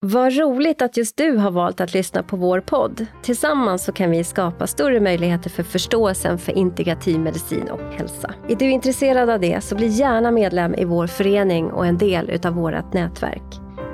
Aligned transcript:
Vad 0.00 0.36
roligt 0.36 0.82
att 0.82 0.96
just 0.96 1.16
du 1.16 1.36
har 1.36 1.50
valt 1.50 1.80
att 1.80 1.94
lyssna 1.94 2.22
på 2.22 2.36
vår 2.36 2.60
podd. 2.60 3.06
Tillsammans 3.22 3.84
så 3.84 3.92
kan 3.92 4.10
vi 4.10 4.24
skapa 4.24 4.66
större 4.66 5.00
möjligheter 5.00 5.50
för 5.50 5.62
förståelsen 5.62 6.38
för 6.38 6.52
integrativ 6.52 7.20
medicin 7.20 7.68
och 7.70 7.80
hälsa. 7.80 8.34
Är 8.48 8.56
du 8.56 8.70
intresserad 8.70 9.30
av 9.30 9.40
det 9.40 9.60
så 9.60 9.74
bli 9.74 9.86
gärna 9.86 10.30
medlem 10.30 10.74
i 10.74 10.84
vår 10.84 11.06
förening 11.06 11.70
och 11.70 11.86
en 11.86 11.98
del 11.98 12.30
utav 12.30 12.54
vårt 12.54 12.92
nätverk. 12.92 13.42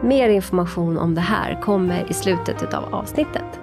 Mer 0.03 0.29
information 0.29 0.99
om 0.99 1.15
det 1.15 1.21
här 1.21 1.61
kommer 1.61 2.11
i 2.11 2.15
slutet 2.15 2.75
av 2.75 2.95
avsnittet. 2.95 3.61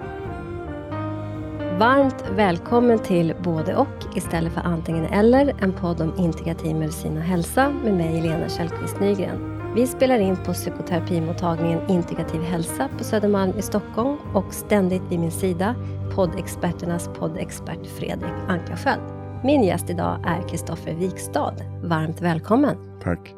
Varmt 1.78 2.24
välkommen 2.36 2.98
till 2.98 3.34
Både 3.44 3.76
och 3.76 4.16
istället 4.16 4.52
för 4.52 4.60
antingen 4.60 5.04
eller, 5.04 5.54
en 5.60 5.72
podd 5.72 6.00
om 6.00 6.12
integrativ 6.18 6.76
medicin 6.76 7.16
och 7.16 7.22
hälsa 7.22 7.70
med 7.84 7.94
mig 7.94 8.22
Lena 8.22 8.48
Källqvist 8.48 9.00
Nygren. 9.00 9.61
Vi 9.74 9.86
spelar 9.86 10.18
in 10.18 10.36
på 10.36 10.52
psykoterapimottagningen 10.52 11.90
Integrativ 11.90 12.42
hälsa 12.42 12.88
på 12.98 13.04
Södermalm 13.04 13.58
i 13.58 13.62
Stockholm 13.62 14.16
och 14.34 14.54
ständigt 14.54 15.02
vid 15.10 15.20
min 15.20 15.30
sida 15.30 15.74
poddexperternas 16.14 17.10
poddexpert 17.18 17.86
Fredrik 17.86 18.32
Ankarskjöld. 18.48 19.02
Min 19.44 19.62
gäst 19.62 19.90
idag 19.90 20.24
är 20.26 20.48
Kristoffer 20.48 20.94
Wikstad. 20.94 21.54
Varmt 21.82 22.20
välkommen! 22.20 22.76
Tack! 23.02 23.34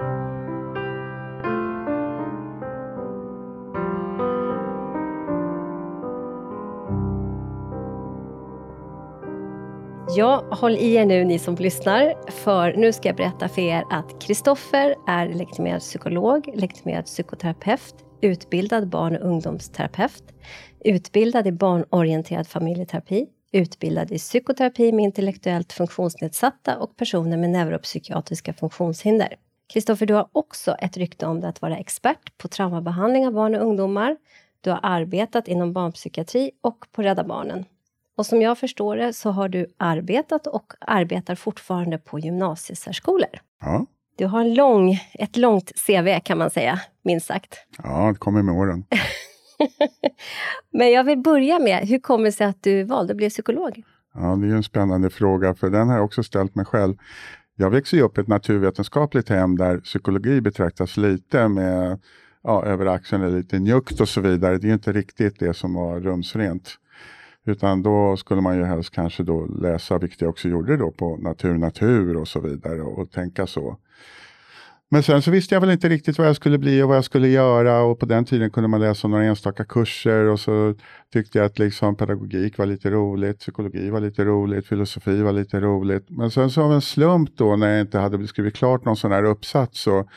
Ja, 10.16 10.44
håll 10.50 10.76
i 10.76 10.94
er 10.94 11.06
nu 11.06 11.24
ni 11.24 11.38
som 11.38 11.54
lyssnar, 11.54 12.30
för 12.30 12.74
nu 12.76 12.92
ska 12.92 13.08
jag 13.08 13.16
berätta 13.16 13.48
för 13.48 13.62
er 13.62 13.84
att 13.90 14.22
Kristoffer 14.22 14.94
är 15.06 15.28
legitimerad 15.28 15.80
psykolog, 15.80 16.50
legitimerad 16.54 17.04
psykoterapeut, 17.04 17.94
utbildad 18.20 18.88
barn 18.88 19.16
och 19.16 19.28
ungdomsterapeut, 19.28 20.22
utbildad 20.84 21.46
i 21.46 21.52
barnorienterad 21.52 22.46
familjeterapi, 22.46 23.26
utbildad 23.52 24.12
i 24.12 24.18
psykoterapi 24.18 24.92
med 24.92 25.04
intellektuellt 25.04 25.72
funktionsnedsatta 25.72 26.78
och 26.78 26.96
personer 26.96 27.36
med 27.36 27.50
neuropsykiatriska 27.50 28.52
funktionshinder. 28.52 29.36
Kristoffer, 29.72 30.06
du 30.06 30.14
har 30.14 30.28
också 30.32 30.74
ett 30.74 30.96
rykte 30.96 31.26
om 31.26 31.40
dig 31.40 31.50
att 31.50 31.62
vara 31.62 31.76
expert 31.76 32.38
på 32.38 32.48
traumabehandling 32.48 33.26
av 33.26 33.32
barn 33.32 33.54
och 33.54 33.66
ungdomar. 33.66 34.16
Du 34.60 34.70
har 34.70 34.80
arbetat 34.82 35.48
inom 35.48 35.72
barnpsykiatri 35.72 36.50
och 36.60 36.86
på 36.92 37.02
Rädda 37.02 37.24
Barnen. 37.24 37.64
Och 38.16 38.26
som 38.26 38.42
jag 38.42 38.58
förstår 38.58 38.96
det 38.96 39.12
så 39.12 39.30
har 39.30 39.48
du 39.48 39.66
arbetat 39.76 40.46
och 40.46 40.72
arbetar 40.80 41.34
fortfarande 41.34 41.98
på 41.98 42.18
gymnasiesärskolor. 42.18 43.30
Ja. 43.60 43.86
Du 44.16 44.26
har 44.26 44.40
en 44.40 44.54
lång, 44.54 44.98
ett 45.14 45.36
långt 45.36 45.72
CV 45.86 46.20
kan 46.24 46.38
man 46.38 46.50
säga, 46.50 46.80
minst 47.04 47.26
sagt. 47.26 47.54
Ja, 47.82 48.08
det 48.12 48.18
kommer 48.18 48.42
med 48.42 48.54
åren. 48.54 48.84
Men 50.72 50.92
jag 50.92 51.04
vill 51.04 51.18
börja 51.18 51.58
med, 51.58 51.88
hur 51.88 51.98
kommer 51.98 52.24
det 52.24 52.32
sig 52.32 52.46
att 52.46 52.62
du 52.62 52.84
valde 52.84 53.12
att 53.12 53.16
bli 53.16 53.30
psykolog? 53.30 53.82
Ja, 54.14 54.20
det 54.20 54.46
är 54.46 54.56
en 54.56 54.62
spännande 54.62 55.10
fråga, 55.10 55.54
för 55.54 55.70
den 55.70 55.88
har 55.88 55.96
jag 55.96 56.04
också 56.04 56.22
ställt 56.22 56.54
mig 56.54 56.64
själv. 56.64 56.96
Jag 57.56 57.70
växte 57.70 58.00
upp 58.00 58.18
i 58.18 58.20
ett 58.20 58.28
naturvetenskapligt 58.28 59.28
hem 59.28 59.56
där 59.56 59.78
psykologi 59.78 60.40
betraktas 60.40 60.96
lite 60.96 61.48
med 61.48 62.00
ja, 62.42 62.64
över 62.64 62.86
axeln, 62.86 63.36
lite 63.36 63.58
njukt 63.58 64.00
och 64.00 64.08
så 64.08 64.20
vidare. 64.20 64.58
Det 64.58 64.68
är 64.68 64.72
inte 64.72 64.92
riktigt 64.92 65.38
det 65.38 65.54
som 65.54 65.74
var 65.74 66.00
rumsrent. 66.00 66.78
Utan 67.46 67.82
då 67.82 68.16
skulle 68.16 68.40
man 68.40 68.56
ju 68.56 68.64
helst 68.64 68.90
kanske 68.90 69.22
då 69.22 69.46
läsa, 69.46 69.98
vilket 69.98 70.20
jag 70.20 70.30
också 70.30 70.48
gjorde 70.48 70.76
då 70.76 70.90
på 70.90 71.16
natur, 71.16 71.54
natur 71.54 72.16
och 72.16 72.28
så 72.28 72.40
vidare 72.40 72.82
och, 72.82 73.10
tänka 73.10 73.46
så. 73.46 73.76
Men 74.90 75.02
sen 75.02 75.22
så 75.22 75.30
visste 75.30 75.54
jag 75.54 75.60
väl 75.60 75.70
inte 75.70 75.88
riktigt 75.88 76.18
vad 76.18 76.26
jag 76.26 76.36
skulle 76.36 76.58
bli 76.58 76.82
och 76.82 76.88
vad 76.88 76.96
jag 76.96 77.04
skulle 77.04 77.28
göra 77.28 77.80
och 77.80 77.98
på 77.98 78.06
den 78.06 78.24
tiden 78.24 78.50
kunde 78.50 78.68
man 78.68 78.80
läsa 78.80 79.08
några 79.08 79.24
enstaka 79.24 79.64
kurser 79.64 80.24
och 80.24 80.40
så 80.40 80.74
tyckte 81.12 81.38
jag 81.38 81.44
att 81.44 81.58
liksom 81.58 81.96
pedagogik 81.96 82.58
var 82.58 82.66
lite 82.66 82.90
roligt, 82.90 83.38
psykologi 83.38 83.90
var 83.90 84.00
lite 84.00 84.24
roligt, 84.24 84.66
filosofi 84.66 85.22
var 85.22 85.32
lite 85.32 85.60
roligt. 85.60 86.06
Men 86.08 86.30
sen 86.30 86.50
så 86.50 86.62
av 86.62 86.72
en 86.72 86.80
slump 86.80 87.36
då 87.36 87.56
när 87.56 87.70
jag 87.70 87.80
inte 87.80 87.98
hade 87.98 88.26
skrivit 88.26 88.56
klart 88.56 88.84
någon 88.84 88.96
sån 88.96 89.12
här 89.12 89.24
uppsats 89.24 89.80
så 89.80 90.08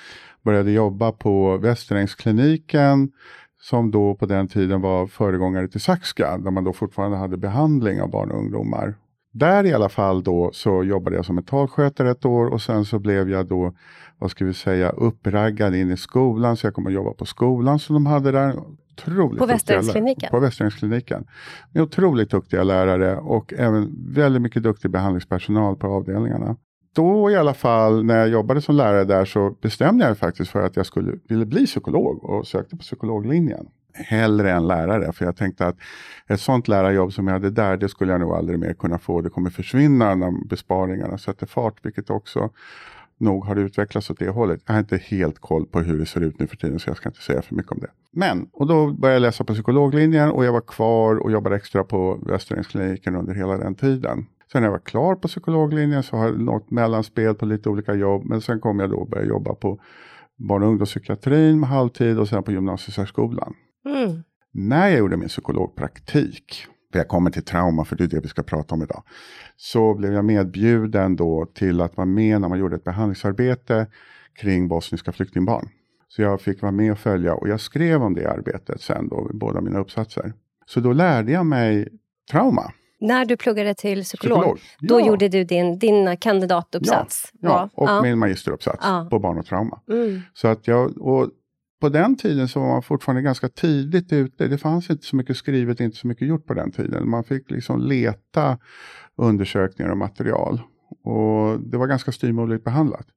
började 0.44 0.72
jobba 0.72 1.12
på 1.12 1.58
Västerängskliniken 1.58 3.12
som 3.62 3.92
då 3.92 4.16
på 4.16 4.26
den 4.26 4.48
tiden 4.48 4.82
var 4.82 5.08
föregångare 5.08 5.68
till 5.68 5.82
Saxka, 5.82 6.38
där 6.38 6.52
man 6.52 6.64
då 6.64 6.74
fortfarande 6.74 7.18
hade 7.18 7.38
behandling 7.38 8.02
av 8.02 8.10
barn 8.10 8.32
och 8.32 8.38
ungdomar. 8.38 8.96
Där 9.32 9.66
i 9.66 9.74
alla 9.74 9.90
fall 9.90 10.24
då 10.24 10.50
så 10.54 10.84
jobbade 10.84 11.16
jag 11.16 11.26
som 11.26 11.36
mentalskötare 11.36 12.12
ett 12.12 12.26
år 12.26 12.46
och 12.46 12.62
sen 12.62 12.86
så 12.86 13.00
blev 13.00 13.30
jag 13.30 13.48
då, 13.48 13.74
vad 14.18 14.32
ska 14.32 14.46
vi 14.46 14.54
säga, 14.54 14.90
uppraggad 14.90 15.76
in 15.76 15.92
i 15.92 15.98
skolan, 15.98 16.58
så 16.58 16.68
jag 16.68 16.74
kom 16.74 16.88
att 16.88 16.94
jobba 16.94 17.14
på 17.14 17.26
skolan 17.26 17.80
som 17.80 17.94
de 17.94 18.06
hade 18.06 18.32
där. 18.32 18.56
Otroligt 18.92 19.40
på 19.40 19.46
Västeråskliniken? 19.46 20.30
På 20.32 20.40
Västeråskliniken. 20.40 21.28
Med 21.72 21.84
otroligt 21.84 22.30
duktiga 22.30 22.64
lärare 22.64 23.18
och 23.18 23.54
även 23.54 24.14
väldigt 24.14 24.42
mycket 24.42 24.64
duktig 24.64 24.92
behandlingspersonal 24.92 25.76
på 25.76 25.88
avdelningarna 25.88 26.56
då 26.98 27.32
i 27.32 27.36
alla 27.36 27.54
fall 27.54 28.04
när 28.04 28.18
jag 28.18 28.30
jobbade 28.30 28.62
som 28.62 28.76
lärare 28.76 29.04
där 29.04 29.26
så 29.26 29.56
bestämde 29.62 30.04
jag 30.04 30.10
mig 30.10 30.18
faktiskt 30.18 30.52
för 30.52 30.62
att 30.62 30.76
jag 30.76 30.86
skulle 30.86 31.14
ville 31.28 31.46
bli 31.46 31.66
psykolog 31.66 32.24
och 32.24 32.48
sökte 32.48 32.76
på 32.76 32.82
psykologlinjen. 32.82 33.68
Hellre 33.94 34.52
än 34.52 34.68
lärare, 34.68 35.14
för 35.14 35.26
jag 35.26 35.36
tänkte 35.36 35.66
att 35.66 35.76
ett 36.28 36.42
sånt 36.42 36.68
lärarjobb 36.68 37.14
som 37.14 37.28
jag 37.28 37.34
hade 37.34 37.50
där, 37.50 37.78
det 37.78 37.90
skulle 37.90 38.12
jag 38.12 38.22
nog 38.22 38.34
aldrig 38.34 38.60
mer 38.60 38.74
kunna 38.74 39.00
få. 39.00 39.22
Det 39.22 39.30
kommer 39.30 39.50
försvinna 39.50 40.16
när 40.16 40.48
besparingarna 40.48 41.18
sätter 41.18 41.46
fart, 41.46 41.86
vilket 41.86 42.10
också 42.10 42.50
nog 43.18 43.46
har 43.46 43.56
utvecklats 43.56 44.10
åt 44.10 44.20
det 44.20 44.30
hållet. 44.30 44.62
Jag 44.66 44.74
har 44.74 44.80
inte 44.80 44.98
helt 44.98 45.40
koll 45.40 45.66
på 45.66 45.80
hur 45.80 46.00
det 46.00 46.06
ser 46.06 46.22
ut 46.22 46.40
nu 46.40 46.48
för 46.48 46.58
tiden, 46.58 46.80
så 46.80 46.90
jag 46.90 46.98
ska 46.98 47.10
inte 47.10 47.22
säga 47.22 47.42
för 47.42 47.56
mycket 47.56 47.72
om 47.72 47.80
det. 47.80 47.90
Men, 48.12 48.50
och 48.54 48.68
då 48.68 48.92
började 48.92 49.16
jag 49.16 49.22
läsa 49.22 49.44
på 49.44 49.54
psykologlinjen 49.54 50.32
och 50.32 50.46
jag 50.46 50.54
var 50.54 50.62
kvar 50.62 51.16
och 51.16 51.32
jobbade 51.32 51.56
extra 51.56 51.84
på 51.84 52.20
Västeråskliniken 52.26 53.16
under 53.16 53.34
hela 53.34 53.58
den 53.58 53.76
tiden. 53.76 54.26
Sen 54.52 54.62
när 54.62 54.68
jag 54.68 54.72
var 54.72 54.80
klar 54.80 55.16
på 55.16 55.28
psykologlinjen 55.28 56.04
så 56.04 56.18
har 56.18 56.26
jag 56.26 56.40
något 56.40 56.72
mellanspel 56.72 57.36
på 57.36 57.46
lite 57.46 57.70
olika 57.70 57.94
jobb. 57.94 58.26
Men 58.26 58.42
sen 58.42 58.60
kom 58.60 58.80
jag 58.80 58.90
då 58.90 58.98
och 58.98 59.10
började 59.10 59.30
jobba 59.30 59.56
på 59.56 59.80
barn 60.36 60.64
och 60.64 60.70
ungdomspsykiatrin 60.70 61.60
med 61.60 61.70
halvtid 61.70 62.20
och 62.20 62.28
sen 62.28 62.44
på 62.44 62.52
gymnasiesärskolan. 62.52 63.54
Mm. 63.86 64.24
När 64.52 64.88
jag 64.88 65.00
gjorde 65.00 65.18
min 65.18 65.28
psykologpraktik, 65.28 66.66
för 66.92 67.00
jag 67.00 67.08
kommer 67.08 67.32
till 67.32 67.44
trauma 67.44 67.86
för 67.86 67.96
det 67.96 68.04
är 68.04 68.08
det 68.08 68.20
vi 68.20 68.28
ska 68.28 68.44
prata 68.44 68.76
om 68.76 68.84
idag, 68.84 69.04
så 69.56 69.94
blev 69.94 70.14
jag 70.14 70.26
medbjuden 70.26 71.16
då 71.16 71.46
till 71.46 71.82
att 71.82 71.98
vara 71.98 72.06
med 72.06 72.42
när 72.42 72.50
man 72.50 72.60
gjorde 72.60 72.76
ett 72.76 72.84
behandlingsarbete 72.84 73.88
kring 74.42 74.68
bosniska 74.68 75.12
flyktingbarn. 75.12 75.70
Så 76.08 76.22
jag 76.22 76.42
fick 76.42 76.62
vara 76.62 76.72
med 76.72 76.92
och 76.92 77.00
följa 77.00 77.34
och 77.34 77.50
jag 77.50 77.62
skrev 77.62 78.04
om 78.04 78.14
det 78.14 78.32
arbetet 78.32 78.82
sen 78.82 79.10
då, 79.10 79.30
båda 79.34 79.62
mina 79.62 79.80
uppsatser. 79.80 80.34
Så 80.66 80.80
då 80.80 80.94
lärde 80.94 81.32
jag 81.32 81.46
mig 81.46 81.88
trauma. 82.32 82.72
När 83.00 83.26
du 83.26 83.38
pluggade 83.38 83.74
till 83.74 84.04
psykolog, 84.04 84.40
psykolog. 84.40 84.60
då 84.80 85.00
ja. 85.00 85.08
gjorde 85.08 85.28
du 85.28 85.44
din, 85.44 85.80
din 85.80 86.18
kandidatuppsats? 86.18 87.32
Ja, 87.42 87.50
ja. 87.50 87.70
och 87.74 87.90
ja. 87.90 88.02
min 88.02 88.20
magisteruppsats 88.20 88.86
på 89.10 89.20
barn 89.20 89.38
och 89.38 89.46
trauma. 89.46 89.80
Mm. 89.90 90.22
Så 90.34 90.48
att 90.48 90.68
jag, 90.68 91.02
och 91.02 91.30
på 91.82 91.90
den 91.90 92.16
tiden 92.16 92.48
så 92.48 92.60
var 92.60 92.68
man 92.68 92.84
fortfarande 92.84 93.22
ganska 93.22 93.50
tidigt 93.50 94.14
ute. 94.14 94.48
Det 94.48 94.58
fanns 94.58 94.90
inte 94.90 95.06
så 95.06 95.16
mycket 95.16 95.38
skrivet, 95.38 95.80
inte 95.80 95.98
så 95.98 96.08
mycket 96.08 96.28
gjort 96.28 96.46
på 96.46 96.54
den 96.54 96.72
tiden. 96.72 97.10
Man 97.10 97.24
fick 97.24 97.52
liksom 97.52 97.82
leta 97.82 98.58
undersökningar 99.16 99.92
och 99.92 99.98
material. 99.98 100.62
Och 101.04 101.60
det 101.60 101.78
var 101.78 101.88
ganska 101.88 102.12
styvmoderligt 102.12 102.64
behandlat. 102.64 103.08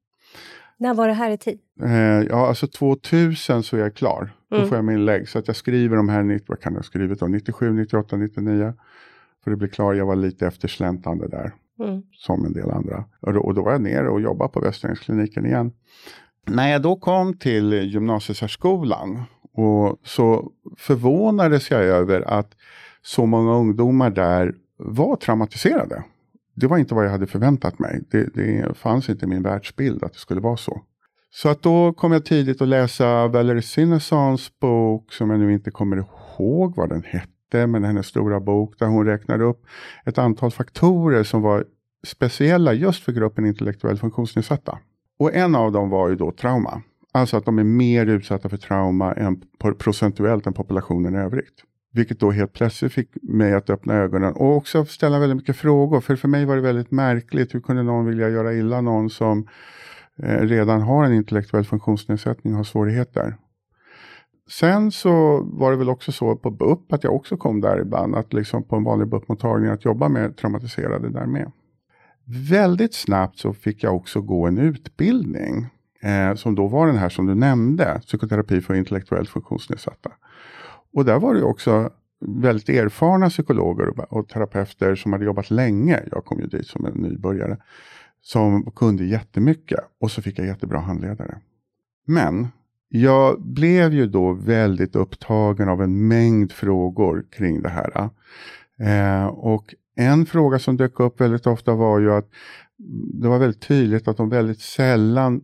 När 0.78 0.94
var 0.94 1.08
det 1.08 1.14
här 1.14 1.30
i 1.30 1.38
tid? 1.38 1.58
Eh, 1.82 1.91
ja, 2.28 2.48
alltså 2.48 2.66
2000 2.66 3.62
så 3.62 3.76
är 3.76 3.80
jag 3.80 3.94
klar. 3.94 4.20
Mm. 4.50 4.62
Då 4.62 4.68
får 4.68 4.78
jag 4.78 4.84
min 4.84 5.04
lägg. 5.04 5.28
Så 5.28 5.38
att 5.38 5.47
jag 5.47 5.56
skriver 5.56 5.97
de 5.97 6.08
här, 6.08 6.41
vad 6.47 6.60
kan 6.60 6.72
jag 6.72 6.78
ha 6.78 6.82
skrivit 6.82 7.20
då? 7.20 7.26
97, 7.26 7.72
98, 7.72 8.16
99. 8.16 8.74
För 9.45 9.51
det 9.51 9.56
blir 9.56 9.69
klart, 9.69 9.97
jag 9.97 10.06
var 10.06 10.17
lite 10.17 10.47
eftersläntande 10.47 11.28
där. 11.28 11.53
Mm. 11.81 12.03
Som 12.12 12.45
en 12.45 12.53
del 12.53 12.71
andra. 12.71 13.05
Och 13.21 13.33
då, 13.33 13.41
och 13.41 13.55
då 13.55 13.62
var 13.62 13.73
jag 13.73 13.81
nere 13.81 14.09
och 14.09 14.21
jobbade 14.21 14.53
på 14.53 14.61
Västeråskliniken 14.61 15.47
igen. 15.47 15.73
När 16.47 16.69
jag 16.69 16.83
då 16.83 16.97
kom 16.97 17.39
till 17.39 17.73
gymnasiesärskolan 17.73 19.23
och 19.53 20.01
så 20.05 20.53
förvånades 20.77 21.71
jag 21.71 21.83
över 21.83 22.21
att 22.21 22.53
så 23.03 23.27
många 23.27 23.54
ungdomar 23.54 24.10
där 24.10 24.54
var 24.77 25.16
traumatiserade. 25.16 26.04
Det 26.54 26.66
var 26.66 26.78
inte 26.78 26.95
vad 26.95 27.04
jag 27.04 27.10
hade 27.10 27.27
förväntat 27.27 27.78
mig. 27.78 28.01
Det, 28.10 28.34
det 28.34 28.77
fanns 28.77 29.09
inte 29.09 29.25
i 29.25 29.28
min 29.28 29.43
världsbild 29.43 30.04
att 30.04 30.13
det 30.13 30.19
skulle 30.19 30.41
vara 30.41 30.57
så. 30.57 30.83
Så 31.31 31.48
att 31.48 31.63
då 31.63 31.93
kom 31.93 32.13
jag 32.13 32.25
tidigt 32.25 32.63
att 32.63 32.69
läsa 32.69 33.28
Valerie 33.28 33.63
Sinnesons 33.63 34.59
bok 34.60 35.13
som 35.13 35.31
jag 35.31 35.41
nu 35.41 35.53
inte 35.53 35.71
kommer 35.71 35.97
ihåg 35.97 36.77
vad 36.77 36.89
den 36.89 37.03
hette 37.03 37.27
med 37.54 37.84
hennes 37.84 38.06
stora 38.06 38.41
bok 38.41 38.78
där 38.78 38.86
hon 38.86 39.06
räknade 39.06 39.44
upp 39.44 39.66
ett 40.04 40.18
antal 40.18 40.50
faktorer 40.50 41.22
som 41.22 41.42
var 41.42 41.64
speciella 42.06 42.72
just 42.72 43.04
för 43.04 43.12
gruppen 43.12 43.47
intellektuellt 43.47 44.00
funktionsnedsatta. 44.00 44.78
Och 45.18 45.34
en 45.34 45.54
av 45.54 45.72
dem 45.72 45.91
var 45.91 46.08
ju 46.08 46.16
då 46.16 46.32
trauma. 46.32 46.82
Alltså 47.12 47.36
att 47.36 47.44
de 47.44 47.58
är 47.58 47.64
mer 47.64 48.06
utsatta 48.06 48.48
för 48.48 48.56
trauma 48.56 49.12
än 49.12 49.42
procentuellt 49.78 50.47
än 50.47 50.52
populationen 50.52 51.14
i 51.14 51.18
övrigt. 51.18 51.64
Vilket 51.92 52.20
då 52.20 52.30
helt 52.30 52.52
plötsligt 52.52 52.92
fick 52.92 53.08
mig 53.22 53.54
att 53.54 53.70
öppna 53.70 53.94
ögonen 53.94 54.32
och 54.32 54.56
också 54.56 54.84
ställa 54.84 55.18
väldigt 55.18 55.36
mycket 55.36 55.56
frågor. 55.56 56.00
För 56.00 56.16
för 56.16 56.28
mig 56.28 56.44
var 56.44 56.56
det 56.56 56.62
väldigt 56.62 56.91
märkligt. 56.91 57.54
Hur 57.54 57.60
kunde 57.60 57.82
någon 57.82 58.06
vilja 58.06 58.28
göra 58.28 58.54
illa 58.54 58.80
någon 58.80 59.10
som 59.10 59.48
eh, 60.22 60.41
redan 60.41 60.80
har 60.80 61.04
en 61.04 61.14
intellektuell 61.14 61.64
funktionsnedsättning 61.64 62.52
och 62.52 62.56
har 62.56 62.64
svårigheter? 62.64 63.36
Sen 64.50 64.92
så 64.92 65.42
var 65.42 65.70
det 65.70 65.76
väl 65.76 65.88
också 65.88 66.12
så 66.12 66.36
på 66.36 66.50
BUP 66.50 66.92
att 66.92 67.04
jag 67.04 67.14
också 67.14 67.36
kom 67.36 67.60
där 67.60 67.80
ibland, 67.80 68.16
att 68.16 68.32
liksom 68.32 68.62
på 68.62 68.76
en 68.76 68.84
vanlig 68.84 69.08
BUP-mottagning 69.08 69.70
att 69.70 69.84
jobba 69.84 70.08
med 70.08 70.36
traumatiserade 70.36 71.10
där 71.10 71.26
med. 71.26 71.52
Väldigt 72.24 72.94
snabbt 72.94 73.38
så 73.38 73.52
fick 73.52 73.82
jag 73.82 73.97
också 73.97 74.20
gå 74.20 74.47
en 74.47 74.58
utbildning 74.58 75.66
eh, 76.00 76.34
som 76.34 76.54
då 76.54 76.66
var 76.66 76.86
den 76.86 76.97
här 76.97 77.08
som 77.08 77.26
du 77.26 77.34
nämnde, 77.34 78.00
psykoterapi 78.06 78.60
för 78.60 78.74
intellektuellt 78.74 79.28
funktionsnedsatta. 79.28 80.10
Och 80.92 81.04
där 81.04 81.18
var 81.18 81.34
det 81.34 81.42
också 81.42 81.91
väldigt 82.20 82.68
erfarna 82.68 83.28
psykologer 83.28 84.12
och 84.14 84.28
terapeuter 84.28 84.94
som 84.94 85.12
hade 85.12 85.24
jobbat 85.24 85.50
länge. 85.50 86.02
Jag 86.10 86.24
kom 86.24 86.41
ju 86.41 86.47
dit 86.47 86.66
som 86.66 86.86
en 86.86 86.92
nybörjare. 86.92 87.56
Som 88.22 88.70
kunde 88.70 89.04
jättemycket 89.04 89.80
och 90.00 90.10
så 90.10 90.22
fick 90.22 90.38
jag 90.38 90.47
jättebra 90.47 90.78
handledare. 90.78 91.38
Men 92.06 92.48
jag 92.92 93.42
blev 93.42 93.92
ju 93.92 94.07
då 94.07 94.33
väldigt 94.33 94.97
upptagen 94.97 95.69
av 95.69 95.83
en 95.83 96.09
mängd 96.09 96.53
frågor 96.53 97.25
kring 97.31 97.63
det 97.63 97.69
här. 97.69 98.10
Eh, 98.81 99.27
och 99.27 99.75
en 99.97 100.27
fråga 100.27 100.59
som 100.59 100.77
dök 100.77 101.01
upp 101.01 101.21
väldigt 101.21 101.47
ofta 101.47 101.75
var 101.75 101.98
ju 101.98 102.13
att 102.13 102.28
det 103.21 103.28
var 103.28 103.39
väldigt 103.39 103.63
tydligt 103.63 104.09
att 104.09 104.16
de 104.16 104.28
väldigt 104.28 104.60
sällan 104.60 105.41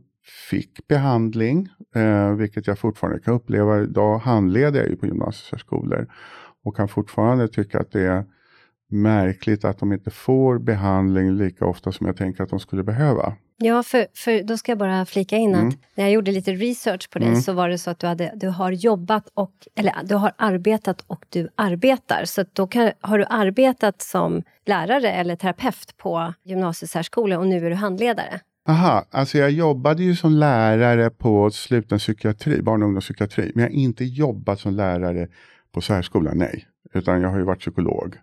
fick 0.51 0.89
behandling, 0.89 1.69
eh, 1.95 2.33
vilket 2.33 2.67
jag 2.67 2.79
fortfarande 2.79 3.21
kan 3.21 3.35
uppleva. 3.35 3.83
Idag 3.83 4.19
handleder 4.19 4.81
jag 4.81 4.89
ju 4.89 4.97
på 4.97 5.07
gymnasiesärskolor 5.07 6.07
och 6.65 6.77
kan 6.77 6.89
fortfarande 6.89 7.49
tycka 7.49 7.81
att 7.81 7.93
det 7.93 8.03
är 8.03 8.25
märkligt 8.91 9.65
att 9.65 9.79
de 9.79 9.93
inte 9.93 10.11
får 10.11 10.59
behandling 10.59 11.33
lika 11.33 11.67
ofta 11.67 11.93
som 11.93 12.07
jag 12.07 12.17
tänker 12.17 12.43
att 12.43 12.51
de 12.51 12.61
skulle 12.61 12.83
behöva. 12.83 13.35
Ja, 13.59 13.83
för, 13.83 14.07
för 14.15 14.43
då 14.43 14.57
ska 14.57 14.73
jag 14.73 14.79
bara 14.79 15.07
flika 15.07 15.37
in 15.37 15.55
mm. 15.55 15.69
att 15.69 15.75
när 15.95 16.05
jag 16.05 16.13
gjorde 16.13 16.33
lite 16.33 16.53
research 16.53 17.11
på 17.11 17.19
dig 17.19 17.29
mm. 17.29 17.41
så 17.41 17.53
var 17.53 17.69
det 17.69 17.79
så 17.79 17.91
att 17.91 17.99
du, 17.99 18.07
hade, 18.07 18.33
du 18.35 18.49
har 18.49 18.71
jobbat 18.73 19.29
och, 19.35 19.53
eller 19.75 19.95
du 20.05 20.15
har 20.15 20.33
arbetat 20.37 21.05
och 21.07 21.25
du 21.29 21.49
arbetar. 21.55 22.25
Så 22.25 22.45
då 22.53 22.67
kan, 22.67 22.91
har 23.01 23.19
du 23.19 23.25
arbetat 23.29 24.03
som 24.03 24.43
lärare 24.67 25.13
eller 25.13 25.37
terapeut 25.37 25.97
på 25.97 26.35
gymnasiesärskola 26.45 27.39
och 27.39 27.47
nu 27.47 27.67
är 27.67 27.71
du 27.71 27.77
handledare. 27.77 28.41
Aha, 28.69 29.07
alltså 29.11 29.39
jag 29.39 29.51
jobbade 29.51 30.03
ju 30.03 30.17
som 30.17 30.33
lärare 30.33 31.11
på 31.11 31.51
sluten 31.51 31.99
psykiatri, 31.99 32.63
barn 32.63 32.83
och 32.83 32.87
ungdomspsykiatri, 32.87 33.53
men 33.55 33.65
jag 33.65 33.71
har 33.71 33.77
inte 33.77 34.05
jobbat 34.05 34.61
som 34.61 34.75
lärare 34.75 35.29
på 35.73 35.81
särskolan, 35.81 36.39
nej. 36.39 36.67
Utan 36.95 37.21
jag 37.21 37.29
har 37.29 37.39
ju 37.39 37.45
varit 37.45 37.61
psykolog. 37.61 38.17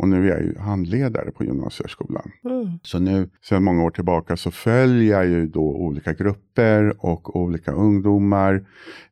Och 0.00 0.08
nu 0.08 0.26
är 0.26 0.30
jag 0.30 0.42
ju 0.42 0.58
handledare 0.58 1.30
på 1.30 1.44
gymnasieskolan. 1.44 2.30
Mm. 2.44 2.78
Så 2.82 2.98
nu 2.98 3.30
sedan 3.42 3.64
många 3.64 3.84
år 3.84 3.90
tillbaka 3.90 4.36
så 4.36 4.50
följer 4.50 5.16
jag 5.16 5.26
ju 5.26 5.46
då 5.46 5.62
olika 5.62 6.12
grupper 6.12 7.04
och 7.06 7.36
olika 7.36 7.72
ungdomar 7.72 8.64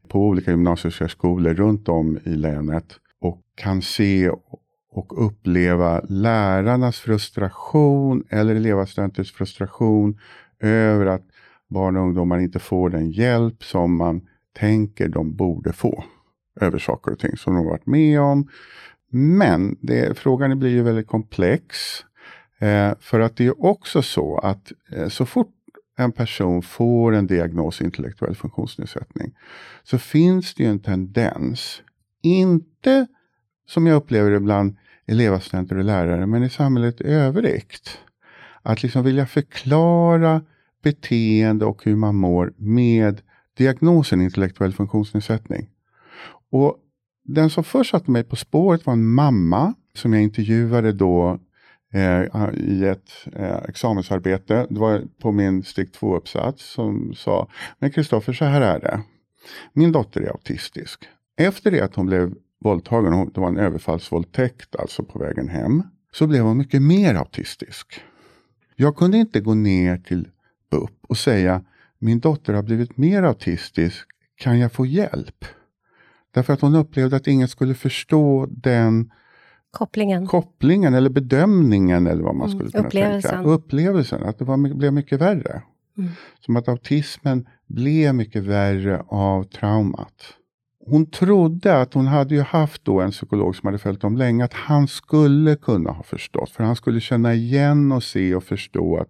på 0.08 0.26
olika 0.26 0.50
gymnasiesärskolor 0.50 1.54
runt 1.54 1.88
om 1.88 2.18
i 2.24 2.28
länet. 2.28 2.84
Och 3.20 3.42
kan 3.54 3.82
se 3.82 4.30
och 4.90 5.26
uppleva 5.26 6.00
lärarnas 6.08 6.98
frustration 6.98 8.24
eller 8.30 8.54
elevassistenters 8.54 9.32
frustration 9.32 10.18
över 10.60 11.06
att 11.06 11.26
barn 11.68 11.96
och 11.96 12.02
ungdomar 12.02 12.38
inte 12.38 12.58
får 12.58 12.90
den 12.90 13.10
hjälp 13.10 13.64
som 13.64 13.96
man 13.96 14.20
tänker 14.58 15.08
de 15.08 15.36
borde 15.36 15.72
få 15.72 16.04
över 16.60 16.78
saker 16.78 17.12
och 17.12 17.18
ting 17.18 17.36
som 17.36 17.54
de 17.54 17.64
har 17.64 17.70
varit 17.70 17.86
med 17.86 18.20
om. 18.20 18.48
Men 19.10 19.76
det, 19.80 20.18
frågan 20.18 20.58
blir 20.58 20.70
ju 20.70 20.82
väldigt 20.82 21.06
komplex. 21.06 21.76
Eh, 22.58 22.92
för 23.00 23.20
att 23.20 23.36
det 23.36 23.46
är 23.46 23.64
också 23.64 24.02
så 24.02 24.38
att 24.38 24.72
eh, 24.92 25.08
så 25.08 25.26
fort 25.26 25.54
en 25.96 26.12
person 26.12 26.62
får 26.62 27.14
en 27.14 27.26
diagnos 27.26 27.80
intellektuell 27.80 28.34
funktionsnedsättning 28.34 29.34
så 29.82 29.98
finns 29.98 30.54
det 30.54 30.62
ju 30.62 30.70
en 30.70 30.78
tendens, 30.78 31.82
inte 32.22 33.06
som 33.66 33.86
jag 33.86 33.96
upplever 33.96 34.30
det 34.30 34.40
bland 34.40 34.76
elevassistenter 35.06 35.76
och 35.76 35.84
lärare, 35.84 36.26
men 36.26 36.42
i 36.42 36.50
samhället 36.50 37.00
i 37.00 37.04
övrigt, 37.04 37.98
att 38.62 38.82
liksom 38.82 39.04
vilja 39.04 39.26
förklara 39.26 40.42
beteende 40.82 41.64
och 41.64 41.84
hur 41.84 41.96
man 41.96 42.16
mår 42.16 42.52
med 42.56 43.20
diagnosen 43.56 44.20
intellektuell 44.20 44.72
funktionsnedsättning. 44.72 45.68
Och 46.50 46.76
den 47.28 47.50
som 47.50 47.64
först 47.64 47.90
satte 47.90 48.10
mig 48.10 48.24
på 48.24 48.36
spåret 48.36 48.86
var 48.86 48.92
en 48.92 49.08
mamma 49.08 49.74
som 49.94 50.12
jag 50.12 50.22
intervjuade 50.22 50.92
då 50.92 51.40
eh, 51.92 52.54
i 52.54 52.84
ett 52.84 53.10
eh, 53.32 53.56
examensarbete. 53.68 54.66
Det 54.70 54.80
var 54.80 55.02
på 55.22 55.32
min 55.32 55.62
steg 55.62 55.88
2-uppsats 55.88 56.58
som 56.58 57.14
sa, 57.14 57.48
men 57.78 57.90
Kristoffer 57.90 58.32
så 58.32 58.44
här 58.44 58.60
är 58.60 58.80
det. 58.80 59.00
Min 59.72 59.92
dotter 59.92 60.20
är 60.20 60.28
autistisk. 60.28 61.08
Efter 61.36 61.70
det 61.70 61.80
att 61.80 61.94
hon 61.94 62.06
blev 62.06 62.34
våldtagen, 62.60 63.30
det 63.34 63.40
var 63.40 63.48
en 63.48 63.58
överfallsvåldtäkt 63.58 64.76
alltså 64.76 65.02
på 65.02 65.18
vägen 65.18 65.48
hem, 65.48 65.82
så 66.12 66.26
blev 66.26 66.44
hon 66.44 66.58
mycket 66.58 66.82
mer 66.82 67.14
autistisk. 67.14 68.00
Jag 68.76 68.96
kunde 68.96 69.18
inte 69.18 69.40
gå 69.40 69.54
ner 69.54 69.96
till 69.96 70.28
BUP 70.70 71.04
och 71.08 71.18
säga, 71.18 71.64
min 71.98 72.20
dotter 72.20 72.52
har 72.52 72.62
blivit 72.62 72.96
mer 72.96 73.22
autistisk, 73.22 74.08
kan 74.36 74.58
jag 74.58 74.72
få 74.72 74.86
hjälp? 74.86 75.44
Därför 76.30 76.52
att 76.52 76.60
hon 76.60 76.74
upplevde 76.74 77.16
att 77.16 77.26
ingen 77.26 77.48
skulle 77.48 77.74
förstå 77.74 78.46
den 78.50 79.12
kopplingen, 79.70 80.26
kopplingen 80.26 80.94
eller 80.94 81.10
bedömningen 81.10 82.06
eller 82.06 82.22
vad 82.22 82.34
man 82.34 82.50
mm, 82.50 82.58
skulle 82.58 82.70
kunna 82.70 82.86
upplevelsen. 82.88 83.30
tänka. 83.30 83.50
Upplevelsen, 83.50 84.22
att 84.22 84.38
det 84.38 84.44
var, 84.44 84.74
blev 84.74 84.92
mycket 84.92 85.20
värre. 85.20 85.62
Mm. 85.98 86.10
Som 86.40 86.56
att 86.56 86.68
autismen 86.68 87.48
blev 87.66 88.14
mycket 88.14 88.42
värre 88.42 89.02
av 89.08 89.44
traumat 89.44 90.34
hon 90.90 91.10
trodde 91.10 91.80
att 91.80 91.94
hon 91.94 92.06
hade 92.06 92.34
ju 92.34 92.40
haft 92.40 92.84
då 92.84 93.00
en 93.00 93.10
psykolog 93.10 93.56
som 93.56 93.66
hade 93.66 93.78
följt 93.78 94.00
dem 94.00 94.16
länge, 94.16 94.44
att 94.44 94.52
han 94.52 94.88
skulle 94.88 95.56
kunna 95.56 95.90
ha 95.90 96.02
förstått. 96.02 96.50
För 96.50 96.64
han 96.64 96.76
skulle 96.76 97.00
känna 97.00 97.34
igen 97.34 97.92
och 97.92 98.02
se 98.02 98.34
och 98.34 98.44
förstå, 98.44 98.96
att, 98.96 99.08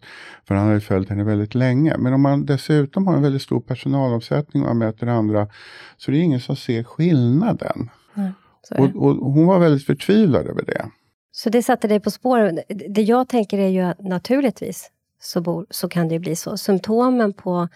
för 0.48 0.54
han 0.54 0.68
hade 0.68 0.80
följt 0.80 1.08
henne 1.08 1.24
väldigt 1.24 1.54
länge. 1.54 1.96
Men 1.98 2.12
om 2.12 2.22
man 2.22 2.46
dessutom 2.46 3.06
har 3.06 3.16
en 3.16 3.22
väldigt 3.22 3.42
stor 3.42 3.60
personalomsättning 3.60 4.62
och 4.62 4.68
man 4.68 4.78
möter 4.78 5.06
andra, 5.06 5.48
så 5.96 6.10
är 6.10 6.12
det 6.12 6.18
ingen 6.18 6.40
som 6.40 6.56
ser 6.56 6.82
skillnaden. 6.82 7.90
Mm, 8.16 8.32
och, 8.78 9.02
och, 9.08 9.32
hon 9.32 9.46
var 9.46 9.58
väldigt 9.58 9.86
förtvivlad 9.86 10.46
över 10.46 10.64
det. 10.64 10.86
Så 11.32 11.50
det 11.50 11.62
satte 11.62 11.88
dig 11.88 12.00
på 12.00 12.10
spåren. 12.10 12.60
Det 12.88 13.02
jag 13.02 13.28
tänker 13.28 13.58
är 13.58 13.68
ju 13.68 13.80
att 13.80 14.00
naturligtvis 14.00 14.90
så, 15.20 15.40
bor, 15.40 15.66
så 15.70 15.88
kan 15.88 16.08
det 16.08 16.18
bli 16.18 16.36
så. 16.36 16.56
Symptomen 16.56 17.32
på 17.32 17.68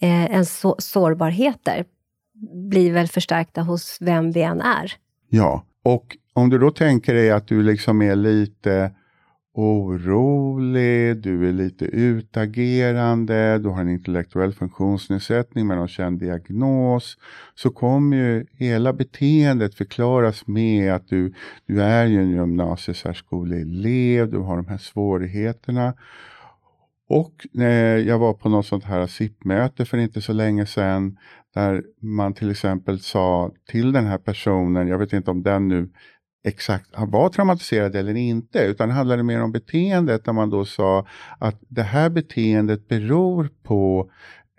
eh, 0.00 0.34
en 0.34 0.46
så, 0.46 0.76
sårbarheter 0.78 1.84
blir 2.70 2.92
väl 2.92 3.08
förstärkta 3.08 3.62
hos 3.62 3.98
vem 4.00 4.32
vi 4.32 4.42
än 4.42 4.60
är. 4.60 4.92
Ja, 5.28 5.64
och 5.82 6.16
om 6.32 6.50
du 6.50 6.58
då 6.58 6.70
tänker 6.70 7.14
dig 7.14 7.30
att 7.30 7.46
du 7.46 7.62
liksom 7.62 8.02
är 8.02 8.16
lite 8.16 8.92
orolig, 9.54 11.16
du 11.16 11.48
är 11.48 11.52
lite 11.52 11.84
utagerande, 11.84 13.58
du 13.58 13.68
har 13.68 13.80
en 13.80 13.88
intellektuell 13.88 14.52
funktionsnedsättning 14.52 15.66
med 15.66 15.76
någon 15.76 15.88
känd 15.88 16.20
diagnos, 16.20 17.18
så 17.54 17.70
kommer 17.70 18.16
ju 18.16 18.46
hela 18.52 18.92
beteendet 18.92 19.74
förklaras 19.74 20.46
med 20.46 20.94
att 20.94 21.08
du, 21.08 21.34
du 21.66 21.82
är 21.82 22.06
ju 22.06 22.20
en 22.20 22.30
gymnasiesärskoleelev, 22.30 24.30
du 24.30 24.38
har 24.38 24.56
de 24.56 24.66
här 24.66 24.78
svårigheterna. 24.78 25.94
Och 27.08 27.46
när 27.52 27.96
jag 27.96 28.18
var 28.18 28.32
på 28.32 28.48
något 28.48 28.66
sånt 28.66 28.84
här 28.84 29.06
SIP-möte 29.06 29.84
för 29.84 29.98
inte 29.98 30.20
så 30.20 30.32
länge 30.32 30.66
sedan 30.66 31.18
där 31.54 31.82
man 32.00 32.34
till 32.34 32.50
exempel 32.50 33.00
sa 33.00 33.52
till 33.70 33.92
den 33.92 34.06
här 34.06 34.18
personen, 34.18 34.88
jag 34.88 34.98
vet 34.98 35.12
inte 35.12 35.30
om 35.30 35.42
den 35.42 35.68
nu 35.68 35.88
exakt 36.44 36.90
var 36.96 37.28
traumatiserad 37.28 37.96
eller 37.96 38.14
inte, 38.14 38.58
utan 38.58 38.88
det 38.88 38.94
handlade 38.94 39.22
mer 39.22 39.42
om 39.42 39.52
beteendet 39.52 40.24
där 40.24 40.32
man 40.32 40.50
då 40.50 40.64
sa 40.64 41.06
att 41.38 41.56
det 41.68 41.82
här 41.82 42.10
beteendet 42.10 42.88
beror 42.88 43.48
på 43.62 44.10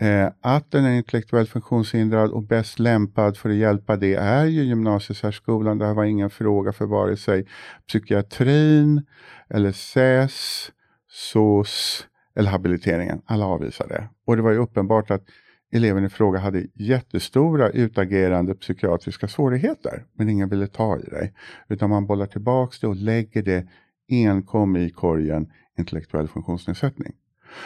eh, 0.02 0.30
att 0.42 0.72
den 0.72 0.86
är 0.86 0.92
intellektuellt 0.92 1.50
funktionshindrad 1.50 2.32
och 2.32 2.44
bäst 2.44 2.80
lämpad 2.80 3.38
för 3.38 3.50
att 3.50 3.56
hjälpa 3.56 3.96
det 3.96 4.14
är 4.14 4.46
ju 4.46 4.64
gymnasiesärskolan. 4.64 5.78
Det 5.78 5.86
här 5.86 5.94
var 5.94 6.04
ingen 6.04 6.30
fråga 6.30 6.74
för 6.74 6.86
vare 6.86 7.18
sig 7.18 7.46
psykiatrin 7.88 9.06
eller 9.50 9.72
SES, 9.72 10.72
SOS 11.10 12.08
eller 12.36 12.50
habiliteringen. 12.50 13.22
Alla 13.26 13.46
avvisade. 13.46 14.10
Och 14.26 14.36
det 14.36 14.42
var 14.42 14.52
ju 14.52 14.58
uppenbart 14.58 15.12
att 15.12 15.24
eleven 15.74 16.06
i 16.06 16.10
fråga 16.10 16.40
hade 16.40 16.68
jättestora 16.74 17.70
utagerande 17.70 18.56
psykiatriska 18.56 19.28
svårigheter, 19.28 20.06
men 20.14 20.30
ingen 20.30 20.50
ville 20.50 20.68
ta 20.68 21.00
i 21.00 21.02
dig. 21.02 21.34
Utan 21.70 21.90
man 21.90 22.06
bollar 22.06 22.26
tillbaks 22.26 22.80
det 22.80 22.88
och 22.88 22.96
lägger 22.96 23.44
det 23.44 23.68
enkom 24.10 24.76
i 24.76 24.90
korgen 24.90 25.48
intellektuell 25.78 26.28
funktionsnedsättning. 26.28 27.14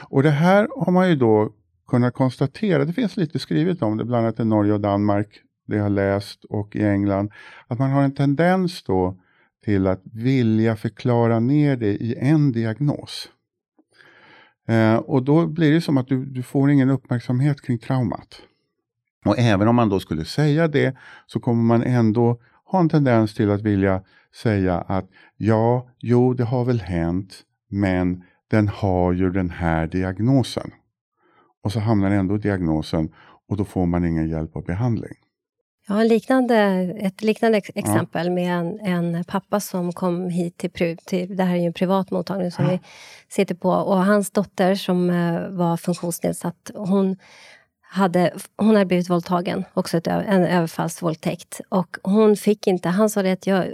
Och 0.09 0.23
det 0.23 0.29
här 0.29 0.67
har 0.85 0.91
man 0.91 1.09
ju 1.09 1.15
då 1.15 1.53
kunnat 1.87 2.13
konstatera, 2.13 2.85
det 2.85 2.93
finns 2.93 3.17
lite 3.17 3.39
skrivet 3.39 3.81
om 3.81 3.97
det, 3.97 4.05
bland 4.05 4.25
annat 4.25 4.39
i 4.39 4.45
Norge 4.45 4.73
och 4.73 4.81
Danmark, 4.81 5.27
det 5.67 5.75
jag 5.75 5.83
har 5.83 5.89
läst, 5.89 6.43
och 6.43 6.75
i 6.75 6.83
England, 6.83 7.31
att 7.67 7.79
man 7.79 7.91
har 7.91 8.03
en 8.03 8.15
tendens 8.15 8.83
då 8.83 9.17
till 9.65 9.87
att 9.87 10.01
vilja 10.03 10.75
förklara 10.75 11.39
ner 11.39 11.77
det 11.77 11.93
i 11.93 12.15
en 12.19 12.51
diagnos. 12.51 13.29
Eh, 14.67 14.95
och 14.95 15.23
då 15.23 15.47
blir 15.47 15.71
det 15.71 15.81
som 15.81 15.97
att 15.97 16.07
du, 16.07 16.25
du 16.25 16.43
får 16.43 16.71
ingen 16.71 16.89
uppmärksamhet 16.89 17.61
kring 17.61 17.77
traumat. 17.79 18.41
Och 19.25 19.39
även 19.39 19.67
om 19.67 19.75
man 19.75 19.89
då 19.89 19.99
skulle 19.99 20.25
säga 20.25 20.67
det 20.67 20.95
så 21.25 21.39
kommer 21.39 21.63
man 21.63 21.83
ändå 21.83 22.39
ha 22.65 22.79
en 22.79 22.89
tendens 22.89 23.33
till 23.33 23.51
att 23.51 23.61
vilja 23.61 24.03
säga 24.35 24.77
att 24.77 25.09
ja, 25.37 25.89
jo, 25.99 26.33
det 26.33 26.43
har 26.43 26.65
väl 26.65 26.81
hänt, 26.81 27.33
men 27.69 28.23
den 28.47 28.67
har 28.67 29.13
ju 29.13 29.29
den 29.29 29.49
här 29.49 29.87
diagnosen. 29.87 30.71
Och 31.63 31.71
så 31.71 31.79
hamnar 31.79 32.11
ändå 32.11 32.37
diagnosen 32.37 33.09
och 33.49 33.57
då 33.57 33.65
får 33.65 33.85
man 33.85 34.05
ingen 34.05 34.29
hjälp 34.29 34.55
och 34.55 34.63
behandling. 34.63 35.13
Jag 35.89 35.95
har 35.95 36.05
liknande, 36.05 36.55
ett 36.97 37.21
liknande 37.21 37.57
exempel 37.57 38.27
ja. 38.27 38.33
med 38.33 38.59
en, 38.59 38.79
en, 38.79 39.23
pappa 39.23 39.59
som 39.59 39.93
kom 39.93 40.29
hit 40.29 40.57
till, 40.57 40.97
till, 40.97 41.37
det 41.37 41.43
här 41.43 41.55
är 41.55 41.59
ju 41.59 41.65
en 41.65 41.73
privat 41.73 42.11
mottagning 42.11 42.51
som 42.51 42.67
vi 42.67 42.79
sitter 43.29 43.55
på, 43.55 43.69
och 43.69 44.05
hans 44.05 44.31
dotter 44.31 44.75
som 44.75 45.09
uh, 45.09 45.49
var 45.49 45.77
funktionsnedsatt, 45.77 46.71
hon 46.75 47.17
hade, 47.81 48.33
hon 48.57 48.75
hade 48.75 48.85
blivit 48.85 49.09
våldtagen, 49.09 49.65
också 49.73 49.97
ett, 49.97 50.07
en 50.07 50.45
överfallsvåldtäkt. 50.45 51.61
Och 51.69 51.97
hon 52.03 52.37
fick 52.37 52.67
inte, 52.67 52.89
han 52.89 53.09
sa 53.09 53.23
det 53.23 53.31
att 53.31 53.47
jag, 53.47 53.65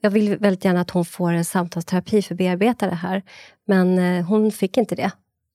jag 0.00 0.10
vill 0.10 0.36
väldigt 0.36 0.64
gärna 0.64 0.80
att 0.80 0.90
hon 0.90 1.04
får 1.04 1.32
en 1.32 1.44
samtalsterapi 1.44 2.22
för 2.22 2.34
att 2.34 2.38
bearbeta 2.38 2.86
det 2.86 2.94
här. 2.94 3.22
Men 3.66 3.98
uh, 3.98 4.24
hon 4.24 4.52
fick 4.52 4.76
inte 4.76 4.94
det. 4.94 5.10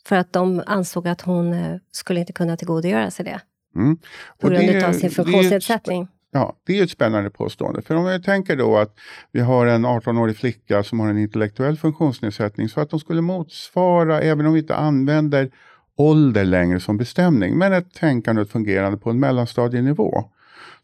För 0.05 0.15
att 0.15 0.33
de 0.33 0.63
ansåg 0.65 1.07
att 1.07 1.21
hon 1.21 1.53
uh, 1.53 1.77
skulle 1.91 2.19
inte 2.19 2.33
kunna 2.33 2.57
tillgodogöra 2.57 3.11
sig 3.11 3.25
det. 3.25 3.41
Mm. 3.77 3.97
På 4.39 4.49
grund 4.49 4.67
det, 4.67 4.87
av 4.87 4.93
sin 4.93 5.11
funktionsnedsättning. 5.11 6.07
Ja, 6.31 6.55
det 6.65 6.79
är 6.79 6.83
ett 6.83 6.91
spännande 6.91 7.29
påstående. 7.29 7.81
För 7.81 7.95
om 7.95 8.05
vi 8.05 8.21
tänker 8.21 8.55
då 8.55 8.77
att 8.77 8.95
vi 9.31 9.39
har 9.39 9.67
en 9.67 9.85
18-årig 9.85 10.37
flicka 10.37 10.83
som 10.83 10.99
har 10.99 11.09
en 11.09 11.17
intellektuell 11.17 11.77
funktionsnedsättning 11.77 12.69
så 12.69 12.81
att 12.81 12.89
de 12.89 12.99
skulle 12.99 13.21
motsvara, 13.21 14.21
även 14.21 14.45
om 14.45 14.53
vi 14.53 14.59
inte 14.59 14.75
använder 14.75 15.51
ålder 15.95 16.45
längre 16.45 16.79
som 16.79 16.97
bestämning, 16.97 17.57
men 17.57 17.73
ett 17.73 17.93
tänkande 17.93 18.41
och 18.41 18.47
ett 18.47 18.51
fungerande 18.51 18.97
på 18.97 19.09
en 19.09 19.19
mellanstadienivå. 19.19 20.23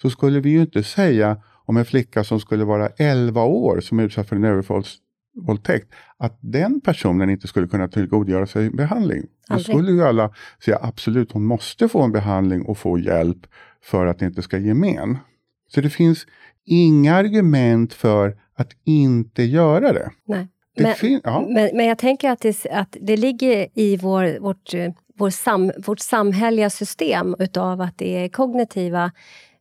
Så 0.02 0.10
skulle 0.10 0.40
vi 0.40 0.50
ju 0.50 0.62
inte 0.62 0.84
säga 0.84 1.38
om 1.66 1.78
en 1.78 1.86
flicka 1.86 2.24
som 2.24 2.40
skulle 2.40 2.66
vara 2.66 2.90
11 2.98 3.44
år 3.44 3.80
som 3.82 4.00
är 4.00 4.04
utsatt 4.04 4.30
för 4.30 4.36
en 4.36 4.42
våldtäkt, 5.36 5.94
att 6.18 6.38
den 6.42 6.82
personen 6.82 7.30
inte 7.30 7.48
skulle 7.48 7.68
kunna 7.68 7.88
tillgodogöra 7.88 8.46
sig 8.46 8.70
behandling. 8.70 9.24
Då 9.50 9.60
skulle 9.60 9.92
ju 9.92 10.04
alla 10.04 10.34
säga 10.66 10.80
absolut, 10.82 11.32
hon 11.32 11.46
måste 11.46 11.88
få 11.88 12.02
en 12.02 12.12
behandling 12.12 12.62
och 12.62 12.78
få 12.78 13.00
hjälp 13.00 13.48
för 13.84 14.06
att 14.06 14.20
det 14.20 14.26
inte 14.26 14.42
ska 14.42 14.58
ge 14.58 14.74
men. 14.74 15.18
Så 15.68 15.82
det 15.82 15.90
finns 15.90 16.26
inga 16.66 17.16
argument 17.16 17.94
för 17.94 18.38
att 18.56 18.72
inte 18.84 19.44
göra 19.44 19.94
det. 19.94 20.10
Nej. 20.26 20.48
det 20.76 21.02
men, 21.02 21.22
ja. 21.24 21.46
men, 21.50 21.70
men, 21.74 21.86
jag 21.86 21.98
tänker 21.98 22.30
att 22.30 22.40
det, 22.40 22.66
att 22.72 22.98
det 23.02 23.18
ligger 23.18 23.68
i 23.74 23.98
vår, 23.98 24.40
vårt, 24.40 24.74
vår 25.18 25.30
sam, 25.30 25.72
vårt 25.86 26.00
samhälleliga 26.00 26.70
system 26.70 27.36
utav 27.40 27.82
att 27.82 27.98
det 27.98 28.26
är 28.26 28.30
kognitiva 28.30 29.04
eh, 29.04 29.12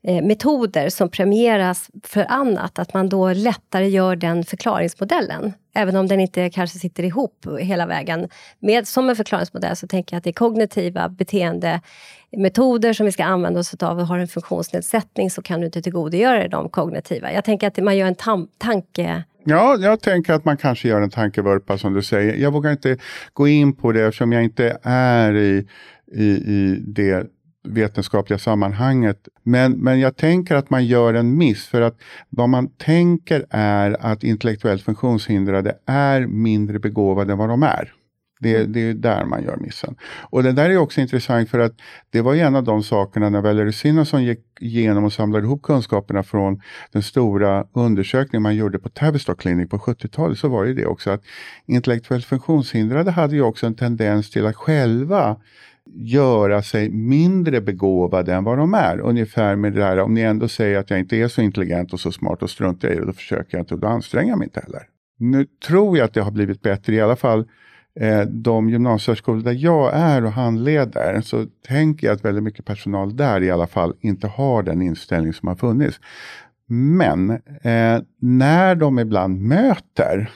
Eh, 0.05 0.23
metoder 0.23 0.89
som 0.89 1.09
premieras 1.09 1.91
för 2.05 2.27
annat, 2.29 2.79
att 2.79 2.95
man 2.95 3.09
då 3.09 3.33
lättare 3.33 3.89
gör 3.89 4.17
den 4.17 4.45
förklaringsmodellen. 4.45 5.53
Även 5.75 5.97
om 5.97 6.07
den 6.07 6.21
inte 6.21 6.51
kanske 6.51 6.79
sitter 6.79 7.03
ihop 7.03 7.47
hela 7.61 7.87
vägen 7.87 8.29
med 8.59 8.89
som 8.89 9.09
en 9.09 9.17
förklaringsmodell, 9.17 9.77
så 9.77 9.87
tänker 9.87 10.15
jag 10.15 10.19
att 10.19 10.25
det 10.25 10.31
är 10.31 10.35
kognitiva 10.35 11.09
beteendemetoder 11.09 12.93
som 12.93 13.07
vi 13.07 13.13
ska 13.13 13.25
använda 13.25 13.61
oss 13.61 13.75
av. 13.75 14.01
Har 14.01 14.19
en 14.19 14.29
funktionsnedsättning 14.29 15.31
så 15.31 15.43
kan 15.43 15.61
du 15.61 15.67
inte 15.67 15.83
tillgodogöra 15.83 16.39
dig 16.39 16.49
de 16.49 16.69
kognitiva. 16.69 17.33
Jag 17.33 17.45
tänker 17.45 17.67
att 17.67 17.77
man 17.77 17.97
gör 17.97 18.07
en 18.07 18.49
tanke 18.59 19.23
Ja, 19.45 19.77
jag 19.81 20.01
tänker 20.01 20.33
att 20.33 20.45
man 20.45 20.57
kanske 20.57 20.89
gör 20.89 21.01
en 21.01 21.11
tankevurpa 21.11 21.79
som 21.79 21.95
du 21.95 22.03
säger. 22.03 22.35
Jag 22.35 22.51
vågar 22.51 22.71
inte 22.71 22.97
gå 23.33 23.49
in 23.49 23.77
på 23.77 23.93
det 23.93 24.03
eftersom 24.03 24.33
jag 24.33 24.45
inte 24.45 24.79
är 24.83 25.37
i, 25.37 25.67
i, 26.13 26.27
i 26.27 26.77
det 26.87 27.27
vetenskapliga 27.65 28.39
sammanhanget. 28.39 29.29
Men, 29.43 29.73
men 29.73 30.01
jag 30.01 30.17
tänker 30.17 30.55
att 30.55 30.71
man 30.71 30.87
gör 30.87 31.15
en 31.15 31.37
miss 31.37 31.67
för 31.67 31.81
att 31.81 32.01
vad 32.29 32.49
man 32.49 32.69
tänker 32.69 33.47
är 33.51 33.97
att 34.01 34.25
intellektuellt 34.25 34.83
funktionshindrade 34.83 35.79
är 35.87 36.27
mindre 36.27 36.79
begåvade 36.79 37.33
än 37.33 37.39
vad 37.39 37.49
de 37.49 37.63
är. 37.63 37.93
Det, 38.41 38.57
mm. 38.57 38.73
det 38.73 38.81
är 38.81 38.95
där 38.95 39.25
man 39.25 39.45
gör 39.45 39.57
missen. 39.57 39.97
Och 40.31 40.43
det 40.43 40.53
där 40.53 40.71
är 40.71 40.77
också 40.77 41.01
intressant 41.01 41.51
för 41.51 41.59
att 41.59 41.73
det 42.11 42.21
var 42.21 42.35
en 42.35 42.57
av 42.57 42.65
de 42.65 42.83
sakerna 42.83 43.29
när 43.31 43.41
Valerie 43.41 43.73
Sinnason 43.73 44.25
gick 44.25 44.41
igenom 44.61 45.05
och 45.05 45.13
samlade 45.13 45.45
ihop 45.45 45.63
kunskaperna 45.63 46.23
från 46.23 46.61
den 46.93 47.03
stora 47.03 47.67
undersökningen 47.73 48.43
man 48.43 48.57
gjorde 48.57 48.79
på 48.79 48.89
Tavistock 48.89 49.41
Clinic 49.41 49.69
på 49.69 49.79
70-talet 49.79 50.39
så 50.39 50.49
var 50.49 50.65
det 50.65 50.75
det 50.75 50.87
också 50.87 51.11
att 51.11 51.23
intellektuellt 51.67 52.25
funktionshindrade 52.25 53.11
hade 53.11 53.35
ju 53.35 53.43
också 53.43 53.67
en 53.67 53.75
tendens 53.75 54.31
till 54.31 54.47
att 54.47 54.57
själva 54.57 55.37
göra 55.95 56.63
sig 56.63 56.91
mindre 56.91 57.61
begåvade 57.61 58.35
än 58.35 58.45
vad 58.45 58.59
de 58.59 58.75
är. 58.75 59.01
Ungefär 59.01 59.57
med 59.57 59.73
det 59.73 59.81
där, 59.81 59.99
om 59.99 60.15
ni 60.15 60.21
ändå 60.21 60.49
säger 60.49 60.79
att 60.79 60.91
jag 60.91 60.99
inte 60.99 61.17
är 61.17 61.29
så 61.29 61.43
intelligent 61.43 61.93
och 61.93 62.01
så 62.01 62.13
smart 62.13 62.43
och 62.43 62.51
struntar 62.51 62.89
i 62.89 62.95
det, 62.95 63.07
då 63.07 63.13
försöker 63.13 63.57
jag 63.57 63.63
inte 63.63 63.75
och 63.75 63.81
då 63.81 63.87
anstränger 63.87 64.31
jag 64.31 64.39
mig 64.39 64.47
inte 64.47 64.61
heller. 64.61 64.83
Nu 65.19 65.47
tror 65.67 65.99
jag 65.99 66.05
att 66.05 66.15
det 66.15 66.21
har 66.21 66.31
blivit 66.31 66.63
bättre, 66.63 66.95
i 66.95 67.01
alla 67.01 67.17
fall 67.17 67.49
eh, 68.01 68.21
de 68.21 68.71
gymnasieskolor 68.71 69.43
där 69.43 69.53
jag 69.53 69.95
är 69.95 70.25
och 70.25 70.33
handleder, 70.33 71.21
så 71.21 71.47
tänker 71.69 72.07
jag 72.07 72.15
att 72.15 72.25
väldigt 72.25 72.45
mycket 72.45 72.65
personal 72.65 73.17
där 73.17 73.43
i 73.43 73.51
alla 73.51 73.67
fall 73.67 73.95
inte 74.01 74.27
har 74.27 74.63
den 74.63 74.83
inställning 74.83 75.33
som 75.33 75.49
har 75.49 75.57
funnits. 75.57 76.01
Men 76.67 77.31
eh, 77.63 78.01
när 78.21 78.75
de 78.75 78.99
ibland 78.99 79.41
möter 79.43 80.31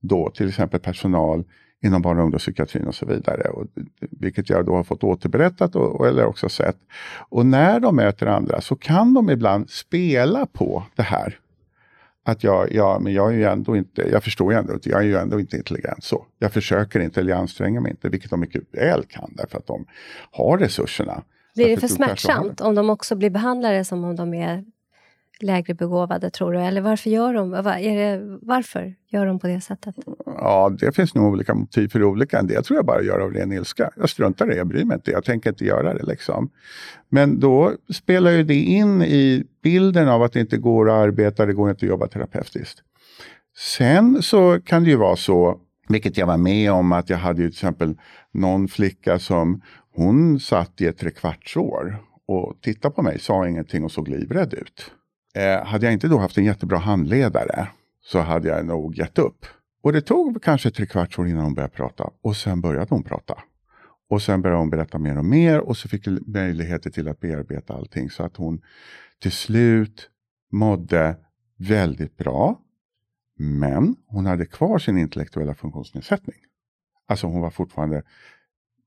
då 0.00 0.30
till 0.30 0.48
exempel 0.48 0.80
personal 0.80 1.44
inom 1.84 2.02
barn 2.02 2.18
och 2.18 2.24
ungdomspsykiatrin 2.24 2.86
och 2.86 2.94
så 2.94 3.06
vidare. 3.06 3.48
Och, 3.48 3.66
vilket 4.00 4.50
jag 4.50 4.66
då 4.66 4.74
har 4.76 4.84
fått 4.84 5.04
återberättat 5.04 5.76
och, 5.76 6.00
och, 6.00 6.06
eller 6.06 6.26
också 6.26 6.48
sett. 6.48 6.76
Och 7.28 7.46
när 7.46 7.80
de 7.80 7.96
möter 7.96 8.26
andra 8.26 8.60
så 8.60 8.76
kan 8.76 9.14
de 9.14 9.30
ibland 9.30 9.70
spela 9.70 10.46
på 10.46 10.82
det 10.94 11.02
här. 11.02 11.38
Att 12.24 12.44
jag, 12.44 12.72
ja, 12.72 12.98
men 13.00 13.12
jag 13.12 13.32
är 13.32 13.36
ju 13.36 13.44
ändå 13.44 13.76
inte, 13.76 14.08
jag 14.12 14.24
förstår 14.24 14.52
ju 14.52 14.58
ändå 14.58 14.74
inte, 14.74 14.88
jag 14.88 15.00
är 15.00 15.04
ju 15.04 15.16
ändå 15.16 15.40
inte 15.40 15.56
intelligent 15.56 16.04
så. 16.04 16.26
Jag 16.38 16.52
försöker 16.52 17.00
inte 17.00 17.20
eller 17.20 17.30
jag 17.30 17.40
anstränger 17.40 17.80
mig 17.80 17.90
inte, 17.90 18.08
vilket 18.08 18.30
de 18.30 18.40
mycket 18.40 18.62
väl 18.72 19.04
kan 19.08 19.32
därför 19.36 19.58
att 19.58 19.66
de 19.66 19.86
har 20.30 20.58
resurserna. 20.58 21.22
Blir 21.54 21.68
det 21.68 21.76
för 21.76 21.88
smärtsamt 21.88 22.60
om 22.60 22.74
de 22.74 22.90
också 22.90 23.16
blir 23.16 23.30
behandlade 23.30 23.84
som 23.84 24.04
om 24.04 24.16
de 24.16 24.34
är 24.34 24.64
lägre 25.40 25.74
begåvade, 25.74 26.30
tror 26.30 26.52
du? 26.52 26.58
Eller 26.58 26.80
varför 26.80 27.10
gör 27.10 27.34
de, 27.34 27.54
är 27.54 27.96
det, 27.96 28.38
varför 28.42 28.94
gör 29.08 29.26
de 29.26 29.38
på 29.38 29.46
det 29.46 29.60
sättet? 29.60 29.94
Ja, 30.26 30.76
det 30.78 30.92
finns 30.92 31.14
nog 31.14 31.32
olika 31.32 31.54
motiv 31.54 31.88
för 31.88 32.02
olika. 32.02 32.38
En 32.38 32.46
del 32.46 32.64
tror 32.64 32.76
jag 32.76 32.86
bara 32.86 33.02
gör 33.02 33.18
av 33.18 33.32
ren 33.32 33.52
ilska. 33.52 33.90
Jag 33.96 34.10
struntar 34.10 34.46
i 34.46 34.48
det, 34.48 34.56
jag 34.56 34.66
bryr 34.66 34.84
mig 34.84 34.94
inte, 34.94 35.10
jag 35.10 35.24
tänker 35.24 35.50
inte 35.50 35.64
göra 35.64 35.94
det. 35.94 36.02
Liksom. 36.02 36.50
Men 37.08 37.40
då 37.40 37.72
spelar 37.94 38.30
ju 38.30 38.42
det 38.42 38.54
in 38.54 39.02
i 39.02 39.44
bilden 39.62 40.08
av 40.08 40.22
att 40.22 40.32
det 40.32 40.40
inte 40.40 40.56
går 40.56 40.90
att 40.90 41.08
arbeta, 41.08 41.46
det 41.46 41.52
går 41.52 41.70
inte 41.70 41.86
att 41.86 41.90
jobba 41.90 42.06
terapeutiskt. 42.06 42.82
Sen 43.56 44.22
så 44.22 44.60
kan 44.60 44.84
det 44.84 44.90
ju 44.90 44.96
vara 44.96 45.16
så, 45.16 45.60
vilket 45.88 46.16
jag 46.16 46.26
var 46.26 46.36
med 46.36 46.72
om, 46.72 46.92
att 46.92 47.10
jag 47.10 47.18
hade 47.18 47.42
ju 47.42 47.48
till 47.48 47.56
exempel 47.56 47.94
någon 48.32 48.68
flicka 48.68 49.18
som 49.18 49.62
hon 49.94 50.40
satt 50.40 50.80
i 50.80 50.86
ett 50.86 50.98
trekvartsår 50.98 51.98
och 52.26 52.58
tittade 52.62 52.94
på 52.94 53.02
mig, 53.02 53.18
sa 53.18 53.48
ingenting 53.48 53.84
och 53.84 53.92
såg 53.92 54.08
livrädd 54.08 54.54
ut. 54.54 54.90
Eh, 55.36 55.64
hade 55.64 55.86
jag 55.86 55.92
inte 55.92 56.08
då 56.08 56.18
haft 56.18 56.38
en 56.38 56.44
jättebra 56.44 56.78
handledare 56.78 57.68
så 58.02 58.20
hade 58.20 58.48
jag 58.48 58.66
nog 58.66 58.98
gett 58.98 59.18
upp. 59.18 59.46
Och 59.82 59.92
det 59.92 60.00
tog 60.00 60.42
kanske 60.42 60.70
tre 60.70 60.86
kvarts 60.86 61.18
år 61.18 61.28
innan 61.28 61.44
hon 61.44 61.54
började 61.54 61.74
prata 61.74 62.10
och 62.22 62.36
sen 62.36 62.60
började 62.60 62.86
hon 62.90 63.02
prata. 63.02 63.42
Och 64.10 64.22
sen 64.22 64.42
började 64.42 64.58
hon 64.58 64.70
berätta 64.70 64.98
mer 64.98 65.18
och 65.18 65.24
mer 65.24 65.60
och 65.60 65.76
så 65.76 65.88
fick 65.88 66.06
jag 66.06 66.28
möjligheter 66.28 66.90
till 66.90 67.08
att 67.08 67.20
bearbeta 67.20 67.74
allting 67.74 68.10
så 68.10 68.22
att 68.22 68.36
hon 68.36 68.62
till 69.22 69.32
slut 69.32 70.10
mådde 70.52 71.16
väldigt 71.58 72.16
bra. 72.16 72.60
Men 73.38 73.96
hon 74.06 74.26
hade 74.26 74.46
kvar 74.46 74.78
sin 74.78 74.98
intellektuella 74.98 75.54
funktionsnedsättning. 75.54 76.38
Alltså 77.06 77.26
hon 77.26 77.40
var 77.40 77.50
fortfarande 77.50 78.02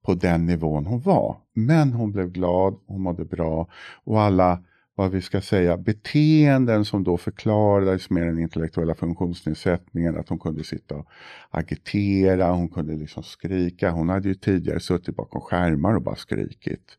på 0.05 0.13
den 0.13 0.45
nivån 0.45 0.85
hon 0.85 1.01
var. 1.01 1.37
Men 1.53 1.93
hon 1.93 2.11
blev 2.11 2.29
glad, 2.31 2.79
hon 2.85 3.01
mådde 3.01 3.25
bra 3.25 3.67
och 4.03 4.21
alla 4.21 4.63
vad 4.99 5.11
vi 5.11 5.21
ska 5.21 5.41
säga, 5.41 5.77
beteenden 5.77 6.85
som 6.85 7.03
då 7.03 7.17
förklarades 7.17 8.09
med 8.09 8.27
den 8.27 8.39
intellektuella 8.39 8.95
funktionsnedsättningen. 8.95 10.17
Att 10.17 10.29
hon 10.29 10.39
kunde 10.39 10.63
sitta 10.63 10.95
och 10.95 11.07
agitera, 11.49 12.51
hon 12.51 12.69
kunde 12.69 12.95
liksom 12.95 13.23
skrika. 13.23 13.91
Hon 13.91 14.09
hade 14.09 14.27
ju 14.27 14.35
tidigare 14.35 14.79
suttit 14.79 15.15
bakom 15.15 15.41
skärmar 15.41 15.95
och 15.95 16.01
bara 16.01 16.15
skrikit. 16.15 16.97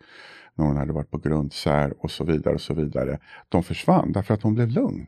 När 0.55 0.67
hon 0.67 0.77
hade 0.77 0.93
varit 0.93 1.11
på 1.11 1.19
grundsär 1.19 1.95
och 1.99 2.11
så 2.11 2.25
vidare 2.25 2.55
och 2.55 2.61
så 2.61 2.75
vidare. 2.75 3.19
De 3.49 3.63
försvann 3.63 4.13
därför 4.13 4.35
att 4.35 4.43
hon 4.43 4.55
blev 4.55 4.69
lugn. 4.69 5.07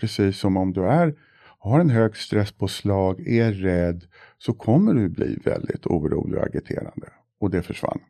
Precis 0.00 0.38
som 0.38 0.56
om 0.56 0.72
du 0.72 0.86
är, 0.86 1.14
har 1.58 1.80
en 1.80 1.90
hög 1.90 2.16
stresspåslag, 2.16 3.28
är 3.28 3.52
rädd, 3.52 4.04
så 4.38 4.52
kommer 4.52 4.94
du 4.94 5.08
bli 5.08 5.38
väldigt 5.44 5.86
orolig 5.86 6.38
och 6.38 6.46
agiterande. 6.46 7.08
Och 7.40 7.50
det 7.50 7.62
försvann. 7.62 8.00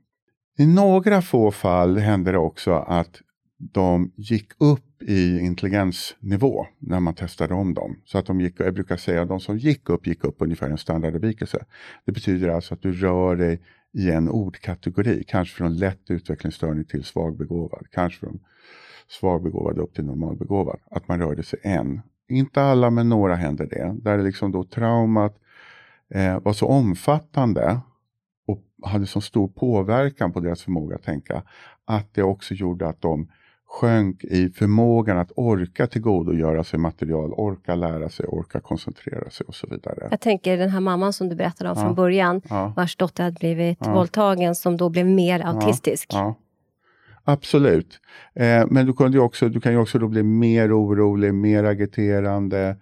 I 0.59 0.67
några 0.67 1.23
få 1.23 1.51
fall 1.51 1.99
hände 1.99 2.33
det 2.33 2.39
också 2.39 2.73
att 2.73 3.23
de 3.61 4.13
gick 4.17 4.53
upp 4.59 5.03
i 5.03 5.39
intelligensnivå 5.41 6.67
när 6.79 7.01
man 7.01 7.15
testade 7.15 7.55
om 7.55 7.75
dem. 7.75 7.97
Så 8.05 8.19
att 8.19 8.27
de 8.27 8.41
gick, 8.41 8.61
jag 8.61 8.75
brukar 8.75 8.97
säga 8.97 9.23
att 9.23 9.29
de 9.29 9.41
som 9.41 9.59
gick 9.59 9.89
upp, 9.89 10.07
gick 10.07 10.25
upp 10.25 10.37
ungefär 10.39 10.71
en 10.71 10.79
standardavvikelse. 10.79 11.65
Det 12.05 12.13
betyder 12.13 12.49
alltså 12.49 12.75
att 12.75 12.83
du 12.83 12.93
rör 12.93 13.37
dig 13.37 13.61
i 13.93 14.11
en 14.11 14.29
ordkategori. 14.29 15.25
Kanske 15.29 15.57
från 15.57 15.77
lätt 15.77 16.11
utvecklingsstörning 16.11 16.85
till 16.85 17.05
svagbegåvad. 17.05 17.87
Kanske 17.91 18.21
från 18.21 18.41
svagbegåvad 19.09 19.79
upp 19.79 19.95
till 19.95 20.05
normalbegåvad. 20.05 20.81
Att 20.91 21.09
man 21.09 21.21
rörde 21.21 21.43
sig 21.43 21.59
en. 21.63 22.01
Inte 22.29 22.63
alla 22.63 22.91
men 22.91 23.09
några 23.09 23.35
händer 23.35 23.67
det. 23.67 23.97
Där 24.03 24.17
det 24.17 24.25
liksom 24.25 24.53
då 24.53 24.65
traumat 24.65 25.37
eh, 26.15 26.41
var 26.41 26.53
så 26.53 26.67
omfattande 26.67 27.81
och 28.47 28.63
hade 28.83 29.07
så 29.07 29.21
stor 29.21 29.49
påverkan 29.49 30.33
på 30.33 30.41
deras 30.41 30.63
förmåga 30.63 30.97
att 30.97 31.03
tänka. 31.03 31.43
Att 31.85 32.15
det 32.15 32.23
också 32.23 32.55
gjorde 32.55 32.89
att 32.89 33.01
de 33.01 33.29
sjönk 33.71 34.25
i 34.25 34.49
förmågan 34.49 35.19
att 35.19 35.33
orka 35.37 35.87
tillgodogöra 35.87 36.65
sig 36.65 36.79
material, 36.79 37.33
orka 37.33 37.75
lära 37.75 38.09
sig, 38.09 38.27
orka 38.27 38.61
koncentrera 38.61 39.31
sig 39.31 39.47
och 39.47 39.55
så 39.55 39.67
vidare. 39.67 40.09
Jag 40.11 40.21
tänker 40.21 40.57
den 40.57 40.71
här 40.71 40.81
mamman 40.81 41.13
som 41.13 41.29
du 41.29 41.37
berättade 41.37 41.71
om 41.71 41.77
ja. 41.79 41.85
från 41.85 41.95
början, 41.95 42.43
ja. 42.49 42.73
vars 42.77 42.97
dotter 42.97 43.25
hade 43.25 43.39
blivit 43.41 43.79
ja. 43.81 43.93
våldtagen, 43.95 44.55
som 44.55 44.77
då 44.77 44.89
blev 44.89 45.07
mer 45.07 45.47
autistisk. 45.47 46.09
Ja. 46.13 46.35
Absolut. 47.25 48.01
Eh, 48.35 48.67
men 48.71 48.87
du, 48.87 48.93
kunde 48.93 49.21
också, 49.21 49.49
du 49.49 49.61
kan 49.61 49.73
ju 49.73 49.79
också 49.79 49.99
då 49.99 50.09
bli 50.09 50.23
mer 50.23 50.81
orolig, 50.81 51.35
mer 51.35 51.65
agiterande, 51.65 52.77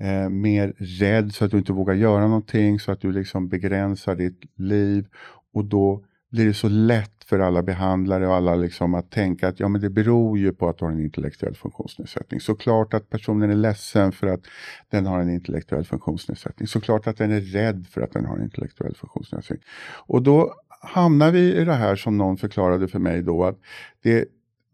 eh, 0.00 0.28
mer 0.28 0.74
rädd 0.78 1.34
så 1.34 1.44
att 1.44 1.50
du 1.50 1.58
inte 1.58 1.72
vågar 1.72 1.94
göra 1.94 2.26
någonting, 2.26 2.80
så 2.80 2.92
att 2.92 3.00
du 3.00 3.12
liksom 3.12 3.48
begränsar 3.48 4.14
ditt 4.14 4.40
liv. 4.56 5.06
Och 5.54 5.64
då 5.64 6.04
blir 6.30 6.46
det 6.46 6.54
så 6.54 6.68
lätt 6.68 7.21
för 7.32 7.38
alla 7.38 7.62
behandlare 7.62 8.26
och 8.26 8.34
alla 8.34 8.54
liksom 8.54 8.94
att 8.94 9.10
tänka 9.10 9.48
att 9.48 9.60
ja, 9.60 9.68
men 9.68 9.80
det 9.80 9.90
beror 9.90 10.38
ju 10.38 10.52
på 10.52 10.68
att 10.68 10.78
du 10.78 10.84
har 10.84 10.92
en 10.92 11.00
intellektuell 11.00 11.54
funktionsnedsättning. 11.54 12.40
Såklart 12.40 12.94
att 12.94 13.10
personen 13.10 13.50
är 13.50 13.54
ledsen 13.54 14.12
för 14.12 14.26
att 14.26 14.40
den 14.90 15.06
har 15.06 15.20
en 15.20 15.30
intellektuell 15.30 15.84
funktionsnedsättning. 15.84 16.68
Såklart 16.68 17.06
att 17.06 17.16
den 17.16 17.32
är 17.32 17.40
rädd 17.40 17.86
för 17.90 18.00
att 18.00 18.12
den 18.12 18.24
har 18.24 18.36
en 18.36 18.42
intellektuell 18.42 18.94
funktionsnedsättning. 18.94 19.68
Och 20.06 20.22
då 20.22 20.54
hamnar 20.80 21.30
vi 21.30 21.54
i 21.56 21.64
det 21.64 21.74
här 21.74 21.96
som 21.96 22.18
någon 22.18 22.36
förklarade 22.36 22.88
för 22.88 22.98
mig 22.98 23.22
då 23.22 23.44
att 23.44 23.58
det, 24.02 24.24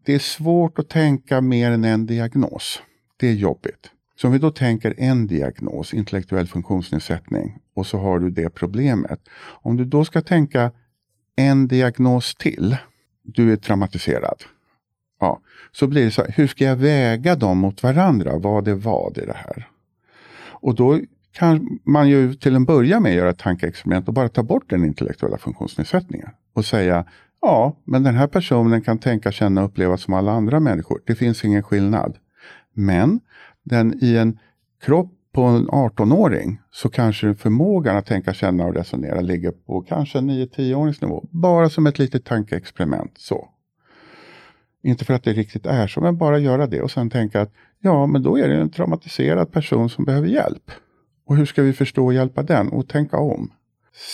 det 0.05 0.13
är 0.13 0.19
svårt 0.19 0.79
att 0.79 0.89
tänka 0.89 1.41
mer 1.41 1.71
än 1.71 1.83
en 1.83 2.05
diagnos. 2.05 2.81
Det 3.17 3.27
är 3.27 3.33
jobbigt. 3.33 3.91
Så 4.15 4.27
om 4.27 4.33
vi 4.33 4.39
då 4.39 4.51
tänker 4.51 4.93
en 4.97 5.27
diagnos, 5.27 5.93
intellektuell 5.93 6.47
funktionsnedsättning, 6.47 7.59
och 7.73 7.85
så 7.85 7.97
har 7.97 8.19
du 8.19 8.29
det 8.29 8.49
problemet. 8.49 9.19
Om 9.61 9.77
du 9.77 9.85
då 9.85 10.05
ska 10.05 10.21
tänka 10.21 10.71
en 11.39 11.67
diagnos 11.67 12.35
till, 12.35 12.77
du 13.23 13.51
är 13.51 13.57
traumatiserad. 13.57 14.43
Ja, 15.19 15.39
så 15.71 15.87
blir 15.87 16.05
det 16.05 16.11
så 16.11 16.21
här, 16.21 16.31
hur 16.31 16.47
ska 16.47 16.63
jag 16.63 16.75
väga 16.75 17.35
dem 17.35 17.57
mot 17.57 17.83
varandra? 17.83 18.37
Vad 18.37 18.67
är 18.67 18.73
vad 18.73 19.17
i 19.17 19.25
det 19.25 19.37
här? 19.37 19.67
Och 20.61 20.75
då 20.75 20.99
kan 21.31 21.79
man 21.83 22.09
ju 22.09 22.33
till 22.33 22.55
en 22.55 22.65
början 22.65 23.03
med 23.03 23.15
göra 23.15 23.29
ett 23.29 23.37
tankeexperiment 23.37 24.07
och 24.07 24.13
bara 24.13 24.29
ta 24.29 24.43
bort 24.43 24.69
den 24.69 24.85
intellektuella 24.85 25.37
funktionsnedsättningen. 25.37 26.29
Och 26.53 26.65
säga, 26.65 27.05
ja, 27.41 27.75
men 27.83 28.03
den 28.03 28.15
här 28.15 28.27
personen 28.27 28.81
kan 28.81 28.97
tänka, 28.97 29.31
känna 29.31 29.61
och 29.61 29.67
uppleva 29.67 29.97
som 29.97 30.13
alla 30.13 30.31
andra 30.31 30.59
människor. 30.59 31.01
Det 31.05 31.15
finns 31.15 31.45
ingen 31.45 31.63
skillnad. 31.63 32.17
Men 32.73 33.19
den 33.63 34.03
i 34.03 34.17
en 34.17 34.39
kropp 34.81 35.18
på 35.39 35.45
en 35.45 35.69
18-åring 35.69 36.59
så 36.71 36.89
kanske 36.89 37.35
förmågan 37.35 37.97
att 37.97 38.05
tänka, 38.05 38.33
känna 38.33 38.65
och 38.65 38.75
resonera 38.75 39.21
ligger 39.21 39.51
på 39.51 39.81
kanske 39.81 40.17
9-10-årings 40.17 41.01
nivå. 41.01 41.25
Bara 41.31 41.69
som 41.69 41.87
ett 41.87 41.99
litet 41.99 42.25
tankeexperiment. 42.25 43.11
så. 43.17 43.49
Inte 44.83 45.05
för 45.05 45.13
att 45.13 45.23
det 45.23 45.33
riktigt 45.33 45.65
är 45.65 45.87
så, 45.87 46.01
men 46.01 46.17
bara 46.17 46.39
göra 46.39 46.67
det 46.67 46.81
och 46.81 46.91
sen 46.91 47.09
tänka 47.09 47.41
att 47.41 47.51
ja, 47.81 48.05
men 48.05 48.23
då 48.23 48.37
är 48.37 48.47
det 48.47 48.55
en 48.55 48.69
traumatiserad 48.69 49.51
person 49.51 49.89
som 49.89 50.05
behöver 50.05 50.27
hjälp. 50.27 50.71
Och 51.25 51.35
hur 51.35 51.45
ska 51.45 51.61
vi 51.61 51.73
förstå 51.73 52.05
och 52.05 52.13
hjälpa 52.13 52.43
den 52.43 52.69
och 52.69 52.87
tänka 52.87 53.17
om? 53.17 53.51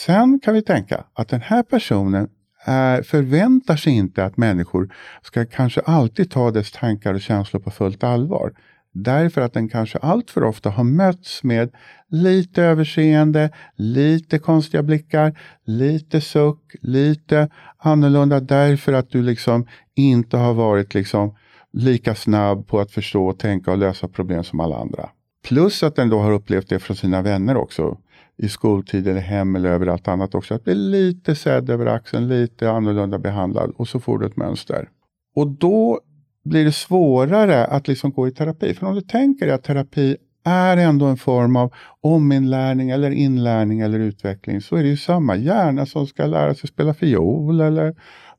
Sen 0.05 0.39
kan 0.39 0.53
vi 0.53 0.61
tänka 0.61 1.03
att 1.13 1.27
den 1.27 1.41
här 1.41 1.63
personen 1.63 2.29
är, 2.65 3.01
förväntar 3.01 3.75
sig 3.75 3.93
inte 3.93 4.25
att 4.25 4.37
människor 4.37 4.93
ska 5.21 5.45
kanske 5.45 5.81
alltid 5.81 6.31
ta 6.31 6.51
dess 6.51 6.71
tankar 6.71 7.13
och 7.13 7.21
känslor 7.21 7.61
på 7.61 7.71
fullt 7.71 8.03
allvar. 8.03 8.53
Därför 8.97 9.41
att 9.41 9.53
den 9.53 9.69
kanske 9.69 9.97
allt 9.97 10.31
för 10.31 10.43
ofta 10.43 10.69
har 10.69 10.83
mötts 10.83 11.43
med 11.43 11.71
lite 12.09 12.63
överseende, 12.63 13.49
lite 13.75 14.39
konstiga 14.39 14.83
blickar, 14.83 15.39
lite 15.65 16.21
suck, 16.21 16.75
lite 16.81 17.49
annorlunda 17.77 18.39
därför 18.39 18.93
att 18.93 19.09
du 19.09 19.21
liksom 19.21 19.67
inte 19.95 20.37
har 20.37 20.53
varit 20.53 20.93
liksom 20.93 21.35
lika 21.73 22.15
snabb 22.15 22.67
på 22.67 22.79
att 22.79 22.91
förstå, 22.91 23.33
tänka 23.33 23.71
och 23.71 23.77
lösa 23.77 24.07
problem 24.07 24.43
som 24.43 24.59
alla 24.59 24.77
andra. 24.77 25.09
Plus 25.47 25.83
att 25.83 25.95
den 25.95 26.09
då 26.09 26.19
har 26.19 26.31
upplevt 26.31 26.69
det 26.69 26.79
från 26.79 26.97
sina 26.97 27.21
vänner 27.21 27.57
också. 27.57 27.97
I 28.37 28.49
skoltid 28.49 29.07
eller 29.07 29.21
hem 29.21 29.55
eller 29.55 29.69
överallt 29.69 30.07
annat 30.07 30.35
också. 30.35 30.53
Att 30.53 30.63
bli 30.63 30.75
lite 30.75 31.35
sedd 31.35 31.69
över 31.69 31.85
axeln, 31.85 32.27
lite 32.27 32.71
annorlunda 32.71 33.19
behandlad 33.19 33.73
och 33.75 33.87
så 33.87 33.99
får 33.99 34.19
du 34.19 34.25
ett 34.25 34.37
mönster. 34.37 34.89
Och 35.35 35.47
då 35.47 36.01
blir 36.45 36.65
det 36.65 36.71
svårare 36.71 37.65
att 37.65 37.87
liksom 37.87 38.11
gå 38.11 38.27
i 38.27 38.31
terapi. 38.31 38.73
För 38.73 38.87
om 38.87 38.95
du 38.95 39.01
tänker 39.01 39.45
dig 39.45 39.55
att 39.55 39.63
terapi 39.63 40.17
är 40.43 40.77
ändå 40.77 41.05
en 41.05 41.17
form 41.17 41.55
av 41.55 41.73
ominlärning 42.01 42.89
eller 42.89 43.11
inlärning 43.11 43.79
eller 43.79 43.99
utveckling 43.99 44.61
så 44.61 44.75
är 44.75 44.83
det 44.83 44.89
ju 44.89 44.97
samma 44.97 45.35
hjärna 45.35 45.85
som 45.85 46.07
ska 46.07 46.25
lära 46.25 46.55
sig 46.55 46.69
spela 46.69 46.93
fiol 46.93 47.61
eller 47.61 47.95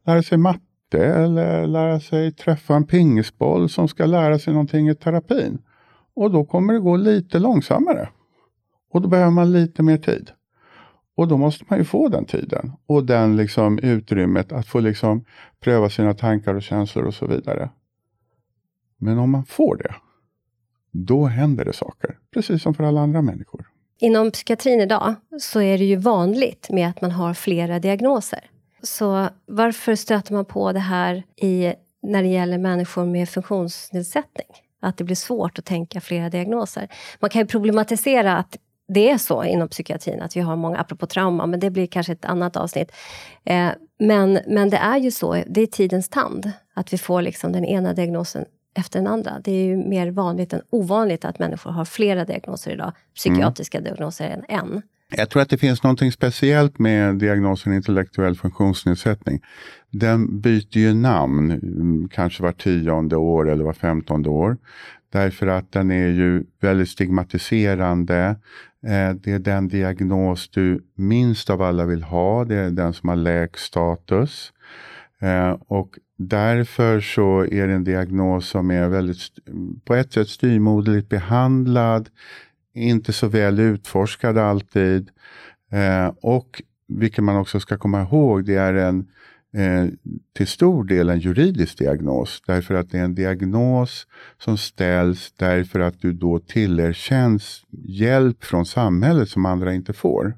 lära 0.07 0.23
sig 0.23 0.39
matte 0.39 0.99
eller 0.99 1.67
lära 1.67 2.01
sig 2.01 2.33
träffa 2.33 2.75
en 2.75 2.87
pingisboll 2.87 3.69
som 3.69 3.89
ska 3.89 4.07
lära 4.07 4.39
sig 4.39 4.53
någonting 4.53 4.89
i 4.89 4.95
terapin. 4.95 5.59
Och 6.17 6.31
då 6.31 6.45
kommer 6.45 6.73
det 6.73 6.81
gå 6.81 6.97
lite 6.97 7.39
långsammare. 7.39 8.09
Och 8.93 9.03
då 9.03 9.09
behöver 9.09 9.31
man 9.31 9.53
lite 9.53 9.83
mer 9.83 9.97
tid. 9.97 10.31
Och 11.17 11.29
då 11.29 11.37
måste 11.37 11.65
man 11.69 11.79
ju 11.79 11.85
få 11.85 12.09
den 12.09 12.25
tiden 12.25 12.73
och 12.87 13.05
den 13.05 13.37
liksom 13.37 13.79
utrymmet 13.79 14.53
att 14.53 14.67
få 14.67 14.81
liksom 14.81 15.25
pröva 15.61 15.91
sina 15.91 16.15
tankar 16.15 16.55
och 16.55 16.63
känslor 16.63 17.05
och 17.05 17.15
så 17.15 17.27
vidare. 17.27 17.71
Men 18.99 19.19
om 19.19 19.31
man 19.31 19.45
får 19.45 19.77
det, 19.77 19.95
då 20.93 21.27
händer 21.27 21.65
det 21.65 21.73
saker. 21.73 22.19
Precis 22.35 22.63
som 22.63 22.75
för 22.75 22.85
alla 22.85 23.01
andra 23.01 23.23
människor. 23.23 23.67
Inom 23.99 24.31
psykiatrin 24.31 24.81
idag 24.81 25.15
så 25.41 25.61
är 25.61 25.79
det 25.79 25.85
ju 25.85 25.97
vanligt 25.97 26.71
med 26.71 26.89
att 26.89 27.01
man 27.01 27.11
har 27.11 27.35
flera 27.35 27.79
diagnoser. 27.79 28.51
Så 28.83 29.29
varför 29.47 29.95
stöter 29.95 30.35
man 30.35 30.45
på 30.45 30.73
det 30.73 30.79
här 30.79 31.23
i, 31.37 31.73
när 32.03 32.23
det 32.23 32.29
gäller 32.29 32.59
människor 32.59 33.07
med 33.07 33.29
funktionsnedsättning? 33.29 34.47
Att 34.81 34.97
det 34.97 35.05
blir 35.05 35.17
svårt 35.17 35.59
att 35.59 35.65
tänka 35.65 36.01
flera 36.01 36.31
diagnoser. 36.31 36.89
Man 37.21 37.31
kan 37.31 37.43
ju 37.43 37.47
problematisera 37.47 38.37
att 38.37 38.59
det 38.89 39.11
är 39.11 39.19
så 39.19 39.45
inom 39.45 39.69
psykiatrin, 39.69 40.23
att 40.23 40.37
vi 40.37 40.41
har 40.41 40.57
många, 40.57 40.79
apropå 40.79 41.07
trauma, 41.07 41.47
men 41.47 41.61
det 41.61 41.71
blir 41.71 41.87
kanske 41.87 42.13
ett 42.13 42.25
annat 42.25 42.57
avsnitt. 42.57 42.93
Eh, 43.45 43.69
men, 43.99 44.39
men 44.47 44.71
det 44.71 44.77
är 44.77 44.99
ju 44.99 45.11
så, 45.11 45.43
det 45.47 45.61
är 45.61 45.67
tidens 45.67 46.09
tand, 46.09 46.51
att 46.75 46.93
vi 46.93 46.99
får 46.99 47.23
liksom 47.23 47.53
den 47.53 47.65
ena 47.65 47.93
diagnosen 47.93 48.45
efter 48.77 48.99
den 48.99 49.07
andra. 49.07 49.41
Det 49.45 49.53
är 49.53 49.65
ju 49.65 49.77
mer 49.77 50.11
vanligt 50.11 50.53
än 50.53 50.63
ovanligt 50.71 51.25
att 51.25 51.39
människor 51.39 51.71
har 51.71 51.85
flera 51.85 52.25
diagnoser 52.25 52.71
idag, 52.71 52.93
psykiatriska 53.15 53.79
mm. 53.79 53.85
diagnoser 53.85 54.31
än 54.31 54.45
en. 54.49 54.83
Jag 55.17 55.31
tror 55.31 55.43
att 55.43 55.51
det 55.51 55.59
finns 55.59 55.83
något 55.83 56.13
speciellt 56.13 56.79
med 56.79 57.15
diagnosen 57.15 57.73
intellektuell 57.73 58.37
funktionsnedsättning. 58.37 59.41
Den 59.91 60.41
byter 60.41 60.77
ju 60.79 60.95
namn, 60.95 61.51
mm, 61.51 62.09
kanske 62.09 62.43
var 62.43 62.53
tionde 62.53 63.17
år 63.17 63.51
eller 63.51 63.65
var 63.65 63.73
femtonde 63.73 64.29
år. 64.29 64.57
Därför 65.13 65.47
att 65.47 65.73
den 65.73 65.91
är 65.91 66.09
ju 66.09 66.45
väldigt 66.61 66.89
stigmatiserande. 66.89 68.37
Eh, 68.87 69.11
det 69.15 69.33
är 69.33 69.39
den 69.39 69.69
diagnos 69.69 70.49
du 70.49 70.85
minst 70.95 71.51
av 71.51 71.63
alla 71.63 71.85
vill 71.85 72.03
ha. 72.03 72.45
Det 72.45 72.57
är 72.57 72.71
den 72.71 72.93
som 72.93 73.09
har 73.09 73.17
lägst 73.17 73.65
status. 73.65 74.53
Eh, 75.21 75.51
och 75.51 75.99
därför 76.17 77.01
så 77.01 77.41
är 77.41 77.67
det 77.67 77.75
en 77.75 77.85
diagnos 77.85 78.49
som 78.49 78.71
är 78.71 78.89
väldigt, 78.89 79.21
på 79.85 79.95
ett 79.95 80.13
sätt 80.13 80.29
styrmoderligt 80.29 81.09
behandlad, 81.09 82.09
inte 82.75 83.13
så 83.13 83.29
väl 83.29 83.61
utforskad 83.61 84.39
alltid. 84.39 85.11
Eh, 85.71 86.13
och 86.21 86.63
vilket 86.89 87.25
man 87.25 87.37
också 87.37 87.61
ska 87.61 87.79
komma 87.79 88.03
ihåg, 88.03 88.45
det 88.45 88.55
är 88.55 88.75
en 88.75 89.07
eh, 89.57 89.87
till 90.37 90.47
stor 90.47 90.85
del 90.85 91.11
en 91.11 91.21
juridisk 91.21 91.79
diagnos. 91.79 92.43
Därför 92.47 92.75
att 92.75 92.91
det 92.91 92.99
är 92.99 93.05
en 93.05 93.15
diagnos 93.15 94.07
som 94.39 94.59
ställs 94.59 95.33
därför 95.37 95.81
att 95.81 96.01
du 96.01 96.13
då 96.13 96.39
tillerkänns 96.39 97.65
hjälp 97.71 98.45
från 98.45 98.67
samhället 98.67 99.29
som 99.29 99.47
andra 99.47 99.75
inte 99.75 99.93
får. 99.93 100.35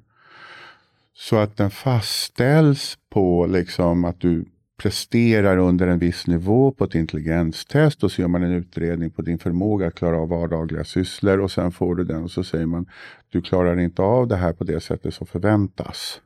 Så 1.15 1.37
att 1.37 1.57
den 1.57 1.71
fastställs 1.71 2.99
på 3.11 3.47
liksom 3.47 4.05
att 4.05 4.21
du 4.21 4.45
presterar 4.79 5.57
under 5.57 5.87
en 5.87 5.99
viss 5.99 6.27
nivå 6.27 6.73
på 6.73 6.85
ett 6.85 6.95
intelligenstest 6.95 8.05
och 8.05 8.13
så 8.13 8.23
gör 8.23 8.29
man 8.29 8.43
en 8.43 8.53
utredning 8.53 9.11
på 9.11 9.23
din 9.23 9.39
förmåga 9.39 9.87
att 9.87 9.95
klara 9.95 10.19
av 10.19 10.29
vardagliga 10.29 10.85
sysslor 10.85 11.41
och 11.41 11.51
sen 11.51 11.73
får 11.73 11.95
du 11.95 12.05
den 12.05 12.23
och 12.23 12.31
så 12.31 12.45
säger 12.45 12.67
man 12.67 12.87
du 13.29 13.43
klarar 13.43 13.79
inte 13.79 14.03
av 14.03 14.29
det 14.29 14.37
här 14.37 14.53
på 14.53 14.65
det 14.65 14.81
sättet 14.81 15.15
som 15.15 15.27
förväntas. 15.27 16.21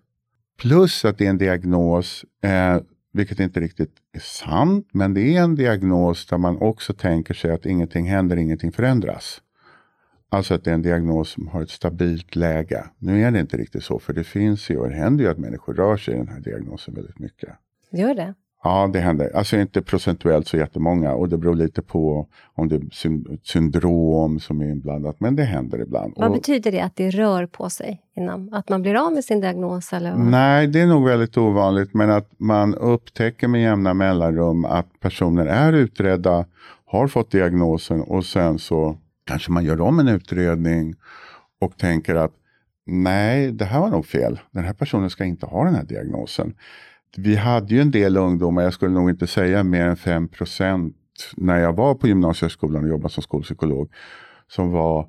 Plus 0.59 1.05
att 1.05 1.19
det 1.19 1.27
är 1.27 1.31
en 1.31 1.39
diagnos, 1.39 2.25
eh, 2.43 2.81
vilket 3.13 3.41
inte 3.41 3.61
riktigt 3.61 3.93
är 4.13 4.21
sant, 4.21 4.89
men 4.93 5.15
det 5.15 5.37
är 5.37 5.43
en 5.43 5.55
diagnos 5.55 6.27
där 6.27 6.39
man 6.39 6.57
också 6.57 6.95
tänker 6.95 7.35
sig 7.35 7.51
att 7.51 7.67
ingenting 7.67 8.07
händer, 8.07 8.37
ingenting 8.37 8.73
förändras. 8.73 9.43
Alltså 10.29 10.55
att 10.55 10.65
det 10.65 10.71
är 10.71 10.75
en 10.75 10.83
diagnos 10.83 11.31
som 11.31 11.49
har 11.49 11.63
ett 11.63 11.71
stabilt 11.71 12.37
läge. 12.37 12.85
Nu 12.99 13.23
är 13.23 13.31
det 13.31 13.41
inte 13.41 13.57
riktigt 13.57 13.85
så, 13.85 13.99
för 13.99 14.13
det 14.13 14.25
finns 14.25 14.71
ju 14.71 14.77
och 14.77 14.89
det 14.89 14.95
händer 14.95 15.25
ju 15.25 15.31
att 15.31 15.39
människor 15.39 15.75
rör 15.75 15.97
sig 15.97 16.15
i 16.15 16.17
den 16.17 16.29
här 16.29 16.41
diagnosen 16.41 16.95
väldigt 16.95 17.19
mycket. 17.19 17.51
Gör 17.91 18.15
det? 18.15 18.35
Ja, 18.65 18.91
det 18.93 18.99
händer. 18.99 19.37
Alltså 19.37 19.57
inte 19.57 19.83
procentuellt 19.83 20.49
så 20.49 20.57
jättemånga 20.57 21.15
och 21.15 21.29
det 21.29 21.39
beror 21.39 21.55
lite 21.55 21.83
på 21.83 22.27
om 22.55 22.69
det 22.69 22.77
är 22.77 22.87
syndrom 23.43 24.41
som 24.41 24.61
är 24.61 24.71
inblandat, 24.71 25.21
men 25.21 25.37
det 25.37 25.45
händer 25.45 25.81
ibland. 25.81 26.13
Vad 26.17 26.29
och, 26.29 26.35
betyder 26.35 26.73
det 26.73 26.81
att 26.81 26.97
det 26.97 27.11
rör 27.11 27.47
på 27.47 27.71
sig? 27.71 28.03
Innan? 28.17 28.55
Att 28.55 28.69
man 28.69 28.83
blir 28.83 29.07
av 29.07 29.13
med 29.13 29.25
sin 29.25 29.41
diagnos? 29.41 29.93
Eller 29.93 30.17
Nej, 30.17 30.67
det 30.67 30.81
är 30.81 30.87
nog 30.87 31.05
väldigt 31.05 31.37
ovanligt, 31.37 31.95
men 31.95 32.11
att 32.11 32.31
man 32.39 32.75
upptäcker 32.75 33.49
med 33.49 33.63
jämna 33.63 33.95
mellanrum 33.95 34.65
att 34.65 35.01
personer 35.01 35.47
är 35.47 35.73
utredda, 35.73 36.45
har 36.87 37.09
fått 37.09 37.31
diagnosen 37.31 38.03
och 38.03 38.25
sen 38.25 38.59
så 38.59 38.97
kanske 39.25 39.53
man 39.53 39.65
gör 39.65 39.81
om 39.81 39.99
en 39.99 40.09
utredning 40.09 40.95
och 41.61 41.77
tänker 41.77 42.15
att 42.15 42.33
nej, 42.87 43.53
det 43.53 43.65
här 43.65 43.81
var 43.81 43.89
nog 43.89 44.07
fel. 44.07 44.41
Den 44.51 44.65
här 44.65 44.73
personen 44.73 45.11
ska 45.11 45.25
inte 45.25 45.47
ha 45.47 45.65
den 45.65 45.75
här 45.75 45.85
diagnosen 45.85 46.55
vi 47.17 47.37
hade 47.37 47.75
ju 47.75 47.81
en 47.81 47.91
del 47.91 48.17
ungdomar, 48.17 48.63
jag 48.63 48.75
skulle 48.75 48.95
nog 48.95 49.11
inte 49.11 49.27
säga 49.27 49.63
mer 49.63 49.87
än 49.87 49.97
5% 49.97 50.93
när 51.37 51.59
jag 51.59 51.73
var 51.73 51.95
på 51.95 52.09
gymnasieskolan 52.09 52.83
och 52.83 52.89
jobbade 52.89 53.15
som 53.15 53.23
skolpsykolog, 53.23 53.93
som 54.49 54.71
var 54.71 55.09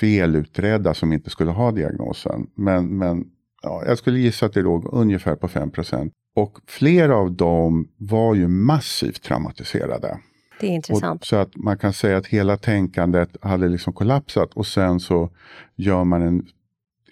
felutredda 0.00 0.94
som 0.94 1.12
inte 1.12 1.30
skulle 1.30 1.50
ha 1.50 1.72
diagnosen. 1.72 2.46
Men, 2.54 2.98
men 2.98 3.24
ja, 3.62 3.82
jag 3.86 3.98
skulle 3.98 4.18
gissa 4.18 4.46
att 4.46 4.52
det 4.52 4.62
låg 4.62 4.94
ungefär 4.94 5.36
på 5.36 5.48
5% 5.48 6.10
Och 6.36 6.58
flera 6.66 7.16
av 7.16 7.32
dem 7.32 7.88
var 7.96 8.34
ju 8.34 8.48
massivt 8.48 9.22
traumatiserade. 9.22 10.18
Det 10.60 10.66
är 10.66 10.70
intressant. 10.70 11.20
Och, 11.20 11.26
så 11.26 11.36
att 11.36 11.56
man 11.56 11.78
kan 11.78 11.92
säga 11.92 12.16
att 12.16 12.26
hela 12.26 12.56
tänkandet 12.56 13.36
hade 13.40 13.68
liksom 13.68 13.92
kollapsat 13.92 14.52
och 14.54 14.66
sen 14.66 15.00
så 15.00 15.30
gör 15.76 16.04
man 16.04 16.22
en 16.22 16.46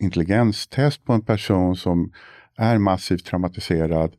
intelligenstest 0.00 1.04
på 1.04 1.12
en 1.12 1.22
person 1.22 1.76
som 1.76 2.12
är 2.56 2.78
massivt 2.78 3.24
traumatiserad 3.24 4.16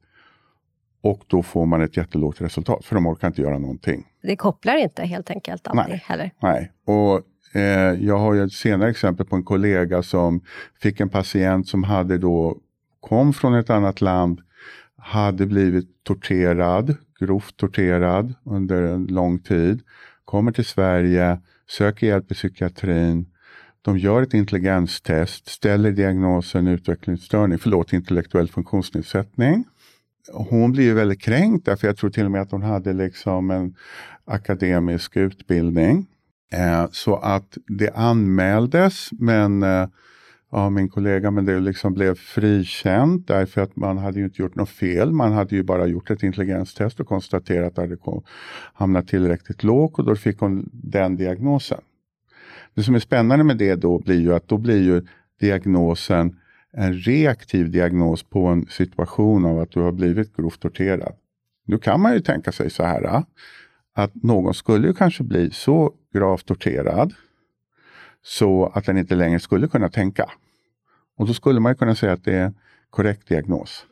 och 1.01 1.23
då 1.27 1.43
får 1.43 1.65
man 1.65 1.81
ett 1.81 1.97
jättelågt 1.97 2.41
resultat 2.41 2.85
för 2.85 2.95
de 2.95 3.07
orkar 3.07 3.27
inte 3.27 3.41
göra 3.41 3.59
någonting. 3.59 4.07
Det 4.21 4.35
kopplar 4.35 4.77
inte 4.77 5.03
helt 5.03 5.29
enkelt 5.29 5.67
alltid 5.67 5.89
nej, 5.89 6.03
heller? 6.05 6.31
Nej, 6.41 6.71
och 6.85 7.21
eh, 7.55 7.93
jag 8.05 8.17
har 8.17 8.33
ju 8.33 8.43
ett 8.43 8.53
senare 8.53 8.89
exempel 8.89 9.25
på 9.25 9.35
en 9.35 9.43
kollega 9.43 10.03
som 10.03 10.41
fick 10.81 10.99
en 10.99 11.09
patient 11.09 11.67
som 11.67 11.83
hade 11.83 12.17
då 12.17 12.57
kom 12.99 13.33
från 13.33 13.53
ett 13.53 13.69
annat 13.69 14.01
land, 14.01 14.41
hade 14.97 15.45
blivit 15.45 16.03
torterad, 16.03 16.95
grovt 17.19 17.57
torterad 17.57 18.33
under 18.43 18.83
en 18.83 19.05
lång 19.05 19.39
tid, 19.39 19.81
kommer 20.25 20.51
till 20.51 20.65
Sverige, 20.65 21.39
söker 21.69 22.07
hjälp 22.07 22.31
i 22.31 22.33
psykiatrin, 22.33 23.25
de 23.85 23.97
gör 23.97 24.21
ett 24.21 24.33
intelligenstest, 24.33 25.49
ställer 25.49 25.91
diagnosen 25.91 26.67
utvecklingsstörning, 26.67 27.57
förlåt 27.57 27.93
intellektuell 27.93 28.47
funktionsnedsättning. 28.47 29.63
Hon 30.33 30.71
blir 30.71 30.93
väldigt 30.93 31.21
kränkt 31.21 31.65
därför 31.65 31.87
jag 31.87 31.97
tror 31.97 32.09
till 32.09 32.25
och 32.25 32.31
med 32.31 32.41
att 32.41 32.51
hon 32.51 32.61
hade 32.61 32.93
liksom 32.93 33.51
en 33.51 33.75
akademisk 34.25 35.17
utbildning. 35.17 36.07
Eh, 36.53 36.87
så 36.91 37.15
att 37.15 37.57
det 37.67 37.89
anmäldes 37.89 39.09
men 39.11 39.63
eh, 39.63 39.87
av 40.49 40.71
min 40.71 40.89
kollega 40.89 41.31
men 41.31 41.45
det 41.45 41.59
liksom 41.59 41.93
blev 41.93 42.15
frikänt 42.15 43.27
därför 43.27 43.61
att 43.61 43.75
man 43.75 43.97
hade 43.97 44.19
ju 44.19 44.25
inte 44.25 44.41
gjort 44.41 44.55
något 44.55 44.69
fel. 44.69 45.11
Man 45.11 45.31
hade 45.31 45.55
ju 45.55 45.63
bara 45.63 45.87
gjort 45.87 46.09
ett 46.09 46.23
intelligenstest 46.23 46.99
och 46.99 47.07
konstaterat 47.07 47.67
att 47.67 47.75
det 47.75 47.81
hade 47.81 48.21
hamnat 48.73 49.07
tillräckligt 49.07 49.63
lågt 49.63 49.99
och 49.99 50.05
då 50.05 50.15
fick 50.15 50.39
hon 50.39 50.69
den 50.73 51.15
diagnosen. 51.15 51.79
Det 52.75 52.83
som 52.83 52.95
är 52.95 52.99
spännande 52.99 53.43
med 53.43 53.57
det 53.57 53.75
då 53.75 53.99
blir 53.99 54.19
ju 54.19 54.33
att 54.33 54.47
då 54.47 54.57
blir 54.57 54.81
ju 54.83 55.01
diagnosen 55.39 56.39
en 56.73 56.93
reaktiv 56.93 57.71
diagnos 57.71 58.23
på 58.23 58.45
en 58.45 58.65
situation 58.65 59.45
av 59.45 59.59
att 59.59 59.71
du 59.71 59.79
har 59.79 59.91
blivit 59.91 60.35
grovt 60.35 60.59
torterad. 60.59 61.13
Nu 61.65 61.77
kan 61.77 62.01
man 62.01 62.13
ju 62.13 62.19
tänka 62.19 62.51
sig 62.51 62.69
så 62.69 62.83
här 62.83 63.03
ah, 63.03 63.23
att 63.93 64.15
någon 64.15 64.53
skulle 64.53 64.87
ju 64.87 64.93
kanske 64.93 65.23
bli 65.23 65.51
så 65.51 65.93
gravt 66.13 66.45
torterad 66.45 67.13
så 68.23 68.65
att 68.65 68.85
den 68.85 68.97
inte 68.97 69.15
längre 69.15 69.39
skulle 69.39 69.67
kunna 69.67 69.89
tänka. 69.89 70.29
Och 71.17 71.27
då 71.27 71.33
skulle 71.33 71.59
man 71.59 71.75
kunna 71.75 71.95
säga 71.95 72.13
att 72.13 72.23
det 72.23 72.33
är 72.33 72.53
korrekt 72.89 73.27
diagnos. 73.27 73.85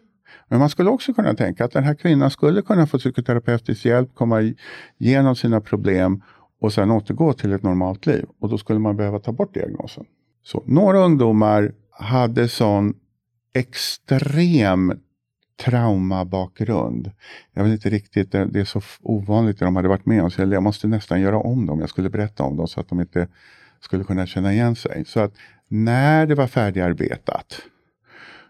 Men 0.48 0.60
man 0.60 0.69
skulle 0.69 0.89
också 0.89 1.13
kunna 1.13 1.34
tänka 1.34 1.65
att 1.65 1.72
den 1.72 1.84
här 1.84 1.96
kvinnan 1.96 2.32
skulle 2.32 2.62
kunna 2.62 2.88
få 2.88 2.98
psykoterapeutisk 2.98 3.86
hjälp, 3.86 4.15
komma 4.15 4.54
igenom 4.98 5.36
sina 5.36 5.62
problem 5.62 6.22
och 6.63 6.73
sen 6.73 6.91
återgå 6.91 7.34
till 7.34 7.54
ett 7.54 7.63
normalt 7.63 8.06
liv. 8.06 8.26
Och 8.39 8.49
då 8.49 8.58
skulle 8.58 8.80
man 8.80 8.97
behöva 8.97 9.19
ta 9.19 9.32
bort 9.32 9.54
diagnosen. 9.54 10.06
Så 10.43 10.63
några 10.65 10.99
ungdomar 10.99 11.71
hade 11.89 12.47
sån 12.47 12.93
extrem 13.54 14.93
traumabakgrund. 15.65 17.12
Jag 17.54 17.63
vet 17.63 17.73
inte 17.73 17.89
riktigt, 17.89 18.32
det 18.32 18.60
är 18.60 18.65
så 18.65 18.82
ovanligt 19.02 19.60
det 19.60 19.65
de 19.65 19.76
hade 19.76 19.88
varit 19.88 20.06
med 20.06 20.23
om, 20.23 20.32
så 20.32 20.41
jag 20.41 20.63
måste 20.63 20.88
nästan 20.88 21.21
göra 21.21 21.38
om 21.38 21.65
dem. 21.65 21.80
Jag 21.80 21.89
skulle 21.89 22.10
berätta 22.10 22.43
om 22.43 22.58
dem 22.58 22.67
så 22.67 22.80
att 22.80 22.89
de 22.89 22.99
inte 22.99 23.28
skulle 23.80 24.04
kunna 24.04 24.26
känna 24.26 24.54
igen 24.54 24.76
sig. 24.76 25.06
Så 25.06 25.19
att 25.19 25.34
när 25.67 26.26
det 26.26 26.36
var 26.36 26.47
färdigarbetat 26.47 27.62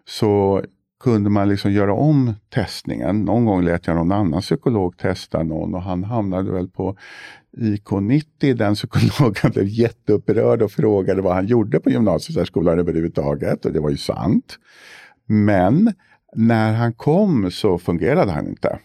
så 0.06 0.63
kunde 1.04 1.30
man 1.30 1.49
liksom 1.49 1.71
göra 1.71 1.93
om 1.93 2.34
testningen. 2.49 3.26
Någon 3.26 3.45
gång 3.45 3.63
lät 3.63 3.88
jag 3.88 3.95
någon 3.95 4.12
annan 4.12 4.41
psykolog 4.41 4.97
testa 4.97 5.43
någon 5.43 5.76
och 5.76 5.82
han 5.82 6.04
hamnade 6.04 6.52
väl 6.52 6.69
på 6.69 6.97
IK90. 7.58 8.54
Den 8.54 8.76
psykologen 8.76 9.52
blev 9.52 9.68
jätteupprörd 9.68 10.62
och 10.62 10.72
frågade 10.72 11.22
vad 11.22 11.34
han 11.36 11.48
gjorde 11.48 11.80
på 11.80 11.89
gymnasiesärskolan 11.89 12.80
överhuvudtaget 12.80 13.66
och 13.66 13.74
det 13.74 13.80
var 13.80 13.89
ju 13.89 13.98
sant. 13.98 14.60
Men 15.26 15.94
när 16.36 16.74
han 16.74 16.94
kom 16.94 17.52
så 17.52 17.78
fungerade 17.78 18.32
han 18.32 18.48
inte. 18.48 18.80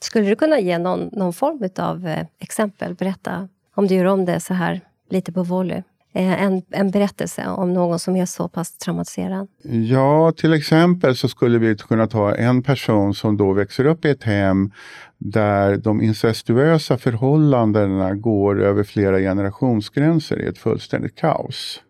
Skulle 0.00 0.28
du 0.28 0.36
kunna 0.36 0.60
ge 0.60 0.78
någon, 0.78 1.08
någon 1.12 1.32
form 1.32 1.68
av 1.78 2.06
eh, 2.06 2.26
exempel? 2.38 2.94
Berätta 2.94 3.48
om 3.74 3.86
du 3.86 3.94
gör 3.94 4.04
om 4.04 4.24
det 4.24 4.40
så 4.40 4.54
här 4.54 4.80
lite 5.10 5.32
på 5.32 5.42
volley. 5.42 5.82
Eh, 6.16 6.42
en, 6.42 6.62
en 6.70 6.90
berättelse 6.90 7.46
om 7.46 7.72
någon 7.72 7.98
som 7.98 8.16
är 8.16 8.26
så 8.26 8.48
pass 8.48 8.78
traumatiserad? 8.78 9.48
Ja, 9.62 10.32
till 10.36 10.52
exempel 10.52 11.16
så 11.16 11.28
skulle 11.28 11.58
vi 11.58 11.76
kunna 11.76 12.06
ta 12.06 12.34
en 12.34 12.62
person 12.62 13.14
som 13.14 13.36
då 13.36 13.52
växer 13.52 13.86
upp 13.86 14.04
i 14.04 14.10
ett 14.10 14.22
hem 14.22 14.70
där 15.18 15.76
de 15.76 16.02
incestuösa 16.02 16.98
förhållandena 16.98 18.14
går 18.14 18.62
över 18.62 18.82
flera 18.82 19.18
generationsgränser 19.18 20.42
i 20.42 20.46
ett 20.46 20.58
fullständigt 20.58 21.16
kaos. 21.16 21.80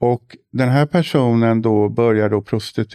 Och 0.00 0.36
den 0.52 0.68
här 0.68 0.86
personen 0.86 1.62
då 1.62 1.88
börjar 1.88 2.28
då 2.28 2.42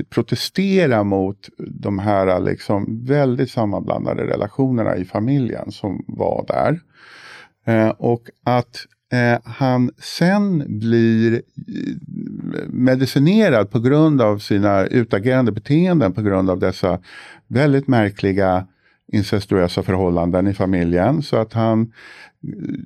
protestera 0.09 1.03
mot 1.03 1.49
de 1.57 1.99
här 1.99 2.39
liksom 2.39 3.05
väldigt 3.05 3.51
sammanblandade 3.51 4.23
relationerna 4.23 4.95
i 4.95 5.05
familjen 5.05 5.71
som 5.71 6.05
var 6.07 6.45
där. 6.47 6.79
Eh, 7.65 7.89
och 7.89 8.29
att 8.43 8.85
eh, 9.11 9.39
han 9.43 9.91
sen 9.97 10.63
blir 10.79 11.33
eh, 11.33 11.41
medicinerad 12.69 13.71
på 13.71 13.79
grund 13.79 14.21
av 14.21 14.37
sina 14.37 14.85
utagerande 14.85 15.51
beteenden 15.51 16.13
på 16.13 16.21
grund 16.21 16.49
av 16.49 16.59
dessa 16.59 16.99
väldigt 17.47 17.87
märkliga 17.87 18.67
incestuösa 19.11 19.83
förhållanden 19.83 20.47
i 20.47 20.53
familjen. 20.53 21.21
Så 21.21 21.37
att 21.37 21.53
han, 21.53 21.93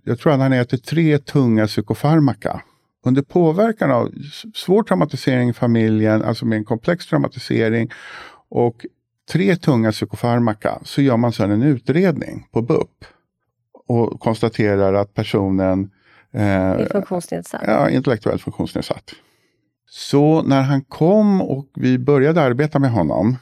jag 0.03 0.19
tror 0.19 0.33
att 0.33 0.39
han 0.39 0.53
äter 0.53 0.77
tre 0.77 1.17
tunga 1.17 1.67
psykofarmaka. 1.67 2.61
Under 3.05 3.21
påverkan 3.21 3.91
av 3.91 4.11
svår 4.55 4.83
traumatisering 4.83 5.49
i 5.49 5.53
familjen, 5.53 6.23
alltså 6.23 6.45
med 6.45 6.57
en 6.57 6.65
komplex 6.65 7.07
traumatisering 7.07 7.89
och 8.49 8.85
tre 9.31 9.55
tunga 9.55 9.91
psykofarmaka 9.91 10.79
så 10.83 11.01
gör 11.01 11.17
man 11.17 11.31
sedan 11.31 11.51
en 11.51 11.63
utredning 11.63 12.47
på 12.51 12.61
BUP 12.61 13.05
och 13.88 14.19
konstaterar 14.19 14.93
att 14.93 15.13
personen 15.13 15.91
Eh, 16.35 16.87
funktionsnedsatt? 16.91 17.61
Ja, 17.67 17.89
intellektuellt 17.89 18.41
funktionsnedsatt. 18.41 19.11
Så 19.89 20.41
när 20.41 20.61
han 20.61 20.81
kom 20.81 21.41
och 21.41 21.67
vi 21.75 21.97
började 21.99 22.41
arbeta 22.41 22.79
med 22.79 22.91
honom 22.91 23.37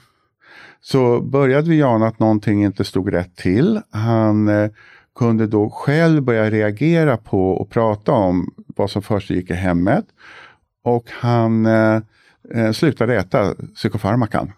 så 0.81 1.21
började 1.21 1.69
vi 1.69 1.83
ana 1.83 2.07
att 2.07 2.19
någonting 2.19 2.63
inte 2.63 2.83
stod 2.83 3.13
rätt 3.13 3.35
till. 3.35 3.81
Han 3.91 4.47
eh, 4.47 4.71
kunde 5.15 5.47
då 5.47 5.69
själv 5.69 6.23
börja 6.23 6.49
reagera 6.49 7.17
på 7.17 7.51
och 7.51 7.69
prata 7.69 8.11
om 8.11 8.53
vad 8.67 8.89
som 8.89 9.01
försiggick 9.01 9.49
i 9.49 9.53
hemmet. 9.53 10.05
Och 10.83 11.05
han 11.11 11.65
eh, 11.65 12.01
eh 12.53 12.71
slutade 12.71 13.15
äta 13.15 13.55
psykofarmakan. 13.75 14.51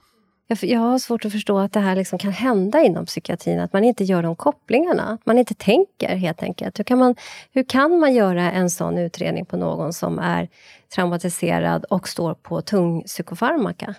Jag, 0.48 0.58
jag 0.64 0.80
har 0.80 1.00
svårt 1.00 1.26
att 1.26 1.32
förstå 1.32 1.58
att 1.58 1.74
det 1.74 1.80
här 1.80 1.96
liksom 1.96 2.20
kan 2.20 2.32
hända 2.32 2.84
inom 2.84 3.06
psykiatrin, 3.06 3.60
att 3.60 3.74
man 3.74 3.84
inte 3.84 4.04
gör 4.04 4.24
de 4.24 4.36
kopplingarna. 4.36 5.04
Att 5.04 5.26
man 5.26 5.38
inte 5.38 5.54
tänker 5.54 6.16
helt 6.16 6.44
enkelt. 6.44 6.80
Hur 6.80 6.84
kan, 6.84 6.98
man, 6.98 7.16
hur 7.52 7.64
kan 7.64 8.00
man 8.00 8.14
göra 8.14 8.52
en 8.52 8.70
sån 8.70 8.98
utredning 8.98 9.46
på 9.46 9.58
någon 9.58 9.94
som 9.94 10.20
är 10.20 10.50
traumatiserad 10.96 11.84
och 11.84 12.08
står 12.08 12.34
på 12.34 12.62
tung 12.62 13.04
psykofarmaka? 13.04 13.96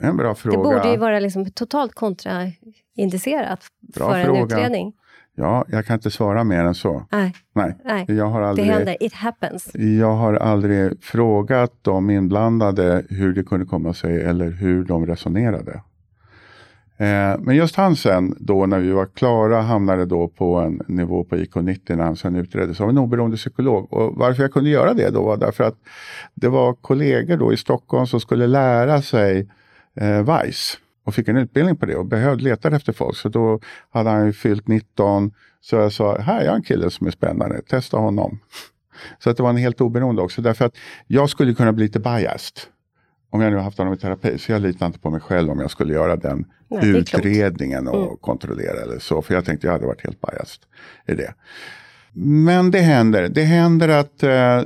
En 0.00 0.16
bra 0.16 0.34
fråga. 0.34 0.56
Det 0.56 0.62
borde 0.62 0.90
ju 0.90 0.96
vara 0.96 1.20
liksom 1.20 1.50
totalt 1.50 1.94
kontraindicerat 1.94 3.64
bra 3.80 4.10
för 4.10 4.18
en 4.18 4.26
fråga. 4.26 4.44
utredning. 4.44 4.92
Ja, 5.38 5.64
jag 5.68 5.86
kan 5.86 5.94
inte 5.94 6.10
svara 6.10 6.44
mer 6.44 6.64
än 6.64 6.74
så. 6.74 7.04
Nej. 7.10 7.34
Nej. 7.52 7.76
Nej. 7.84 8.04
Jag 8.08 8.26
har 8.26 8.42
aldrig, 8.42 8.66
Det 8.66 8.72
händer, 8.72 8.96
it 9.00 9.12
happens. 9.12 9.70
Jag 9.74 10.14
har 10.14 10.34
aldrig 10.34 11.04
frågat 11.04 11.72
de 11.82 12.10
inblandade 12.10 13.04
hur 13.10 13.34
det 13.34 13.42
kunde 13.42 13.66
komma 13.66 13.94
sig 13.94 14.22
eller 14.22 14.50
hur 14.50 14.84
de 14.84 15.06
resonerade. 15.06 15.72
Eh, 16.96 17.38
men 17.38 17.56
just 17.56 17.76
han 17.76 17.96
sen, 17.96 18.34
då 18.38 18.66
när 18.66 18.78
vi 18.78 18.90
var 18.90 19.06
klara, 19.06 19.60
hamnade 19.60 20.06
då 20.06 20.28
på 20.28 20.56
en 20.56 20.82
nivå 20.88 21.24
på 21.24 21.36
IK90 21.36 21.96
när 21.96 22.04
han 22.04 22.16
sen 22.16 22.36
utreddes 22.36 22.80
av 22.80 22.88
en 22.88 22.98
oberoende 22.98 23.36
psykolog. 23.36 23.92
Och 23.92 24.14
varför 24.16 24.42
jag 24.42 24.52
kunde 24.52 24.70
göra 24.70 24.94
det 24.94 25.10
då 25.10 25.22
var 25.22 25.36
därför 25.36 25.64
att 25.64 25.76
det 26.34 26.48
var 26.48 26.74
kollegor 26.74 27.36
då 27.36 27.52
i 27.52 27.56
Stockholm 27.56 28.06
som 28.06 28.20
skulle 28.20 28.46
lära 28.46 29.02
sig 29.02 29.48
eh, 29.94 30.22
VICE 30.22 30.78
och 31.08 31.14
fick 31.14 31.28
en 31.28 31.36
utbildning 31.36 31.76
på 31.76 31.86
det 31.86 31.96
och 31.96 32.06
behövde 32.06 32.44
leta 32.44 32.76
efter 32.76 32.92
folk. 32.92 33.16
Så 33.16 33.28
då 33.28 33.60
hade 33.90 34.10
han 34.10 34.26
ju 34.26 34.32
fyllt 34.32 34.68
19. 34.68 35.30
Så 35.60 35.76
jag 35.76 35.92
sa, 35.92 36.18
här 36.18 36.40
är 36.40 36.54
en 36.54 36.62
kille 36.62 36.90
som 36.90 37.06
är 37.06 37.10
spännande, 37.10 37.62
testa 37.62 37.96
honom. 37.96 38.38
Så 39.18 39.30
att 39.30 39.36
det 39.36 39.42
var 39.42 39.50
en 39.50 39.56
helt 39.56 39.80
oberoende 39.80 40.22
också. 40.22 40.42
Därför 40.42 40.64
att 40.64 40.76
jag 41.06 41.30
skulle 41.30 41.54
kunna 41.54 41.72
bli 41.72 41.84
lite 41.84 42.00
biased. 42.00 42.58
Om 43.30 43.40
jag 43.40 43.52
nu 43.52 43.58
haft 43.58 43.78
honom 43.78 43.94
i 43.94 43.96
terapi. 43.96 44.38
Så 44.38 44.52
jag 44.52 44.62
litar 44.62 44.86
inte 44.86 44.98
på 44.98 45.10
mig 45.10 45.20
själv 45.20 45.50
om 45.50 45.60
jag 45.60 45.70
skulle 45.70 45.92
göra 45.94 46.16
den 46.16 46.44
Nej, 46.68 46.88
utredningen 46.90 47.88
och 47.88 48.04
Mm. 48.04 48.16
kontrollera 48.20 48.82
eller 48.82 48.98
så. 48.98 49.22
För 49.22 49.34
jag 49.34 49.44
tänkte 49.44 49.66
jag 49.66 49.72
hade 49.72 49.86
varit 49.86 50.04
helt 50.04 50.20
biased 50.20 50.62
i 51.06 51.14
det. 51.14 51.34
Men 52.12 52.70
det 52.70 52.80
händer. 52.80 53.28
Det 53.28 53.42
händer 53.42 53.88
att 53.88 54.22
eh, 54.22 54.56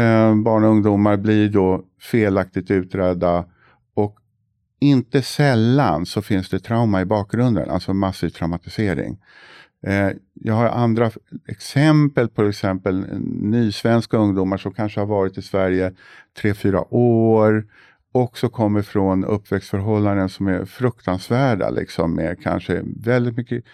eh, 0.00 0.34
barn 0.34 0.64
och 0.64 0.70
ungdomar 0.70 1.16
blir 1.16 1.48
då 1.48 1.82
felaktigt 2.00 2.70
utredda. 2.70 3.44
Inte 4.80 5.22
sällan 5.22 6.06
så 6.06 6.22
finns 6.22 6.48
det 6.48 6.60
trauma 6.60 7.00
i 7.00 7.04
bakgrunden, 7.04 7.70
alltså 7.70 7.94
massiv 7.94 8.28
traumatisering. 8.28 9.18
Eh, 9.86 10.10
jag 10.34 10.54
har 10.54 10.66
andra 10.66 11.10
exempel 11.48 12.28
på 12.28 12.42
exempel 12.42 13.04
nysvenska 13.40 14.16
ungdomar 14.16 14.56
som 14.56 14.72
kanske 14.72 15.00
har 15.00 15.06
varit 15.06 15.38
i 15.38 15.42
Sverige 15.42 15.92
tre 16.40 16.54
fyra 16.54 16.94
år. 16.94 17.64
Också 18.12 18.48
kommer 18.48 18.82
från 18.82 19.24
uppväxtförhållanden 19.24 20.28
som 20.28 20.46
är 20.46 20.64
fruktansvärda, 20.64 21.70
liksom 21.70 22.14
med 22.14 22.42
kanske 22.42 22.82
väldigt 22.84 23.36
mycket 23.36 23.64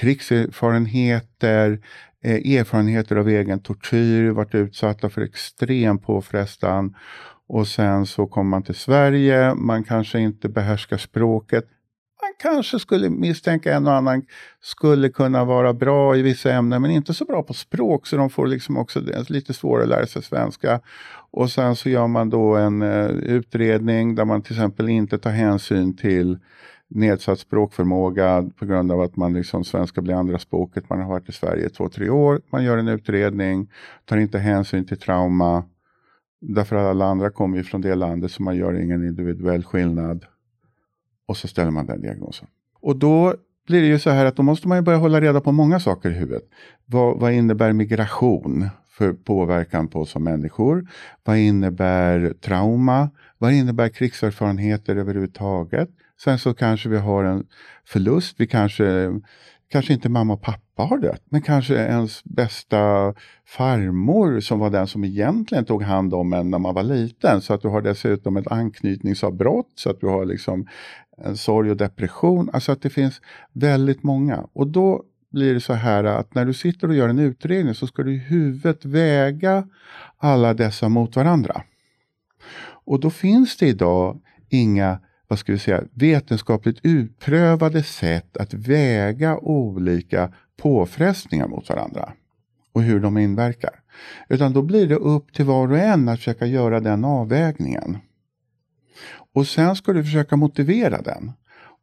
krigserfarenheter, 0.00 1.80
eh, 2.24 2.56
erfarenheter 2.56 3.16
av 3.16 3.28
egen 3.28 3.60
tortyr, 3.60 4.30
varit 4.30 4.54
utsatta 4.54 5.10
för 5.10 5.22
extrem 5.22 5.98
påfrestan. 5.98 6.94
Och 7.54 7.66
sen 7.66 8.06
så 8.06 8.26
kommer 8.26 8.50
man 8.50 8.62
till 8.62 8.74
Sverige, 8.74 9.54
man 9.54 9.84
kanske 9.84 10.20
inte 10.20 10.48
behärskar 10.48 10.96
språket. 10.96 11.64
Man 12.22 12.52
kanske 12.52 12.78
skulle 12.78 13.10
misstänka 13.10 13.74
en 13.74 13.86
och 13.86 13.94
annan 13.94 14.22
skulle 14.60 15.08
kunna 15.08 15.44
vara 15.44 15.72
bra 15.72 16.16
i 16.16 16.22
vissa 16.22 16.52
ämnen 16.52 16.82
men 16.82 16.90
inte 16.90 17.14
så 17.14 17.24
bra 17.24 17.42
på 17.42 17.54
språk 17.54 18.06
så 18.06 18.16
de 18.16 18.30
får 18.30 18.46
liksom 18.46 18.76
också 18.76 19.00
det 19.00 19.30
lite 19.30 19.54
svårare 19.54 19.82
att 19.82 19.88
lära 19.88 20.06
sig 20.06 20.22
svenska. 20.22 20.80
Och 21.30 21.50
sen 21.50 21.76
så 21.76 21.88
gör 21.88 22.06
man 22.06 22.30
då 22.30 22.56
en 22.56 22.82
eh, 22.82 23.06
utredning 23.06 24.14
där 24.14 24.24
man 24.24 24.42
till 24.42 24.52
exempel 24.52 24.88
inte 24.88 25.18
tar 25.18 25.30
hänsyn 25.30 25.96
till 25.96 26.38
nedsatt 26.88 27.38
språkförmåga 27.38 28.50
på 28.58 28.66
grund 28.66 28.92
av 28.92 29.00
att 29.00 29.16
man 29.16 29.32
liksom 29.32 29.64
svenska 29.64 30.02
blir 30.02 30.14
andra 30.14 30.38
språket. 30.38 30.90
Man 30.90 31.00
har 31.00 31.08
varit 31.08 31.28
i 31.28 31.32
Sverige 31.32 31.66
i 31.66 31.70
två, 31.70 31.88
tre 31.88 32.10
år. 32.10 32.40
Man 32.50 32.64
gör 32.64 32.78
en 32.78 32.88
utredning, 32.88 33.70
tar 34.04 34.16
inte 34.16 34.38
hänsyn 34.38 34.86
till 34.86 34.98
trauma. 34.98 35.64
Därför 36.48 36.76
att 36.76 36.86
alla 36.86 37.04
andra 37.04 37.30
kommer 37.30 37.56
ju 37.56 37.64
från 37.64 37.80
det 37.80 37.94
landet 37.94 38.30
så 38.30 38.42
man 38.42 38.56
gör 38.56 38.80
ingen 38.80 39.08
individuell 39.08 39.64
skillnad. 39.64 40.24
Och 41.26 41.36
så 41.36 41.48
ställer 41.48 41.70
man 41.70 41.86
den 41.86 42.00
diagnosen. 42.00 42.48
Och 42.80 42.96
då 42.96 43.34
blir 43.66 43.80
det 43.80 43.86
ju 43.86 43.98
så 43.98 44.10
här 44.10 44.24
att 44.24 44.36
då 44.36 44.42
måste 44.42 44.68
man 44.68 44.78
ju 44.78 44.82
börja 44.82 44.98
hålla 44.98 45.20
reda 45.20 45.40
på 45.40 45.52
många 45.52 45.80
saker 45.80 46.10
i 46.10 46.14
huvudet. 46.14 46.42
Vad, 46.86 47.20
vad 47.20 47.32
innebär 47.32 47.72
migration 47.72 48.68
för 48.88 49.12
påverkan 49.12 49.88
på 49.88 50.00
oss 50.00 50.10
som 50.10 50.24
människor? 50.24 50.88
Vad 51.24 51.38
innebär 51.38 52.34
trauma? 52.40 53.10
Vad 53.38 53.52
innebär 53.52 53.88
krigserfarenheter 53.88 54.96
överhuvudtaget? 54.96 55.88
Sen 56.24 56.38
så 56.38 56.54
kanske 56.54 56.88
vi 56.88 56.96
har 56.96 57.24
en 57.24 57.46
förlust. 57.84 58.40
Vi 58.40 58.46
kanske, 58.46 59.20
kanske 59.68 59.92
inte 59.92 60.08
mamma 60.08 60.32
och 60.32 60.42
pappa 60.42 60.82
har 60.82 60.98
dött, 60.98 61.22
men 61.28 61.42
kanske 61.42 61.74
ens 61.74 62.24
bästa 62.24 63.14
farmor 63.46 64.40
som 64.40 64.58
var 64.58 64.70
den 64.70 64.86
som 64.86 65.04
egentligen 65.04 65.64
tog 65.64 65.82
hand 65.82 66.14
om 66.14 66.32
en 66.32 66.50
när 66.50 66.58
man 66.58 66.74
var 66.74 66.82
liten. 66.82 67.40
Så 67.40 67.54
att 67.54 67.62
du 67.62 67.68
har 67.68 67.82
dessutom 67.82 68.36
ett 68.36 68.52
anknytningsavbrott, 68.52 69.72
så 69.74 69.90
att 69.90 70.00
du 70.00 70.06
har 70.06 70.24
liksom 70.24 70.66
en 71.18 71.36
sorg 71.36 71.70
och 71.70 71.76
depression. 71.76 72.50
Alltså 72.52 72.72
att 72.72 72.82
det 72.82 72.90
finns 72.90 73.20
väldigt 73.52 74.02
många. 74.02 74.46
Och 74.52 74.66
då 74.66 75.02
blir 75.30 75.54
det 75.54 75.60
så 75.60 75.72
här 75.72 76.04
att 76.04 76.34
när 76.34 76.44
du 76.44 76.54
sitter 76.54 76.88
och 76.88 76.94
gör 76.94 77.08
en 77.08 77.18
utredning 77.18 77.74
så 77.74 77.86
ska 77.86 78.02
du 78.02 78.14
i 78.14 78.18
huvudet 78.18 78.84
väga 78.84 79.68
alla 80.18 80.54
dessa 80.54 80.88
mot 80.88 81.16
varandra. 81.16 81.62
Och 82.86 83.00
då 83.00 83.10
finns 83.10 83.56
det 83.56 83.66
idag 83.66 84.20
inga 84.48 84.98
vad 85.28 85.38
ska 85.38 85.52
vi 85.52 85.58
säga, 85.58 85.82
vetenskapligt 85.94 86.78
utprövade 86.82 87.82
sätt 87.82 88.36
att 88.36 88.54
väga 88.54 89.38
olika 89.38 90.32
påfrestningar 90.56 91.48
mot 91.48 91.68
varandra 91.68 92.12
och 92.72 92.82
hur 92.82 93.00
de 93.00 93.18
inverkar. 93.18 93.80
Utan 94.28 94.52
då 94.52 94.62
blir 94.62 94.88
det 94.88 94.96
upp 94.96 95.32
till 95.32 95.44
var 95.44 95.72
och 95.72 95.78
en 95.78 96.08
att 96.08 96.18
försöka 96.18 96.46
göra 96.46 96.80
den 96.80 97.04
avvägningen. 97.04 97.98
Och 99.34 99.46
sen 99.46 99.76
ska 99.76 99.92
du 99.92 100.04
försöka 100.04 100.36
motivera 100.36 101.02
den. 101.02 101.32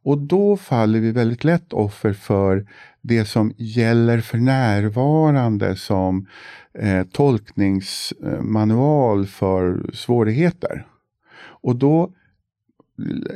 Och 0.04 0.18
då 0.18 0.56
faller 0.56 1.00
vi 1.00 1.12
väldigt 1.12 1.44
lätt 1.44 1.72
offer 1.72 2.12
för 2.12 2.66
det 3.00 3.24
som 3.24 3.54
gäller 3.56 4.20
för 4.20 4.38
närvarande 4.38 5.76
som 5.76 6.26
eh, 6.78 7.04
tolkningsmanual 7.04 9.26
för 9.26 9.90
svårigheter. 9.94 10.86
Och 11.62 11.76
då 11.76 12.12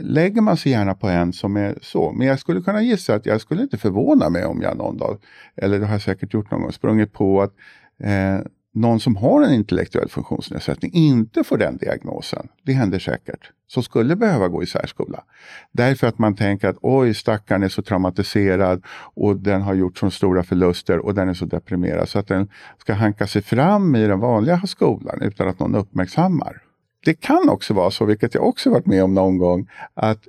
lägger 0.01 0.41
man 0.41 0.57
sig 0.57 0.73
gärna 0.73 0.95
på 0.95 1.09
en 1.09 1.33
som 1.33 1.57
är 1.57 1.79
så. 1.83 2.13
Men 2.13 2.27
jag 2.27 2.39
skulle 2.39 2.61
kunna 2.61 2.83
gissa 2.83 3.15
att 3.15 3.27
jag 3.27 3.41
skulle 3.41 3.63
inte 3.63 3.79
förvåna 3.79 4.31
mig 4.31 4.45
om 4.45 4.63
jag 4.63 4.77
någon 4.77 4.97
dag, 4.97 5.19
eller 5.57 5.79
det 5.79 5.87
har 5.87 5.93
jag 5.93 6.03
säkert 6.03 6.35
gjort 6.35 6.51
någon 6.51 6.63
gång, 6.63 6.73
sprungit 6.73 7.13
på 7.13 7.43
att 7.43 7.53
eh, 8.01 8.47
någon 8.77 9.01
som 9.01 9.17
har 9.17 9.43
en 9.43 9.55
intellektuell 9.55 10.09
funktionsnedsättning 10.09 10.93
inte 10.95 11.45
får 11.45 11.59
den 11.59 11.77
diagnosen. 11.77 12.49
Det 12.63 12.73
händer 12.73 12.99
säkert. 12.99 13.51
Som 13.69 13.83
skulle 13.83 14.17
behöva 14.17 14.49
gå 14.49 14.63
i 14.63 14.67
särskola. 14.67 15.25
Därför 15.73 16.07
att 16.07 16.19
man 16.19 16.37
tänker 16.37 16.69
att 16.69 16.77
oj, 16.81 17.15
stackaren 17.15 17.63
är 17.63 17.69
så 17.69 17.83
traumatiserad 17.83 18.83
och 19.15 19.37
den 19.37 19.63
har 19.63 19.75
gjort 19.75 19.99
så 19.99 20.11
stora 20.11 20.43
förluster 20.43 20.99
och 20.99 21.15
den 21.15 21.29
är 21.29 21.35
så 21.35 21.45
deprimerad 21.45 22.09
så 22.09 22.19
att 22.19 22.29
den 22.29 22.49
ska 22.79 22.95
hanka 22.95 23.27
sig 23.27 23.43
fram 23.43 23.95
i 23.97 24.07
den 24.07 24.21
vanliga 24.21 24.61
skolan 24.67 25.23
utan 25.23 25.49
att 25.49 25.59
någon 25.59 25.75
uppmärksammar. 25.75 26.63
Det 27.07 27.15
kan 27.15 27.49
också 27.49 27.75
vara 27.75 27.91
så, 27.91 28.05
vilket 28.05 28.35
jag 28.35 28.45
också 28.49 28.71
varit 28.71 28.87
med 28.87 29.05
om 29.05 29.15
någon 29.15 29.39
gång, 29.39 29.71
att 29.95 30.29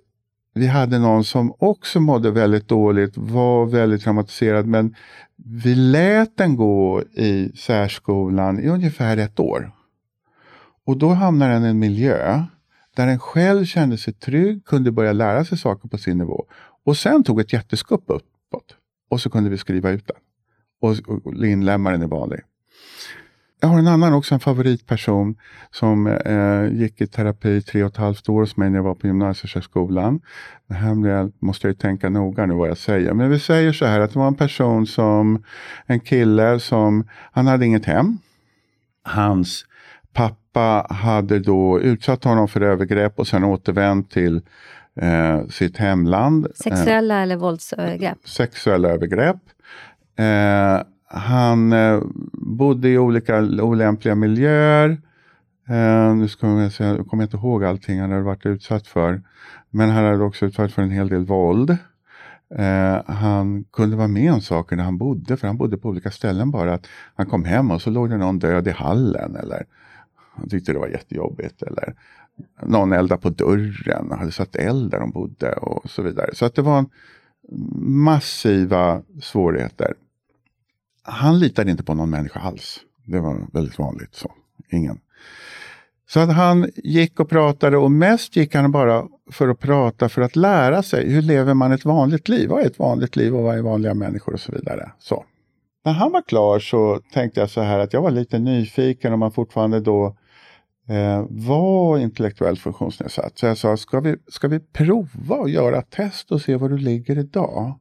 vi 0.54 0.68
hade 0.68 1.00
någon 1.00 1.24
som 1.24 1.54
också 1.60 2.00
mådde 2.00 2.32
väldigt 2.32 2.68
dåligt, 2.68 3.18
var 3.18 3.66
väldigt 3.66 4.04
traumatiserad, 4.04 4.68
men 4.68 4.96
vi 5.36 5.76
lät 5.76 6.38
den 6.38 6.56
gå 6.56 7.02
i 7.02 7.52
särskolan 7.58 8.60
i 8.60 8.68
ungefär 8.68 9.18
ett 9.18 9.40
år. 9.40 9.72
Och 10.86 10.98
då 10.98 11.10
hamnar 11.10 11.50
den 11.50 11.66
i 11.66 11.68
en 11.68 11.80
miljö 11.80 12.44
där 12.96 13.08
den 13.08 13.20
själv 13.20 13.66
kände 13.66 13.98
sig 13.98 14.14
trygg, 14.14 14.66
kunde 14.66 14.92
börja 14.92 15.14
lära 15.14 15.46
sig 15.46 15.58
saker 15.58 15.90
på 15.90 15.98
sin 15.98 16.18
nivå. 16.18 16.46
Och 16.86 16.98
sen 16.98 17.24
tog 17.24 17.40
ett 17.40 17.54
jätteskupp 17.54 18.04
uppåt. 18.08 18.76
Och 19.10 19.22
så 19.22 19.30
kunde 19.30 19.50
vi 19.50 19.58
skriva 19.58 19.90
ut 19.90 20.08
den. 20.08 20.18
Och, 20.82 21.26
och 21.26 21.46
inlämna 21.46 21.92
den 21.92 22.04
i 22.04 22.06
vanlig. 22.06 22.40
Jag 23.60 23.68
har 23.68 23.80
en 23.80 23.88
annan 23.88 24.14
också, 24.14 24.34
en 24.34 24.40
favoritperson 24.40 25.36
som 25.72 26.08
eh, 26.08 26.80
gick 26.82 27.02
i 27.02 27.08
terapi 27.08 27.62
tre 27.62 27.84
och 27.84 27.92
ett 27.92 27.98
halvt 27.98 28.30
år 28.30 28.42
hos 28.42 28.58
mig 28.58 28.70
när 28.70 28.78
jag 28.78 28.84
var 28.84 28.96
på 28.96 29.08
gymnasiesärskolan. 29.08 30.22
Det 30.68 30.74
här 30.74 31.46
måste 31.46 31.68
jag 31.68 31.72
ju 31.72 31.78
tänka 31.78 32.10
noga 32.10 32.46
nu 32.46 32.54
vad 32.54 32.70
jag 32.70 32.78
säger. 32.78 33.14
Men 33.14 33.30
vi 33.30 33.40
säger 33.40 33.74
så 33.74 33.86
här 33.86 34.00
att 34.00 34.14
det 34.14 34.20
var 34.20 34.28
en 34.28 34.36
person 34.36 34.88
som, 34.88 35.44
en 35.86 36.00
kille 36.00 36.60
som, 36.60 37.08
han 37.32 37.48
hade 37.48 37.66
inget 37.66 37.86
hem. 37.86 38.18
Hans 39.04 39.66
pappa 40.14 40.88
hade 40.90 41.40
då 41.40 41.80
utsatt 41.80 42.24
honom 42.24 42.48
för 42.48 42.62
övergrepp 42.62 43.20
och 43.20 43.28
sen 43.28 43.44
återvänt 43.44 44.12
till 44.12 44.42
eh, 45.02 45.48
sitt 45.48 45.78
hemland. 45.78 46.48
Sexuella 46.56 47.22
eller 47.22 47.36
våldsövergrepp? 47.36 48.18
Sexuella 48.26 48.90
övergrepp. 48.90 49.40
Eh, 50.20 50.82
han 51.08 51.74
eh, 51.74 52.02
bodde 52.34 52.90
i 52.90 52.98
olika 52.98 53.40
olämpliga 53.42 54.16
miljöer. 54.16 55.02
Eh, 55.68 56.16
nu 56.16 56.28
ska 56.28 56.48
jag, 56.48 56.72
säga, 56.72 56.96
jag 56.96 57.08
kommer 57.08 57.24
inte 57.24 57.38
ihåg 57.38 57.64
allting 57.64 58.00
han 58.00 58.12
hade 58.12 58.24
varit 58.24 58.46
utsatt 58.46 58.88
för. 58.88 59.22
Men 59.70 59.90
han 59.90 60.06
hade 60.06 60.24
också 60.24 60.46
utsatt 60.46 60.72
för 60.72 60.82
en 60.82 60.92
hel 60.92 61.10
del 61.10 61.26
våld. 61.26 61.78
Eh, 62.56 63.02
han 63.06 63.64
kunde 63.64 63.96
vara 63.96 64.08
med 64.08 64.34
om 64.34 64.42
saker 64.42 64.76
när 64.76 64.84
han 64.84 64.98
bodde, 64.98 65.38
för 65.38 65.48
han 65.48 65.58
bodde 65.58 65.78
på 65.78 65.90
olika 65.90 66.12
ställen 66.12 66.52
bara. 66.52 66.74
Att 66.74 66.88
han 67.16 67.26
kom 67.26 67.44
hem 67.44 67.72
och 67.72 67.82
så 67.82 67.90
låg 67.90 68.10
det 68.10 68.18
någon 68.18 68.40
död 68.40 68.68
i 68.68 68.72
hallen. 68.72 69.36
Eller 69.36 69.66
han 70.36 70.50
tyckte 70.50 70.74
det 70.74 70.80
var 70.80 70.88
jättejobbigt. 70.88 71.62
Eller 71.62 71.96
någon 72.64 72.92
eldade 72.92 73.22
på 73.22 73.30
dörren 73.30 74.12
och 74.12 74.18
hade 74.18 74.32
satt 74.32 74.56
eld 74.56 74.92
där 74.92 75.00
de 75.00 75.12
bodde 75.12 75.52
och 75.52 75.90
så 75.90 76.02
vidare. 76.02 76.36
Så 76.36 76.46
att 76.46 76.56
det 76.56 76.62
var 76.62 76.78
en 76.78 76.90
massiva 78.04 79.02
svårigheter 79.22 79.94
han 81.08 81.40
litade 81.40 81.72
inte 81.72 81.84
på 81.84 81.94
någon 81.94 82.10
människa 82.10 82.40
alls. 82.40 82.80
Det 83.06 83.20
var 83.20 83.48
väldigt 83.54 83.80
vanligt. 83.80 84.16
så. 84.16 84.32
Ingen. 84.72 85.00
Så 86.10 86.20
att 86.20 86.34
han 86.34 86.70
gick 86.76 87.20
och 87.20 87.30
pratade 87.30 87.78
och 87.78 87.92
mest 87.92 88.36
gick 88.36 88.56
han 88.56 88.72
bara 88.72 89.08
för 89.32 89.48
att 89.48 89.60
prata 89.60 90.10
för 90.10 90.22
att 90.22 90.36
lära 90.36 90.84
sig. 90.84 91.10
Hur 91.10 91.22
lever 91.22 91.54
man 91.54 91.72
ett 91.72 91.86
vanligt 91.86 92.30
liv? 92.30 92.50
Vad 92.50 92.62
är 92.62 92.66
ett 92.66 92.80
vanligt 92.80 93.16
liv 93.16 93.36
och 93.36 93.44
vad 93.44 93.58
är 93.58 93.62
vanliga 93.62 93.94
människor 93.94 94.34
och 94.34 94.40
så 94.40 94.52
vidare. 94.52 94.92
Så. 95.00 95.26
När 95.86 95.94
han 95.94 96.12
var 96.12 96.22
klar 96.22 96.60
så 96.60 97.02
tänkte 97.14 97.40
jag 97.40 97.50
så 97.50 97.62
här 97.62 97.80
att 97.80 97.94
jag 97.94 98.02
var 98.02 98.12
lite 98.12 98.40
nyfiken 98.40 99.14
om 99.14 99.20
man 99.20 99.32
fortfarande 99.32 99.80
då 99.80 100.06
eh, 100.90 101.26
var 101.30 101.98
intellektuellt 101.98 102.60
funktionsnedsatt. 102.60 103.38
Så 103.38 103.46
jag 103.46 103.58
sa, 103.58 103.78
ska 103.78 104.00
vi, 104.00 104.16
ska 104.28 104.48
vi 104.48 104.60
prova 104.60 105.36
att 105.36 105.52
göra 105.52 105.82
test 105.82 106.32
och 106.32 106.42
se 106.42 106.56
var 106.56 106.70
du 106.70 106.78
ligger 106.78 107.18
idag? 107.18 107.80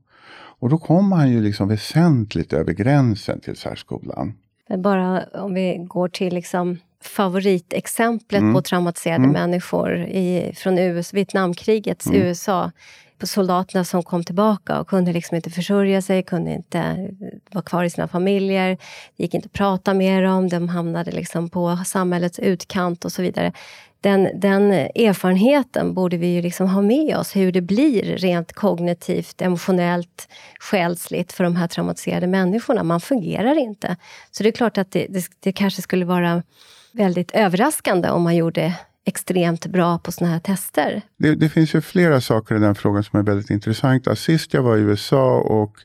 Och 0.58 0.68
då 0.68 0.78
kom 0.78 1.12
han 1.12 1.30
ju 1.30 1.42
liksom 1.42 1.68
väsentligt 1.68 2.52
över 2.52 2.72
gränsen 2.72 3.40
till 3.40 3.56
särskolan. 3.56 4.34
Men 4.68 4.82
bara 4.82 5.24
om 5.34 5.54
vi 5.54 5.76
går 5.88 6.08
till 6.08 6.34
liksom 6.34 6.78
favoritexemplet 7.02 8.40
mm. 8.40 8.54
på 8.54 8.62
traumatiserade 8.62 9.24
mm. 9.24 9.32
människor 9.32 9.96
i, 9.96 10.52
från 10.56 10.78
US, 10.78 11.14
Vietnamkrigets 11.14 12.06
mm. 12.06 12.22
USA. 12.22 12.70
På 13.18 13.26
soldaterna 13.26 13.84
som 13.84 14.02
kom 14.02 14.24
tillbaka 14.24 14.80
och 14.80 14.88
kunde 14.88 15.12
liksom 15.12 15.36
inte 15.36 15.50
försörja 15.50 16.02
sig, 16.02 16.22
kunde 16.22 16.52
inte 16.52 17.10
vara 17.52 17.64
kvar 17.64 17.84
i 17.84 17.90
sina 17.90 18.08
familjer. 18.08 18.78
Gick 19.16 19.34
inte 19.34 19.46
att 19.46 19.52
prata 19.52 19.94
med 19.94 20.22
dem, 20.22 20.48
de 20.48 20.68
hamnade 20.68 21.10
liksom 21.10 21.48
på 21.48 21.78
samhällets 21.86 22.38
utkant 22.38 23.04
och 23.04 23.12
så 23.12 23.22
vidare. 23.22 23.52
Den, 24.00 24.40
den 24.40 24.72
erfarenheten 24.72 25.94
borde 25.94 26.16
vi 26.16 26.26
ju 26.26 26.42
liksom 26.42 26.68
ha 26.68 26.82
med 26.82 27.16
oss, 27.16 27.36
hur 27.36 27.52
det 27.52 27.60
blir 27.60 28.02
rent 28.02 28.52
kognitivt, 28.52 29.42
emotionellt, 29.42 30.28
själsligt 30.60 31.32
för 31.32 31.44
de 31.44 31.56
här 31.56 31.68
traumatiserade 31.68 32.26
människorna. 32.26 32.82
Man 32.82 33.00
fungerar 33.00 33.58
inte. 33.58 33.96
Så 34.30 34.42
det 34.42 34.48
är 34.48 34.52
klart 34.52 34.78
att 34.78 34.90
det, 34.90 35.06
det, 35.08 35.24
det 35.40 35.52
kanske 35.52 35.82
skulle 35.82 36.04
vara 36.04 36.42
väldigt 36.92 37.30
överraskande 37.30 38.10
om 38.10 38.22
man 38.22 38.36
gjorde 38.36 38.74
extremt 39.06 39.66
bra 39.66 39.98
på 39.98 40.12
såna 40.12 40.30
här 40.30 40.38
tester. 40.38 41.02
Det, 41.18 41.34
det, 41.34 41.48
finns 41.48 41.74
ju 41.74 41.80
flera 41.80 42.20
saker 42.20 42.56
i 42.56 42.58
den 42.58 42.74
frågan 42.74 43.04
som 43.04 43.18
är 43.18 43.22
väldigt 43.22 43.50
intressanta. 43.50 44.16
Sist 44.16 44.54
jag 44.54 44.62
var 44.62 44.76
i 44.76 44.80
USA 44.80 45.38
och 45.40 45.76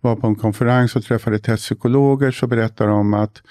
var 0.00 0.16
på 0.16 0.26
en 0.26 0.36
konferens 0.36 0.96
och 0.96 1.04
träffade 1.04 1.38
testpsykologer 1.38 2.30
så 2.30 2.46
berättade 2.46 2.90
de 2.90 3.14
att 3.14 3.42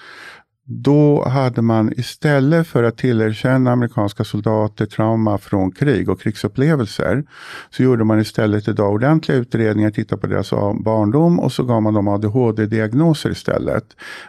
då 0.70 1.24
hade 1.28 1.62
man 1.62 1.92
istället 1.96 2.66
för 2.66 2.82
att 2.82 2.96
tillerkänna 2.96 3.72
amerikanska 3.72 4.24
soldater 4.24 4.86
trauma 4.86 5.38
från 5.38 5.72
krig 5.72 6.08
och 6.08 6.20
krigsupplevelser 6.20 7.24
så 7.70 7.82
gjorde 7.82 8.04
man 8.04 8.20
istället 8.20 8.68
idag 8.68 8.92
ordentliga 8.92 9.38
utredningar, 9.38 9.90
tittade 9.90 10.20
på 10.20 10.26
deras 10.26 10.50
barndom 10.84 11.40
och 11.40 11.52
så 11.52 11.64
gav 11.64 11.82
man 11.82 11.94
dem 11.94 12.08
ADHD-diagnoser 12.08 13.30
istället. 13.30 13.84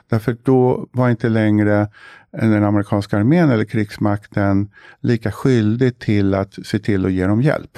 Därför 0.10 0.38
då 0.44 0.88
var 0.92 1.10
inte 1.10 1.30
längre 1.30 1.88
den 2.32 2.64
amerikanska 2.64 3.18
armén 3.18 3.50
eller 3.50 3.66
krigsmakten 3.66 4.70
lika 5.02 5.32
skyldig 5.32 6.00
till 6.00 6.34
att 6.34 6.54
se 6.66 6.80
till 6.80 7.06
att 7.06 7.12
ge 7.12 7.26
dem 7.26 7.42
hjälp. 7.42 7.78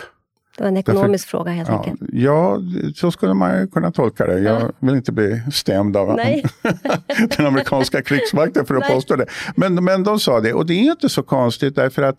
Det 0.57 0.63
var 0.63 0.67
en 0.67 0.77
ekonomisk 0.77 1.25
Därför, 1.25 1.37
fråga 1.37 1.51
helt 1.51 1.69
ja, 1.69 1.77
enkelt. 1.77 2.09
Ja, 2.13 2.59
så 2.95 3.11
skulle 3.11 3.33
man 3.33 3.67
kunna 3.67 3.91
tolka 3.91 4.25
det. 4.25 4.39
Jag 4.39 4.61
ja. 4.61 4.71
vill 4.79 4.95
inte 4.95 5.11
bli 5.11 5.41
stämd 5.51 5.97
av 5.97 6.07
den 7.37 7.45
amerikanska 7.45 8.01
krigsmakten 8.01 8.65
för 8.65 8.75
att 8.75 8.81
Nej. 8.81 8.95
påstå 8.95 9.15
det. 9.15 9.25
Men, 9.55 9.83
men 9.83 10.03
de 10.03 10.19
sa 10.19 10.39
det 10.39 10.53
och 10.53 10.65
det 10.65 10.73
är 10.73 10.91
inte 10.91 11.09
så 11.09 11.23
konstigt 11.23 11.75
därför 11.75 12.01
att 12.01 12.17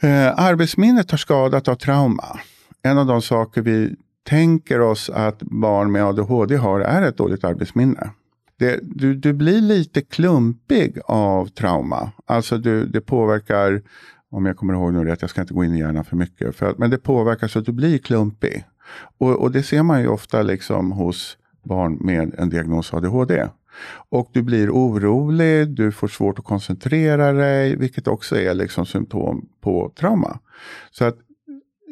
eh, 0.00 0.40
arbetsminnet 0.40 1.10
har 1.10 1.18
skadat 1.18 1.68
av 1.68 1.74
trauma. 1.74 2.38
En 2.82 2.98
av 2.98 3.06
de 3.06 3.22
saker 3.22 3.62
vi 3.62 3.96
tänker 4.28 4.80
oss 4.80 5.10
att 5.10 5.42
barn 5.42 5.92
med 5.92 6.04
ADHD 6.04 6.56
har 6.56 6.80
är 6.80 7.02
ett 7.02 7.16
dåligt 7.16 7.44
arbetsminne. 7.44 8.10
Det, 8.58 8.80
du, 8.82 9.14
du 9.14 9.32
blir 9.32 9.60
lite 9.60 10.02
klumpig 10.02 10.98
av 11.04 11.46
trauma. 11.46 12.12
Alltså 12.26 12.58
du, 12.58 12.86
det 12.86 13.00
påverkar 13.00 13.82
om 14.30 14.46
jag 14.46 14.56
kommer 14.56 14.74
ihåg 14.74 14.92
nu 14.92 15.04
rätt, 15.04 15.20
jag 15.20 15.30
ska 15.30 15.40
inte 15.40 15.54
gå 15.54 15.64
in 15.64 15.74
i 15.74 15.78
hjärnan 15.78 16.04
för 16.04 16.16
mycket. 16.16 16.56
För, 16.56 16.74
men 16.78 16.90
det 16.90 16.98
påverkar 16.98 17.48
så 17.48 17.58
att 17.58 17.64
du 17.64 17.72
blir 17.72 17.98
klumpig. 17.98 18.64
Och, 19.18 19.40
och 19.40 19.52
det 19.52 19.62
ser 19.62 19.82
man 19.82 20.00
ju 20.00 20.08
ofta 20.08 20.42
liksom 20.42 20.92
hos 20.92 21.38
barn 21.62 21.98
med 22.00 22.34
en 22.38 22.50
diagnos 22.50 22.94
ADHD. 22.94 23.48
Och 24.10 24.30
du 24.32 24.42
blir 24.42 24.70
orolig, 24.70 25.68
du 25.68 25.92
får 25.92 26.08
svårt 26.08 26.38
att 26.38 26.44
koncentrera 26.44 27.32
dig, 27.32 27.76
vilket 27.76 28.08
också 28.08 28.36
är 28.36 28.54
liksom 28.54 28.86
symptom 28.86 29.48
på 29.60 29.92
trauma. 29.96 30.38
Så 30.90 31.04
att 31.04 31.16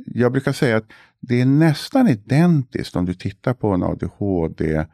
jag 0.07 0.33
brukar 0.33 0.53
säga 0.53 0.77
att 0.77 0.87
det 1.21 1.41
är 1.41 1.47
nästan 1.47 2.09
identiskt 2.09 2.97
om 2.97 3.05
du 3.05 3.15
tittar 3.15 3.55
på 3.55 3.69
en 3.69 3.83
ADHD 3.83 4.85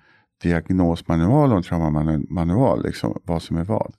diagnosmanual 0.43 1.51
och 1.51 1.57
en 1.57 1.63
traumamanual, 1.63 2.83
liksom, 2.83 3.21
vad 3.25 3.43
som 3.43 3.57
är 3.57 3.65
vad. 3.65 3.93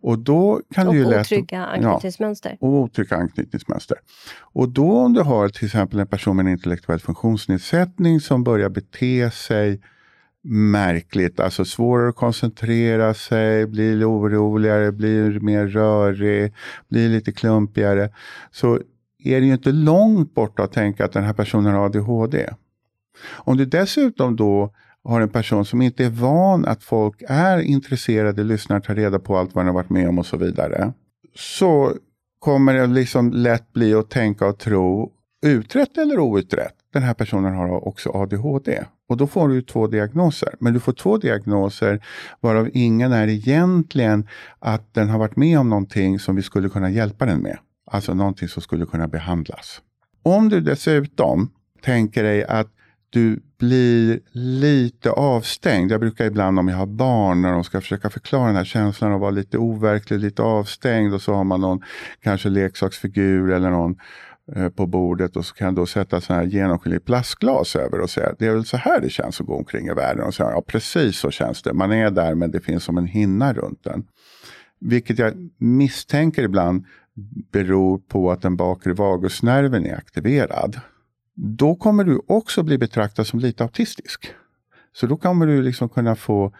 Och 0.00 0.18
då 0.18 0.60
kan 0.74 0.86
och 0.88 0.94
du 0.94 1.00
ju 1.00 1.20
otrygga 1.20 1.64
anknytningsmönster. 1.64 2.50
Ja, 2.60 2.66
och 2.66 2.74
otrygga 2.74 3.16
anknytningsmönster. 3.16 3.98
Och 4.40 4.68
då 4.68 4.98
om 4.98 5.12
du 5.12 5.20
har 5.20 5.48
till 5.48 5.66
exempel 5.66 6.00
en 6.00 6.06
person 6.06 6.36
med 6.36 6.46
en 6.46 6.52
intellektuell 6.52 7.00
funktionsnedsättning 7.00 8.20
som 8.20 8.44
börjar 8.44 8.68
bete 8.68 9.30
sig 9.30 9.80
märkligt, 10.46 11.40
alltså 11.40 11.64
svårare 11.64 12.08
att 12.08 12.16
koncentrera 12.16 13.14
sig, 13.14 13.66
blir 13.66 14.10
oroligare, 14.10 14.92
blir 14.92 15.40
mer 15.40 15.66
rörig, 15.66 16.54
blir 16.88 17.08
lite 17.08 17.32
klumpigare. 17.32 18.10
Så 18.50 18.80
är 19.18 19.40
det 19.40 19.46
ju 19.46 19.52
inte 19.52 19.72
långt 19.72 20.34
borta 20.34 20.62
att 20.62 20.72
tänka 20.72 21.04
att 21.04 21.12
den 21.12 21.24
här 21.24 21.32
personen 21.32 21.74
har 21.74 21.86
ADHD. 21.86 22.50
Om 23.32 23.56
du 23.56 23.64
dessutom 23.64 24.36
då 24.36 24.74
har 25.04 25.20
en 25.20 25.28
person 25.28 25.64
som 25.64 25.82
inte 25.82 26.04
är 26.04 26.10
van 26.10 26.64
att 26.64 26.82
folk 26.82 27.22
är 27.28 27.58
intresserade, 27.58 28.44
lyssnar, 28.44 28.80
tar 28.80 28.94
reda 28.94 29.18
på 29.18 29.36
allt 29.36 29.54
vad 29.54 29.64
den 29.64 29.66
har 29.66 29.74
varit 29.74 29.90
med 29.90 30.08
om 30.08 30.18
och 30.18 30.26
så 30.26 30.36
vidare. 30.36 30.92
Så 31.34 31.92
kommer 32.38 32.74
det 32.74 32.86
liksom 32.86 33.32
lätt 33.32 33.72
bli 33.72 33.94
att 33.94 34.10
tänka 34.10 34.46
och 34.46 34.58
tro, 34.58 35.12
utrett 35.46 35.98
eller 35.98 36.18
outrett, 36.18 36.74
den 36.92 37.02
här 37.02 37.14
personen 37.14 37.54
har 37.54 37.88
också 37.88 38.10
ADHD. 38.10 38.84
Och 39.08 39.16
då 39.16 39.26
får 39.26 39.48
du 39.48 39.62
två 39.62 39.86
diagnoser. 39.86 40.54
Men 40.60 40.74
du 40.74 40.80
får 40.80 40.92
två 40.92 41.18
diagnoser 41.18 42.04
varav 42.40 42.70
ingen 42.72 43.12
är 43.12 43.28
egentligen 43.28 44.28
att 44.58 44.94
den 44.94 45.08
har 45.08 45.18
varit 45.18 45.36
med 45.36 45.58
om 45.58 45.70
någonting 45.70 46.18
som 46.18 46.36
vi 46.36 46.42
skulle 46.42 46.68
kunna 46.68 46.90
hjälpa 46.90 47.26
den 47.26 47.40
med. 47.40 47.58
Alltså 47.86 48.14
någonting 48.14 48.48
som 48.48 48.62
skulle 48.62 48.86
kunna 48.86 49.08
behandlas. 49.08 49.80
Om 50.22 50.48
du 50.48 50.60
dessutom 50.60 51.50
tänker 51.82 52.22
dig 52.22 52.44
att 52.44 52.68
du 53.14 53.42
blir 53.58 54.20
lite 54.32 55.10
avstängd. 55.10 55.92
Jag 55.92 56.00
brukar 56.00 56.24
ibland 56.24 56.58
om 56.58 56.68
jag 56.68 56.76
har 56.76 56.86
barn 56.86 57.42
när 57.42 57.52
de 57.52 57.64
ska 57.64 57.80
försöka 57.80 58.10
förklara 58.10 58.46
den 58.46 58.56
här 58.56 58.64
känslan 58.64 59.10
av 59.10 59.14
att 59.14 59.20
vara 59.20 59.30
lite 59.30 59.58
overklig, 59.58 60.20
lite 60.20 60.42
avstängd 60.42 61.14
och 61.14 61.22
så 61.22 61.34
har 61.34 61.44
man 61.44 61.60
någon 61.60 61.82
kanske 62.20 62.48
leksaksfigur 62.48 63.50
eller 63.50 63.70
någon 63.70 63.96
eh, 64.56 64.68
på 64.68 64.86
bordet 64.86 65.36
och 65.36 65.46
så 65.46 65.54
kan 65.54 65.64
jag 65.64 65.74
då 65.74 65.86
sätta 65.86 66.20
sådana 66.20 66.42
här 66.42 66.50
genomskinligt 66.50 67.06
plastglas 67.06 67.76
över 67.76 68.00
och 68.00 68.10
säga 68.10 68.34
det 68.38 68.46
är 68.46 68.52
väl 68.52 68.64
så 68.64 68.76
här 68.76 69.00
det 69.00 69.10
känns 69.10 69.40
att 69.40 69.46
gå 69.46 69.56
omkring 69.56 69.86
i 69.86 69.94
världen. 69.94 70.24
Och 70.24 70.34
säga 70.34 70.50
ja 70.50 70.62
precis 70.66 71.18
så 71.18 71.30
känns 71.30 71.62
det. 71.62 71.72
Man 71.72 71.92
är 71.92 72.10
där 72.10 72.34
men 72.34 72.50
det 72.50 72.60
finns 72.60 72.84
som 72.84 72.98
en 72.98 73.06
hinna 73.06 73.52
runt 73.52 73.84
den. 73.84 74.04
Vilket 74.80 75.18
jag 75.18 75.32
misstänker 75.58 76.42
ibland 76.42 76.84
beror 77.52 77.98
på 77.98 78.30
att 78.30 78.42
den 78.42 78.56
bakre 78.56 78.92
vagusnerven 78.92 79.86
är 79.86 79.96
aktiverad 79.96 80.80
då 81.34 81.74
kommer 81.74 82.04
du 82.04 82.20
också 82.26 82.62
bli 82.62 82.78
betraktad 82.78 83.26
som 83.26 83.38
lite 83.38 83.62
autistisk. 83.62 84.26
Så 84.92 85.06
då 85.06 85.16
kommer 85.16 85.46
du 85.46 85.62
liksom 85.62 85.88
kunna 85.88 86.16
få 86.16 86.52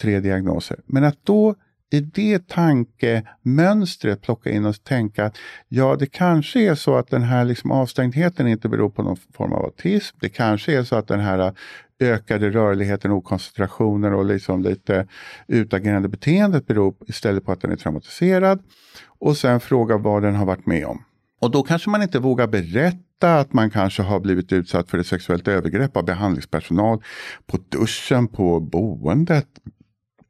tre 0.00 0.20
diagnoser. 0.20 0.80
Men 0.86 1.04
att 1.04 1.18
då 1.24 1.54
i 1.90 2.00
det 2.00 2.48
tankemönstret 2.48 4.22
plocka 4.22 4.50
in 4.50 4.64
och 4.64 4.84
tänka 4.84 5.24
att 5.24 5.38
ja, 5.68 5.96
det 5.98 6.06
kanske 6.06 6.60
är 6.60 6.74
så 6.74 6.96
att 6.96 7.08
den 7.08 7.22
här 7.22 7.44
liksom 7.44 7.70
avstängdheten 7.70 8.48
inte 8.48 8.68
beror 8.68 8.90
på 8.90 9.02
någon 9.02 9.16
form 9.16 9.52
av 9.52 9.64
autism. 9.64 10.16
Det 10.20 10.28
kanske 10.28 10.78
är 10.78 10.84
så 10.84 10.96
att 10.96 11.08
den 11.08 11.20
här 11.20 11.54
ökade 12.00 12.50
rörligheten 12.50 13.10
okoncentrationen 13.10 14.14
och 14.14 14.24
liksom 14.24 14.62
lite 14.62 15.06
utagerande 15.46 16.08
beteendet 16.08 16.66
beror 16.66 16.94
istället 17.06 17.44
på 17.44 17.52
att 17.52 17.60
den 17.60 17.72
är 17.72 17.76
traumatiserad. 17.76 18.62
Och 19.06 19.36
sen 19.36 19.60
fråga 19.60 19.96
vad 19.96 20.22
den 20.22 20.34
har 20.34 20.46
varit 20.46 20.66
med 20.66 20.86
om. 20.86 21.04
Och 21.40 21.50
då 21.50 21.62
kanske 21.62 21.90
man 21.90 22.02
inte 22.02 22.18
vågar 22.18 22.46
berätta 22.46 22.98
att 23.24 23.52
man 23.52 23.70
kanske 23.70 24.02
har 24.02 24.20
blivit 24.20 24.52
utsatt 24.52 24.90
för 24.90 24.98
ett 24.98 25.06
sexuellt 25.06 25.48
övergrepp 25.48 25.96
av 25.96 26.04
behandlingspersonal 26.04 27.02
på 27.46 27.58
duschen, 27.68 28.28
på 28.28 28.60
boendet 28.60 29.48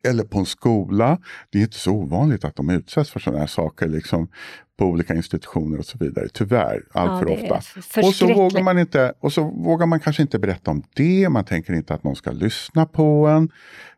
eller 0.09 0.25
på 0.25 0.39
en 0.39 0.47
skola. 0.47 1.19
Det 1.51 1.59
är 1.59 1.63
inte 1.63 1.79
så 1.79 1.93
ovanligt 1.93 2.45
att 2.45 2.57
de 2.57 2.71
utsätts 2.71 3.11
för 3.11 3.21
sådana 3.21 3.41
här 3.41 3.47
saker 3.47 3.89
liksom, 3.89 4.29
på 4.79 4.85
olika 4.85 5.15
institutioner 5.15 5.79
och 5.79 5.85
så 5.85 5.99
vidare. 5.99 6.29
Tyvärr, 6.33 6.83
allt 6.93 7.23
för 7.23 7.33
ofta. 7.33 7.61
Och 8.01 8.15
så, 8.15 8.35
vågar 8.35 8.63
man 8.63 8.79
inte, 8.79 9.13
och 9.21 9.33
så 9.33 9.45
vågar 9.45 9.87
man 9.87 10.01
kanske 10.01 10.23
inte 10.23 10.39
berätta 10.39 10.71
om 10.71 10.83
det. 10.95 11.29
Man 11.29 11.45
tänker 11.45 11.73
inte 11.73 11.95
att 11.95 12.05
någon 12.05 12.17
ska 12.17 12.31
lyssna 12.31 12.87
på 12.87 13.27
en 13.27 13.51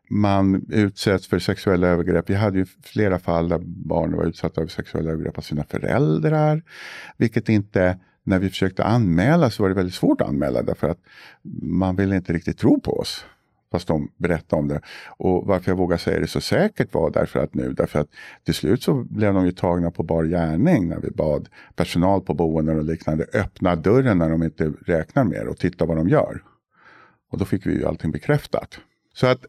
man 0.09 0.65
utsätts 0.69 1.27
för 1.27 1.39
sexuella 1.39 1.87
övergrepp. 1.87 2.29
Vi 2.29 2.35
hade 2.35 2.57
ju 2.57 2.65
flera 2.83 3.19
fall 3.19 3.49
där 3.49 3.59
barn 3.65 4.15
var 4.15 4.25
utsatta 4.25 4.61
för 4.61 4.67
sexuella 4.67 5.11
övergrepp 5.11 5.37
av 5.37 5.41
sina 5.41 5.63
föräldrar. 5.63 6.63
Vilket 7.17 7.49
inte, 7.49 7.99
när 8.25 8.39
vi 8.39 8.49
försökte 8.49 8.83
anmäla 8.83 9.49
så 9.49 9.63
var 9.63 9.69
det 9.69 9.75
väldigt 9.75 9.95
svårt 9.95 10.21
att 10.21 10.27
anmäla 10.27 10.61
därför 10.61 10.89
att 10.89 10.99
man 11.61 11.95
ville 11.95 12.15
inte 12.15 12.33
riktigt 12.33 12.57
tro 12.57 12.79
på 12.79 12.99
oss. 12.99 13.25
fast 13.71 13.87
de 13.87 14.11
berättade 14.17 14.59
om 14.61 14.67
det. 14.67 14.81
Och 15.17 15.47
varför 15.47 15.71
jag 15.71 15.77
vågar 15.77 15.97
säga 15.97 16.19
det 16.19 16.27
så 16.27 16.41
säkert 16.41 16.93
var 16.93 17.11
därför 17.11 17.39
att 17.39 17.53
nu, 17.53 17.73
därför 17.73 17.99
att 17.99 18.07
till 18.43 18.53
slut 18.53 18.83
så 18.83 18.93
blev 18.93 19.33
de 19.33 19.45
ju 19.45 19.51
tagna 19.51 19.91
på 19.91 20.03
bar 20.03 20.23
gärning 20.23 20.87
när 20.87 20.99
vi 20.99 21.09
bad 21.11 21.49
personal 21.75 22.21
på 22.21 22.33
boenden 22.33 22.77
och 22.77 22.83
liknande 22.83 23.25
öppna 23.33 23.75
dörren 23.75 24.17
när 24.17 24.29
de 24.29 24.43
inte 24.43 24.73
räknar 24.85 25.23
mer 25.23 25.47
och 25.47 25.57
titta 25.57 25.85
vad 25.85 25.97
de 25.97 26.09
gör. 26.09 26.43
Och 27.31 27.37
då 27.37 27.45
fick 27.45 27.65
vi 27.65 27.73
ju 27.73 27.85
allting 27.85 28.11
bekräftat. 28.11 28.79
Så 29.13 29.27
att 29.27 29.45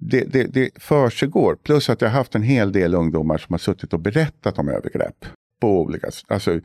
det, 0.00 0.24
det, 0.32 0.44
det 0.44 0.70
försiggår, 0.76 1.56
plus 1.62 1.90
att 1.90 2.00
jag 2.00 2.08
har 2.08 2.18
haft 2.18 2.34
en 2.34 2.42
hel 2.42 2.72
del 2.72 2.94
ungdomar 2.94 3.38
som 3.38 3.52
har 3.52 3.58
suttit 3.58 3.92
och 3.92 4.00
berättat 4.00 4.58
om 4.58 4.68
övergrepp. 4.68 5.24
På 5.60 5.80
olika, 5.80 6.06
alltså 6.28 6.60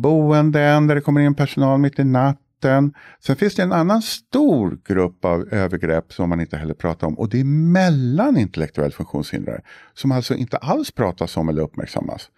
boenden 0.00 0.86
där 0.86 0.94
det 0.94 1.00
kommer 1.00 1.20
in 1.20 1.34
personal 1.34 1.78
mitt 1.78 1.98
i 1.98 2.04
natten. 2.04 2.94
Sen 3.20 3.36
finns 3.36 3.54
det 3.54 3.62
en 3.62 3.72
annan 3.72 4.02
stor 4.02 4.78
grupp 4.84 5.24
av 5.24 5.48
övergrepp 5.50 6.12
som 6.12 6.28
man 6.28 6.40
inte 6.40 6.56
heller 6.56 6.74
pratar 6.74 7.06
om 7.06 7.18
och 7.18 7.28
det 7.28 7.40
är 7.40 7.44
mellan 7.44 8.36
intellektuellt 8.36 8.94
funktionshindrade. 8.94 9.62
Som 9.94 10.12
alltså 10.12 10.34
inte 10.34 10.56
alls 10.56 10.90
pratas 10.90 11.36
om 11.36 11.48
eller 11.48 11.62
uppmärksammas. 11.62 12.30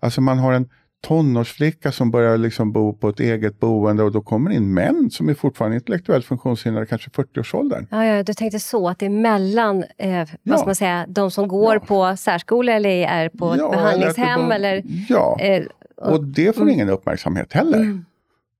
Alltså 0.00 0.20
man 0.20 0.38
har 0.38 0.52
en 0.52 0.68
tonårsflicka 1.06 1.92
som 1.92 2.10
börjar 2.10 2.38
liksom 2.38 2.72
bo 2.72 2.92
på 2.92 3.08
ett 3.08 3.20
eget 3.20 3.60
boende 3.60 4.02
och 4.02 4.12
då 4.12 4.20
kommer 4.20 4.50
in 4.50 4.74
män 4.74 5.10
som 5.10 5.28
är 5.28 5.34
fortfarande 5.34 5.76
intellektuellt 5.76 6.24
funktionshindrade, 6.24 6.86
kanske 6.86 7.10
40-årsåldern. 7.10 7.86
Ja, 7.90 8.04
ja, 8.04 8.22
du 8.22 8.34
tänkte 8.34 8.58
så, 8.60 8.88
att 8.88 8.98
det 8.98 9.06
är 9.06 9.10
mellan 9.10 9.84
eh, 9.98 10.10
ja. 10.10 10.26
vad 10.42 10.58
ska 10.58 10.66
man 10.66 10.74
säga, 10.74 11.06
de 11.08 11.30
som 11.30 11.48
går 11.48 11.74
ja. 11.74 11.80
på 11.80 12.16
särskola 12.16 12.72
eller 12.72 12.90
är 12.90 13.28
på 13.28 13.52
ett 13.52 13.70
behandlingshem? 13.70 14.50
Eller, 14.50 14.72
eller, 14.72 14.82
ja, 15.08 15.36
eh, 15.40 15.64
och, 15.96 16.12
och, 16.12 16.24
det 16.24 16.56
får 16.56 16.62
mm. 16.62 16.74
ingen 16.74 16.88
uppmärksamhet 16.88 17.52
heller. 17.52 17.78
Mm. 17.78 18.04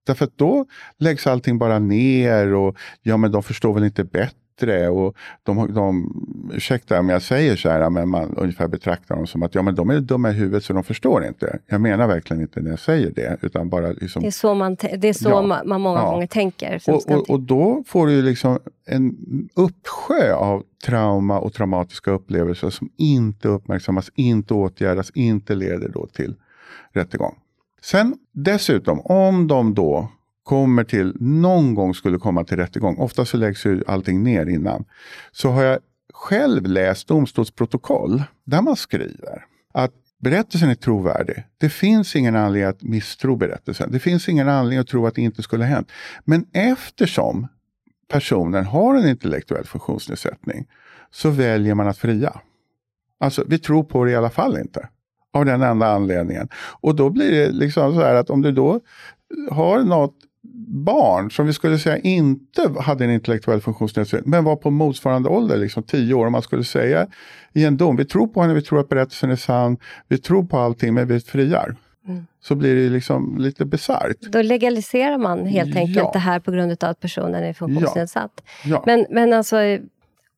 Därför 0.07 0.25
att 0.25 0.39
då 0.39 0.67
läggs 0.99 1.27
allting 1.27 1.59
bara 1.59 1.79
ner 1.79 2.55
och 2.55 2.77
ja 3.03 3.17
men 3.17 3.33
de 3.33 3.43
förstår 3.43 3.75
väl 3.75 3.85
inte 3.85 4.05
bättre 4.05 4.46
bättre. 4.57 4.89
Och 4.89 5.17
de, 5.43 5.75
de, 5.75 6.51
ursäkta 6.55 7.01
om 7.01 7.09
jag 7.09 7.23
säger 7.23 7.57
så 7.57 7.69
här, 7.69 7.91
men 7.91 8.09
man 8.09 8.35
ungefär 8.37 8.69
betraktar 8.69 9.17
dem 9.17 9.27
som 9.27 9.43
att 9.43 9.55
ja, 9.55 9.63
men 9.63 9.75
de 9.75 9.91
är 9.91 10.01
dumma 10.01 10.31
i 10.31 10.33
huvudet 10.33 10.65
så 10.65 10.73
de 10.73 10.85
förstår 10.85 11.25
inte. 11.25 11.59
Jag 11.67 11.81
menar 11.81 12.07
verkligen 12.07 12.43
inte 12.43 12.61
när 12.61 12.71
jag 12.71 12.79
säger 12.79 13.11
det. 13.11 13.37
Utan 13.43 13.69
bara 13.69 13.89
liksom, 13.89 14.23
det 14.23 14.29
är 14.29 14.31
så 14.31 14.55
man, 14.55 14.75
det 14.75 15.09
är 15.09 15.13
så 15.13 15.29
ja, 15.29 15.63
man 15.65 15.81
många 15.81 16.01
ja. 16.01 16.11
gånger 16.11 16.27
tänker. 16.27 16.83
Och, 16.87 17.11
och, 17.11 17.31
och, 17.31 17.41
då 17.41 17.83
får 17.87 18.07
du 18.07 18.23
liksom 18.23 18.59
en 18.87 19.17
uppsjö 19.55 20.35
av 20.35 20.63
trauma 20.87 21.39
och 21.39 21.53
traumatiska 21.53 22.11
upplevelser 22.11 22.71
som 22.71 22.91
inte 22.97 23.49
uppmärksammas, 23.49 24.11
inte 24.15 24.55
åtgärdas, 24.55 25.11
inte 25.15 25.55
leder 25.55 25.89
då 25.89 26.07
till 26.07 26.35
rättegång. 26.93 27.35
Sen 27.83 28.15
dessutom, 28.33 29.01
om 29.01 29.47
de 29.47 29.75
då 29.75 30.09
kommer 30.47 30.85
till, 30.85 31.17
någon 31.21 31.75
gång 31.75 31.95
skulle 31.95 32.19
komma 32.19 32.45
till 32.45 32.57
rättegång, 32.57 32.97
ofta 32.99 33.25
så 33.25 33.37
läggs 33.37 33.67
ju 33.67 33.83
allting 33.87 34.23
ner 34.23 34.47
innan, 34.47 34.85
så 35.33 35.51
har 35.51 35.63
jag 35.63 35.79
själv 36.15 36.67
läst 36.67 37.09
domstolsprotokoll 37.09 38.23
där 38.45 38.63
man 38.63 38.77
skriver 38.77 39.45
att 39.75 39.93
berättelsen 40.19 40.71
är 40.71 40.75
trovärdig. 40.75 41.45
Det 41.59 41.69
finns 41.69 42.17
ingen 42.17 42.37
anledning 42.37 42.69
att 42.69 42.83
misstro 42.83 43.37
berättelsen. 43.37 43.93
Det 43.93 43.99
finns 43.99 44.29
ingen 44.29 44.49
anledning 44.49 44.79
att 44.79 44.89
tro 44.89 45.07
att 45.07 45.15
det 45.15 45.23
inte 45.23 45.43
skulle 45.43 45.65
ha 45.65 45.71
hänt. 45.71 45.93
Men 46.25 46.47
eftersom 46.53 47.47
personen 48.09 48.65
har 48.65 48.95
en 48.95 49.09
intellektuell 49.09 49.65
funktionsnedsättning 49.65 50.67
så 51.11 51.31
väljer 51.31 51.75
man 51.75 51.89
att 51.89 51.99
fria. 51.99 52.41
Alltså, 53.21 53.45
vi 53.47 53.59
tror 53.59 53.85
på 53.85 54.05
det 54.05 54.11
i 54.11 54.17
alla 54.17 54.31
fall 54.31 54.59
inte. 54.59 54.89
Av 55.33 55.45
den 55.45 55.63
enda 55.63 55.87
anledningen. 55.87 56.49
Och 56.81 56.95
då 56.95 57.11
blir 57.11 57.33
det 57.33 57.51
liksom 57.51 57.95
så 57.95 58.01
här 58.01 58.15
att 58.15 58.31
om 58.31 58.43
du 58.43 58.53
då 58.53 58.81
har 59.51 59.83
något 59.83 60.15
barn 60.69 61.31
som 61.31 61.47
vi 61.47 61.53
skulle 61.53 61.79
säga 61.79 61.99
inte 61.99 62.73
hade 62.81 63.05
en 63.05 63.11
intellektuell 63.11 63.61
funktionsnedsättning 63.61 64.31
men 64.31 64.45
var 64.45 64.57
på 64.57 64.71
motsvarande 64.71 65.29
ålder, 65.29 65.57
liksom 65.57 65.83
tio 65.83 66.15
år. 66.15 66.27
Om 66.27 66.33
man 66.33 66.43
skulle 66.43 66.65
säga 66.65 67.07
i 67.53 67.65
en 67.65 67.77
dom, 67.77 67.97
vi 67.97 68.05
tror 68.05 68.27
på 68.27 68.43
henne, 68.43 68.55
vi 68.55 68.63
tror 68.63 68.81
att 68.81 68.89
berättelsen 68.89 69.31
är 69.31 69.37
sann, 69.37 69.77
vi 70.09 70.19
tror 70.19 70.45
på 70.45 70.59
allting 70.59 70.95
men 70.95 71.09
vi 71.09 71.21
friar. 71.21 71.77
Mm. 72.09 72.27
Så 72.41 72.55
blir 72.55 72.77
det 72.77 72.89
liksom 72.89 73.39
lite 73.39 73.65
bisarrt. 73.65 74.21
Då 74.21 74.43
legaliserar 74.43 75.19
man 75.19 75.47
helt 75.47 75.77
enkelt 75.77 75.97
ja. 75.97 76.11
det 76.13 76.19
här 76.19 76.41
på 76.41 76.51
grund 76.51 76.73
av 76.85 76.91
att 76.91 77.01
personen 77.01 77.45
är 77.45 77.53
funktionsnedsatt. 77.53 78.33
Ja. 78.37 78.71
Ja. 78.71 78.83
Men, 78.87 79.07
men 79.11 79.33
alltså, 79.33 79.57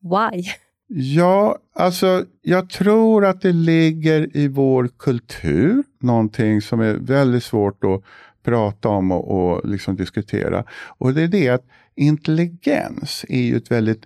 why? 0.01 0.45
Ja, 0.91 1.59
alltså 1.75 2.25
jag 2.43 2.71
tror 2.71 3.25
att 3.25 3.41
det 3.41 3.53
ligger 3.53 4.37
i 4.37 4.49
vår 4.49 4.89
kultur, 4.99 5.85
någonting 6.01 6.63
som 6.63 6.81
är 6.81 6.95
väldigt 6.95 7.45
svårt 7.45 7.85
att 7.85 8.03
prata 8.49 8.89
om 8.89 9.13
och, 9.13 9.31
och 9.31 9.69
liksom 9.69 9.97
diskutera. 9.97 10.65
Och 10.99 11.15
det 11.15 11.23
är 11.23 11.29
det 11.29 11.49
att 11.49 11.67
intelligens 11.97 13.25
är 13.29 13.41
ju 13.41 13.57
ett 13.57 13.71
väldigt 13.71 14.03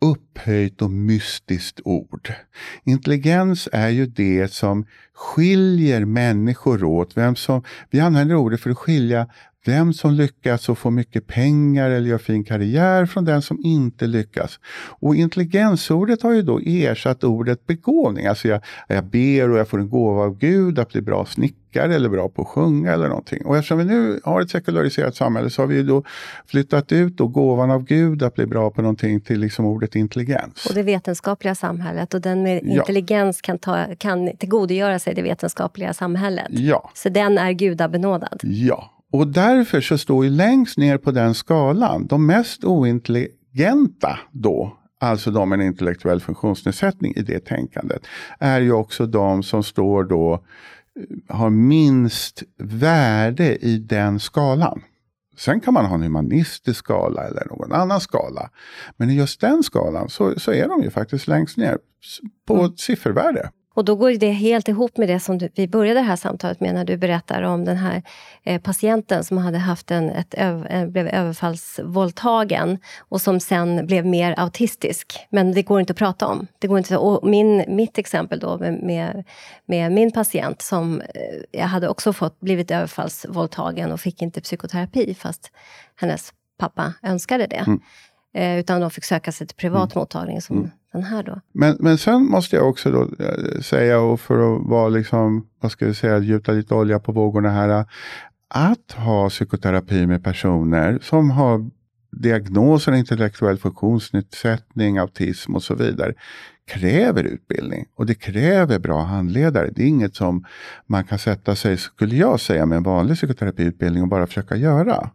upphöjt 0.00 0.82
och 0.82 0.90
mystiskt 0.90 1.80
ord. 1.84 2.32
Intelligens 2.84 3.68
är 3.72 3.88
ju 3.88 4.06
det 4.06 4.52
som 4.52 4.86
skiljer 5.14 6.04
människor 6.04 6.84
åt. 6.84 7.16
Vem 7.16 7.36
som, 7.36 7.62
vi 7.90 8.00
använder 8.00 8.34
ordet 8.34 8.60
för 8.60 8.70
att 8.70 8.78
skilja 8.78 9.28
vem 9.68 9.92
som 9.92 10.14
lyckas 10.14 10.68
och 10.68 10.78
får 10.78 10.90
mycket 10.90 11.26
pengar 11.26 11.90
eller 11.90 12.08
gör 12.08 12.18
fin 12.18 12.44
karriär 12.44 13.06
från 13.06 13.24
den 13.24 13.42
som 13.42 13.60
inte 13.64 14.06
lyckas. 14.06 14.60
Och 15.00 15.14
intelligensordet 15.14 16.22
har 16.22 16.32
ju 16.32 16.42
då 16.42 16.60
ersatt 16.64 17.24
ordet 17.24 17.66
begåvning. 17.66 18.26
Alltså 18.26 18.48
jag, 18.48 18.60
jag 18.88 19.04
ber 19.04 19.50
och 19.50 19.58
jag 19.58 19.68
får 19.68 19.78
en 19.78 19.88
gåva 19.88 20.22
av 20.22 20.38
Gud 20.38 20.78
att 20.78 20.92
bli 20.92 21.00
bra 21.02 21.26
snickare 21.26 21.94
eller 21.94 22.08
bra 22.08 22.28
på 22.28 22.42
att 22.42 22.48
sjunga 22.48 22.92
eller 22.92 23.08
någonting. 23.08 23.46
Och 23.46 23.56
eftersom 23.56 23.78
vi 23.78 23.84
nu 23.84 24.20
har 24.24 24.40
ett 24.40 24.50
sekulariserat 24.50 25.16
samhälle 25.16 25.50
så 25.50 25.62
har 25.62 25.66
vi 25.66 25.82
då 25.82 26.02
flyttat 26.46 26.92
ut 26.92 27.16
då 27.16 27.28
gåvan 27.28 27.70
av 27.70 27.84
Gud 27.84 28.22
att 28.22 28.34
bli 28.34 28.46
bra 28.46 28.70
på 28.70 28.82
någonting 28.82 29.20
till 29.20 29.40
liksom 29.40 29.64
ordet 29.64 29.94
intelligens. 29.94 30.66
Och 30.68 30.74
det 30.74 30.82
vetenskapliga 30.82 31.54
samhället 31.54 32.14
och 32.14 32.20
den 32.20 32.42
med 32.42 32.62
intelligens 32.62 33.40
kan, 33.40 33.58
ta, 33.58 33.86
kan 33.98 34.36
tillgodogöra 34.36 34.98
sig 34.98 35.14
det 35.14 35.22
vetenskapliga 35.22 35.94
samhället. 35.94 36.46
Ja. 36.50 36.90
Så 36.94 37.08
den 37.08 37.38
är 37.38 37.52
gudabenådad. 37.52 38.40
Ja, 38.42 38.90
och 39.12 39.26
därför 39.26 39.80
så 39.80 39.98
står 39.98 40.24
ju 40.24 40.30
längst 40.30 40.78
ner 40.78 40.98
på 40.98 41.10
den 41.10 41.34
skalan 41.34 42.06
de 42.06 42.26
mest 42.26 42.64
ointelligenta 42.64 44.18
då, 44.32 44.76
alltså 45.00 45.30
de 45.30 45.48
med 45.48 45.60
en 45.60 45.66
intellektuell 45.66 46.20
funktionsnedsättning 46.20 47.12
i 47.16 47.22
det 47.22 47.44
tänkandet, 47.44 48.06
är 48.38 48.60
ju 48.60 48.72
också 48.72 49.06
de 49.06 49.42
som 49.42 49.62
står 49.62 50.04
då, 50.04 50.32
eh, 50.34 51.36
har 51.36 51.50
minst 51.50 52.42
värde 52.58 53.56
i 53.56 53.78
den 53.78 54.20
skalan. 54.20 54.82
Sen 55.36 55.60
kan 55.60 55.74
man 55.74 55.84
ha 55.84 55.94
en 55.94 56.02
humanistisk 56.02 56.78
skala 56.78 57.24
eller 57.24 57.46
någon 57.50 57.72
annan 57.72 58.00
skala. 58.00 58.50
Men 58.96 59.10
i 59.10 59.14
just 59.14 59.40
den 59.40 59.62
skalan 59.62 60.08
så, 60.08 60.40
så 60.40 60.52
är 60.52 60.68
de 60.68 60.82
ju 60.82 60.90
faktiskt 60.90 61.28
längst 61.28 61.56
ner 61.56 61.78
på 62.46 62.54
mm. 62.54 62.76
siffervärde. 62.76 63.50
Och 63.78 63.84
då 63.84 63.96
går 63.96 64.10
det 64.10 64.30
helt 64.30 64.68
ihop 64.68 64.96
med 64.96 65.08
det 65.08 65.20
som 65.20 65.38
du, 65.38 65.48
vi 65.54 65.68
började 65.68 66.00
det 66.00 66.04
här 66.04 66.16
samtalet 66.16 66.60
med 66.60 66.74
när 66.74 66.84
du 66.84 66.96
berättar 66.96 67.42
om 67.42 67.64
den 67.64 67.76
här 67.76 68.02
eh, 68.44 68.60
patienten 68.60 69.24
som 69.24 69.38
hade 69.38 69.58
haft 69.58 69.90
en, 69.90 70.10
ett, 70.10 70.34
öv, 70.34 70.90
blev 70.90 71.08
överfallsvåldtagen 71.08 72.78
och 72.98 73.20
som 73.20 73.40
sen 73.40 73.86
blev 73.86 74.06
mer 74.06 74.34
autistisk. 74.38 75.18
Men 75.30 75.52
det 75.52 75.62
går 75.62 75.80
inte 75.80 75.90
att 75.90 75.98
prata 75.98 76.26
om. 76.26 76.46
Det 76.58 76.66
går 76.66 76.78
inte, 76.78 76.96
och 76.96 77.28
min, 77.28 77.64
mitt 77.68 77.98
exempel 77.98 78.40
då 78.40 78.58
med, 78.58 78.82
med, 78.82 79.24
med 79.66 79.92
min 79.92 80.12
patient 80.12 80.62
som 80.62 81.02
eh, 81.52 81.66
hade 81.66 81.88
också 81.88 82.12
fått 82.12 82.40
blivit 82.40 82.70
överfallsvåldtagen 82.70 83.92
och 83.92 84.00
fick 84.00 84.22
inte 84.22 84.40
psykoterapi 84.40 85.14
fast 85.14 85.50
hennes 85.96 86.32
pappa 86.58 86.94
önskade 87.02 87.46
det. 87.46 87.64
Mm. 87.66 87.80
Eh, 88.34 88.58
utan 88.58 88.80
de 88.80 88.90
fick 88.90 89.04
söka 89.04 89.32
sig 89.32 89.46
till 89.46 89.56
privat 89.56 89.94
mm. 89.94 90.00
mottagning 90.00 90.40
som 90.40 90.56
mm 90.56 90.70
den 90.92 91.02
här 91.02 91.22
då. 91.22 91.40
Men, 91.52 91.76
men 91.80 91.98
sen 91.98 92.24
måste 92.24 92.56
jag 92.56 92.68
också 92.68 92.90
då 92.90 93.02
eh, 93.02 93.60
säga, 93.60 94.00
och 94.00 94.20
för 94.20 94.34
att 94.34 94.66
vara 94.66 94.88
liksom, 94.88 95.46
vad 95.60 95.72
ska 95.72 95.86
jag 95.86 95.96
säga, 95.96 96.18
gjuta 96.18 96.52
lite 96.52 96.74
olja 96.74 96.98
på 96.98 97.12
vågorna 97.12 97.50
här. 97.50 97.84
Att 98.50 98.92
ha 98.92 99.28
psykoterapi 99.28 100.06
med 100.06 100.24
personer 100.24 100.98
som 101.02 101.30
har 101.30 101.70
diagnoser, 102.10 102.92
intellektuell 102.92 103.58
funktionsnedsättning, 103.58 104.98
autism 104.98 105.54
och 105.54 105.62
så 105.62 105.74
vidare 105.74 106.14
kräver 106.68 107.24
utbildning 107.24 107.86
och 107.94 108.06
det 108.06 108.14
kräver 108.14 108.78
bra 108.78 109.02
handledare. 109.02 109.70
Det 109.74 109.82
är 109.82 109.86
inget 109.86 110.16
som 110.16 110.44
man 110.86 111.04
kan 111.04 111.18
sätta 111.18 111.56
sig, 111.56 111.76
skulle 111.76 112.16
jag 112.16 112.40
säga, 112.40 112.66
med 112.66 112.76
en 112.76 112.82
vanlig 112.82 113.16
psykoterapiutbildning 113.16 114.02
och 114.02 114.08
bara 114.08 114.26
försöka 114.26 114.56
göra. 114.56 115.10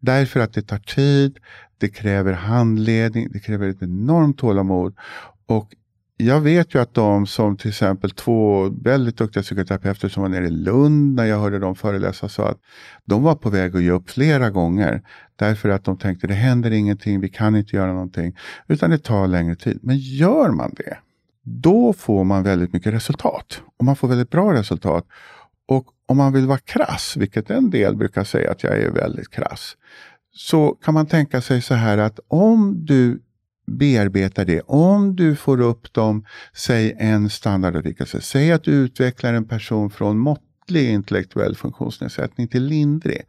Därför 0.00 0.40
att 0.40 0.52
det 0.52 0.62
tar 0.62 0.78
tid, 0.78 1.38
det 1.80 1.88
kräver 1.88 2.32
handledning, 2.32 3.28
det 3.30 3.38
kräver 3.38 3.68
ett 3.68 3.82
enormt 3.82 4.38
tålamod. 4.38 4.94
Och 5.46 5.74
jag 6.16 6.40
vet 6.40 6.74
ju 6.74 6.80
att 6.80 6.94
de 6.94 7.26
som 7.26 7.56
till 7.56 7.68
exempel 7.68 8.10
två 8.10 8.68
väldigt 8.68 9.16
duktiga 9.16 9.42
psykoterapeuter 9.42 10.08
som 10.08 10.22
var 10.22 10.30
nere 10.30 10.46
i 10.46 10.50
Lund 10.50 11.14
när 11.14 11.24
jag 11.24 11.38
hörde 11.38 11.58
dem 11.58 11.74
föreläsa 11.74 12.28
sa 12.28 12.48
att 12.48 12.58
de 13.04 13.22
var 13.22 13.34
på 13.34 13.50
väg 13.50 13.76
att 13.76 13.82
ge 13.82 13.90
upp 13.90 14.10
flera 14.10 14.50
gånger 14.50 15.02
därför 15.36 15.68
att 15.68 15.84
de 15.84 15.98
tänkte 15.98 16.26
det 16.26 16.34
händer 16.34 16.70
ingenting, 16.70 17.20
vi 17.20 17.28
kan 17.28 17.56
inte 17.56 17.76
göra 17.76 17.92
någonting 17.92 18.36
utan 18.68 18.90
det 18.90 18.98
tar 18.98 19.26
längre 19.26 19.56
tid. 19.56 19.78
Men 19.82 19.98
gör 19.98 20.50
man 20.50 20.74
det, 20.76 20.96
då 21.42 21.92
får 21.92 22.24
man 22.24 22.42
väldigt 22.42 22.72
mycket 22.72 22.94
resultat 22.94 23.62
och 23.78 23.84
man 23.84 23.96
får 23.96 24.08
väldigt 24.08 24.30
bra 24.30 24.52
resultat. 24.52 25.06
Och 25.66 25.86
om 26.06 26.16
man 26.16 26.32
vill 26.32 26.46
vara 26.46 26.58
krass, 26.58 27.16
vilket 27.16 27.50
en 27.50 27.70
del 27.70 27.96
brukar 27.96 28.24
säga 28.24 28.50
att 28.50 28.62
jag 28.62 28.78
är 28.78 28.90
väldigt 28.90 29.30
krass, 29.30 29.76
så 30.32 30.70
kan 30.70 30.94
man 30.94 31.06
tänka 31.06 31.40
sig 31.40 31.62
så 31.62 31.74
här 31.74 31.98
att 31.98 32.20
om 32.28 32.84
du 32.86 33.22
bearbetar 33.70 34.44
det. 34.44 34.60
Om 34.60 35.16
du 35.16 35.36
får 35.36 35.60
upp 35.60 35.92
dem, 35.92 36.24
säg 36.52 36.96
en 36.98 37.30
standardavvikelse. 37.30 38.20
Säg 38.20 38.52
att 38.52 38.64
du 38.64 38.72
utvecklar 38.72 39.34
en 39.34 39.48
person 39.48 39.90
från 39.90 40.18
måttlig 40.18 40.90
intellektuell 40.90 41.56
funktionsnedsättning 41.56 42.48
till 42.48 42.64
lindrig. 42.64 43.22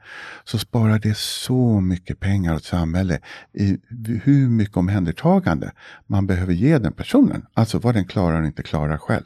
Så 0.44 0.58
sparar 0.58 1.00
det 1.00 1.18
så 1.18 1.82
mycket 1.82 2.20
pengar 2.20 2.56
åt 2.56 2.64
samhället 2.64 3.22
i 3.54 3.78
hur 4.24 4.50
mycket 4.50 4.78
omhändertagande 4.78 5.72
man 6.08 6.28
behöver 6.28 6.54
ge 6.54 6.78
den 6.78 6.94
personen. 6.94 7.46
Alltså 7.54 7.80
vad 7.80 7.96
den 7.96 8.06
klarar 8.06 8.42
och 8.42 8.48
inte 8.48 8.64
klarar 8.64 8.98
själv. 8.98 9.26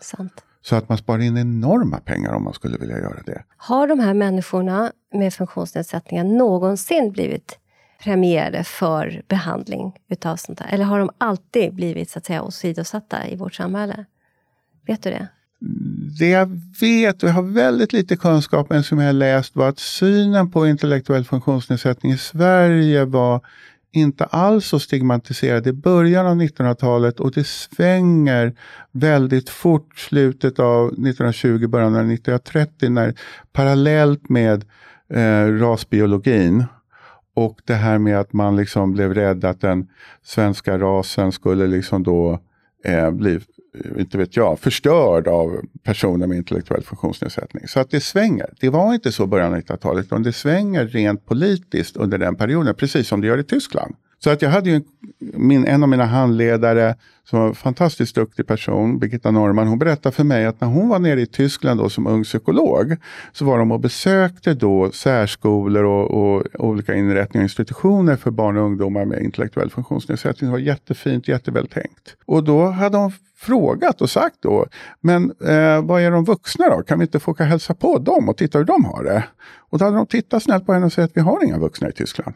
Sant. 0.00 0.44
Så 0.66 0.76
att 0.76 0.88
man 0.88 0.98
sparar 0.98 1.22
in 1.22 1.36
enorma 1.36 2.00
pengar 2.00 2.32
om 2.32 2.44
man 2.44 2.52
skulle 2.52 2.78
vilja 2.78 2.98
göra 2.98 3.22
det. 3.26 3.42
Har 3.56 3.86
de 3.86 4.00
här 4.00 4.14
människorna 4.14 4.92
med 5.14 5.34
funktionsnedsättningar 5.34 6.24
någonsin 6.24 7.12
blivit 7.12 7.58
premierade 8.04 8.64
för 8.64 9.22
behandling 9.28 9.92
utav 10.08 10.36
sånt 10.36 10.60
här? 10.60 10.74
Eller 10.74 10.84
har 10.84 10.98
de 10.98 11.10
alltid 11.18 11.74
blivit 11.74 12.10
så 12.10 12.18
att 12.18 12.26
säga 12.26 12.42
åsidosatta 12.42 13.28
i 13.28 13.36
vårt 13.36 13.54
samhälle? 13.54 14.04
Vet 14.86 15.02
du 15.02 15.10
det? 15.10 15.28
Det 16.18 16.28
jag 16.28 16.60
vet, 16.80 17.22
och 17.22 17.28
jag 17.28 17.34
har 17.34 17.42
väldigt 17.42 17.92
lite 17.92 18.16
kunskap, 18.16 18.70
men 18.70 18.84
som 18.84 18.98
jag 18.98 19.06
har 19.06 19.12
läst, 19.12 19.56
var 19.56 19.68
att 19.68 19.78
synen 19.78 20.50
på 20.50 20.66
intellektuell 20.66 21.24
funktionsnedsättning 21.24 22.12
i 22.12 22.18
Sverige 22.18 23.04
var 23.04 23.40
inte 23.94 24.24
alls 24.24 24.66
så 24.66 24.78
stigmatiserad 24.78 25.66
i 25.66 25.72
början 25.72 26.26
av 26.26 26.36
1900-talet 26.36 27.20
och 27.20 27.32
det 27.32 27.46
svänger 27.46 28.54
väldigt 28.92 29.48
fort 29.48 29.98
slutet 29.98 30.58
av 30.58 30.86
1920, 30.86 31.66
början 31.66 31.94
av 31.94 32.00
1930 32.00 32.90
när 32.90 33.14
parallellt 33.52 34.28
med 34.28 34.64
eh, 35.10 35.46
rasbiologin 35.46 36.64
och 37.34 37.60
det 37.64 37.74
här 37.74 37.98
med 37.98 38.20
att 38.20 38.32
man 38.32 38.56
liksom 38.56 38.92
blev 38.92 39.14
rädd 39.14 39.44
att 39.44 39.60
den 39.60 39.88
svenska 40.22 40.78
rasen 40.78 41.32
skulle 41.32 41.66
liksom 41.66 42.02
då 42.02 42.40
eh, 42.84 43.10
bli, 43.10 43.40
Eh, 43.74 44.00
inte 44.00 44.18
vet 44.18 44.36
jag, 44.36 44.60
förstörd 44.60 45.28
av 45.28 45.60
personer 45.82 46.26
med 46.26 46.36
intellektuell 46.36 46.82
funktionsnedsättning. 46.82 47.68
Så 47.68 47.80
att 47.80 47.90
det 47.90 48.00
svänger. 48.00 48.50
Det 48.60 48.68
var 48.68 48.94
inte 48.94 49.12
så 49.12 49.24
i 49.24 49.26
början 49.26 49.54
av 49.54 49.60
1900-talet, 49.60 50.06
utan 50.06 50.22
det 50.22 50.32
svänger 50.32 50.86
rent 50.86 51.26
politiskt 51.26 51.96
under 51.96 52.18
den 52.18 52.36
perioden, 52.36 52.74
precis 52.74 53.08
som 53.08 53.20
det 53.20 53.26
gör 53.26 53.38
i 53.38 53.44
Tyskland. 53.44 53.94
Så 54.24 54.30
att 54.30 54.42
jag 54.42 54.50
hade 54.50 54.70
ju 54.70 54.76
en, 54.76 54.84
min, 55.18 55.66
en 55.66 55.82
av 55.82 55.88
mina 55.88 56.04
handledare, 56.04 56.94
som 57.24 57.38
var 57.38 57.48
en 57.48 57.54
fantastiskt 57.54 58.14
duktig 58.14 58.46
person, 58.46 58.98
Birgitta 58.98 59.30
Norman, 59.30 59.66
hon 59.66 59.78
berättade 59.78 60.14
för 60.14 60.24
mig 60.24 60.46
att 60.46 60.60
när 60.60 60.68
hon 60.68 60.88
var 60.88 60.98
nere 60.98 61.20
i 61.20 61.26
Tyskland 61.26 61.80
då 61.80 61.88
som 61.88 62.06
ung 62.06 62.24
psykolog, 62.24 62.96
så 63.32 63.44
var 63.44 63.58
de 63.58 63.72
och 63.72 63.80
besökte 63.80 64.54
då 64.54 64.90
särskolor 64.92 65.84
och, 65.84 66.10
och 66.10 66.46
olika 66.54 66.94
inrättningar 66.94 67.42
och 67.42 67.44
institutioner 67.44 68.16
för 68.16 68.30
barn 68.30 68.56
och 68.56 68.64
ungdomar 68.64 69.04
med 69.04 69.22
intellektuell 69.22 69.70
funktionsnedsättning. 69.70 70.50
Det 70.50 70.52
var 70.52 70.58
jättefint, 70.58 71.28
jättevältänkt. 71.28 72.16
Och 72.26 72.44
då 72.44 72.66
hade 72.66 72.96
hon 72.96 73.12
frågat 73.36 74.00
och 74.00 74.10
sagt 74.10 74.36
då, 74.40 74.66
men 75.00 75.24
eh, 75.24 75.84
vad 75.84 76.02
är 76.02 76.10
de 76.10 76.24
vuxna 76.24 76.68
då? 76.68 76.82
Kan 76.82 76.98
vi 76.98 77.04
inte 77.04 77.20
få 77.20 77.30
åka 77.30 77.44
hälsa 77.44 77.74
på 77.74 77.98
dem 77.98 78.28
och 78.28 78.36
titta 78.36 78.58
hur 78.58 78.64
de 78.64 78.84
har 78.84 79.04
det? 79.04 79.24
Och 79.70 79.78
då 79.78 79.84
hade 79.84 79.96
de 79.96 80.06
tittat 80.06 80.42
snällt 80.42 80.66
på 80.66 80.72
henne 80.72 80.86
och 80.86 80.92
sagt 80.92 81.10
att 81.10 81.16
vi 81.16 81.20
har 81.20 81.44
inga 81.44 81.58
vuxna 81.58 81.88
i 81.88 81.92
Tyskland. 81.92 82.34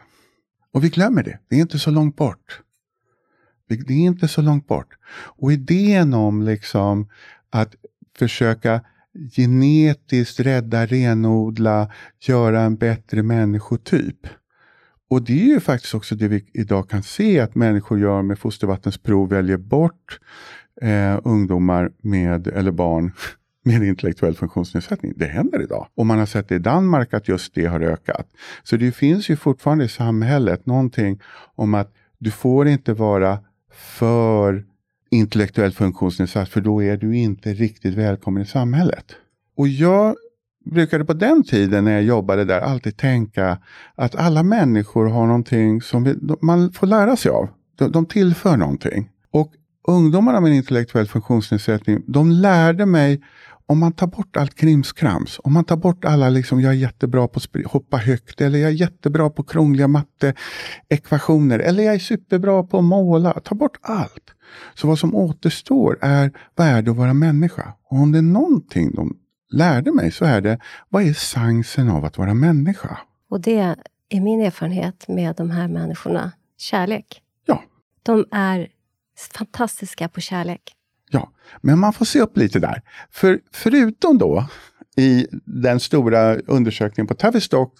Och 0.73 0.83
vi 0.83 0.89
glömmer 0.89 1.23
det. 1.23 1.39
Det 1.47 1.55
är 1.55 1.61
inte 1.61 1.79
så 1.79 1.91
långt 1.91 2.15
bort. 2.15 2.61
Det 3.67 3.93
är 3.93 4.05
inte 4.05 4.27
så 4.27 4.41
långt 4.41 4.67
bort. 4.67 4.97
Och 5.11 5.51
idén 5.51 6.13
om 6.13 6.41
liksom 6.41 7.09
att 7.49 7.75
försöka 8.17 8.81
genetiskt 9.35 10.39
rädda, 10.39 10.85
renodla, 10.85 11.91
göra 12.19 12.61
en 12.61 12.75
bättre 12.75 13.23
människotyp. 13.23 14.27
Och 15.09 15.21
det 15.21 15.41
är 15.41 15.47
ju 15.47 15.59
faktiskt 15.59 15.93
också 15.93 16.15
det 16.15 16.27
vi 16.27 16.45
idag 16.53 16.89
kan 16.89 17.03
se 17.03 17.39
att 17.39 17.55
människor 17.55 17.99
gör 17.99 18.21
med 18.21 18.39
fostervattensprov, 18.39 19.29
väljer 19.29 19.57
bort 19.57 20.19
eh, 20.81 21.19
ungdomar 21.23 21.91
med, 22.01 22.47
eller 22.47 22.71
barn 22.71 23.11
med 23.63 23.83
intellektuell 23.83 24.35
funktionsnedsättning. 24.35 25.13
Det 25.15 25.25
händer 25.25 25.61
idag. 25.61 25.87
Och 25.95 26.05
man 26.05 26.19
har 26.19 26.25
sett 26.25 26.51
i 26.51 26.59
Danmark 26.59 27.13
att 27.13 27.27
just 27.27 27.55
det 27.55 27.65
har 27.65 27.79
ökat. 27.79 28.27
Så 28.63 28.77
det 28.77 28.91
finns 28.91 29.29
ju 29.29 29.35
fortfarande 29.35 29.83
i 29.83 29.87
samhället 29.87 30.65
någonting 30.65 31.19
om 31.55 31.73
att 31.73 31.93
du 32.17 32.31
får 32.31 32.67
inte 32.67 32.93
vara 32.93 33.39
för 33.73 34.65
intellektuellt 35.11 35.75
funktionsnedsatt 35.75 36.49
för 36.49 36.61
då 36.61 36.83
är 36.83 36.97
du 36.97 37.17
inte 37.17 37.53
riktigt 37.53 37.93
välkommen 37.93 38.43
i 38.43 38.45
samhället. 38.45 39.05
Och 39.57 39.67
jag 39.67 40.15
brukade 40.65 41.05
på 41.05 41.13
den 41.13 41.43
tiden 41.43 41.83
när 41.83 41.91
jag 41.91 42.03
jobbade 42.03 42.45
där 42.45 42.61
alltid 42.61 42.97
tänka 42.97 43.57
att 43.95 44.15
alla 44.15 44.43
människor 44.43 45.05
har 45.05 45.25
någonting 45.25 45.81
som 45.81 46.03
vi, 46.03 46.15
man 46.41 46.71
får 46.71 46.87
lära 46.87 47.15
sig 47.15 47.31
av. 47.31 47.49
De, 47.75 47.91
de 47.91 48.05
tillför 48.05 48.57
någonting. 48.57 49.09
Och 49.31 49.53
ungdomarna 49.87 50.39
med 50.39 50.55
intellektuell 50.55 51.07
funktionsnedsättning, 51.07 52.01
de 52.07 52.31
lärde 52.31 52.85
mig 52.85 53.21
om 53.69 53.79
man 53.79 53.91
tar 53.91 54.07
bort 54.07 54.37
allt 54.37 54.55
krimskrams, 54.55 55.39
om 55.43 55.53
man 55.53 55.65
tar 55.65 55.77
bort 55.77 56.05
alla, 56.05 56.29
liksom, 56.29 56.61
jag 56.61 56.71
är 56.71 56.77
jättebra 56.77 57.27
på 57.27 57.39
att 57.39 57.71
hoppa 57.71 57.97
högt, 57.97 58.41
eller 58.41 58.59
jag 58.59 58.69
är 58.69 58.73
jättebra 58.73 59.29
på 59.29 59.43
krångliga 59.43 59.87
matteekvationer, 59.87 61.59
eller 61.59 61.83
jag 61.83 61.95
är 61.95 61.99
superbra 61.99 62.63
på 62.63 62.77
att 62.77 62.83
måla. 62.83 63.39
Ta 63.43 63.55
bort 63.55 63.77
allt. 63.81 64.33
Så 64.75 64.87
vad 64.87 64.99
som 64.99 65.15
återstår 65.15 65.97
är, 66.01 66.31
vad 66.55 66.67
är 66.67 66.81
det 66.81 66.91
att 66.91 66.97
vara 66.97 67.13
människa? 67.13 67.73
Och 67.89 67.97
om 67.97 68.11
det 68.11 68.17
är 68.17 68.21
någonting 68.21 68.91
de 68.95 69.17
lärde 69.51 69.91
mig 69.91 70.11
så 70.11 70.25
är 70.25 70.41
det, 70.41 70.59
vad 70.89 71.03
är 71.03 71.13
chansen 71.13 71.89
av 71.89 72.05
att 72.05 72.17
vara 72.17 72.33
människa? 72.33 72.97
Och 73.29 73.41
det 73.41 73.75
är 74.09 74.21
min 74.21 74.41
erfarenhet 74.41 75.07
med 75.07 75.35
de 75.35 75.49
här 75.49 75.67
människorna. 75.67 76.31
Kärlek. 76.57 77.21
Ja. 77.45 77.63
De 78.03 78.25
är 78.31 78.67
fantastiska 79.37 80.09
på 80.09 80.21
kärlek. 80.21 80.75
Ja, 81.09 81.31
men 81.61 81.79
man 81.79 81.93
får 81.93 82.05
se 82.05 82.21
upp 82.21 82.37
lite 82.37 82.59
där. 82.59 82.81
För 83.11 83.39
förutom 83.51 84.17
då 84.17 84.45
i 84.97 85.27
den 85.45 85.79
stora 85.79 86.35
undersökningen 86.35 87.07
på 87.07 87.13
Tavistock 87.13 87.73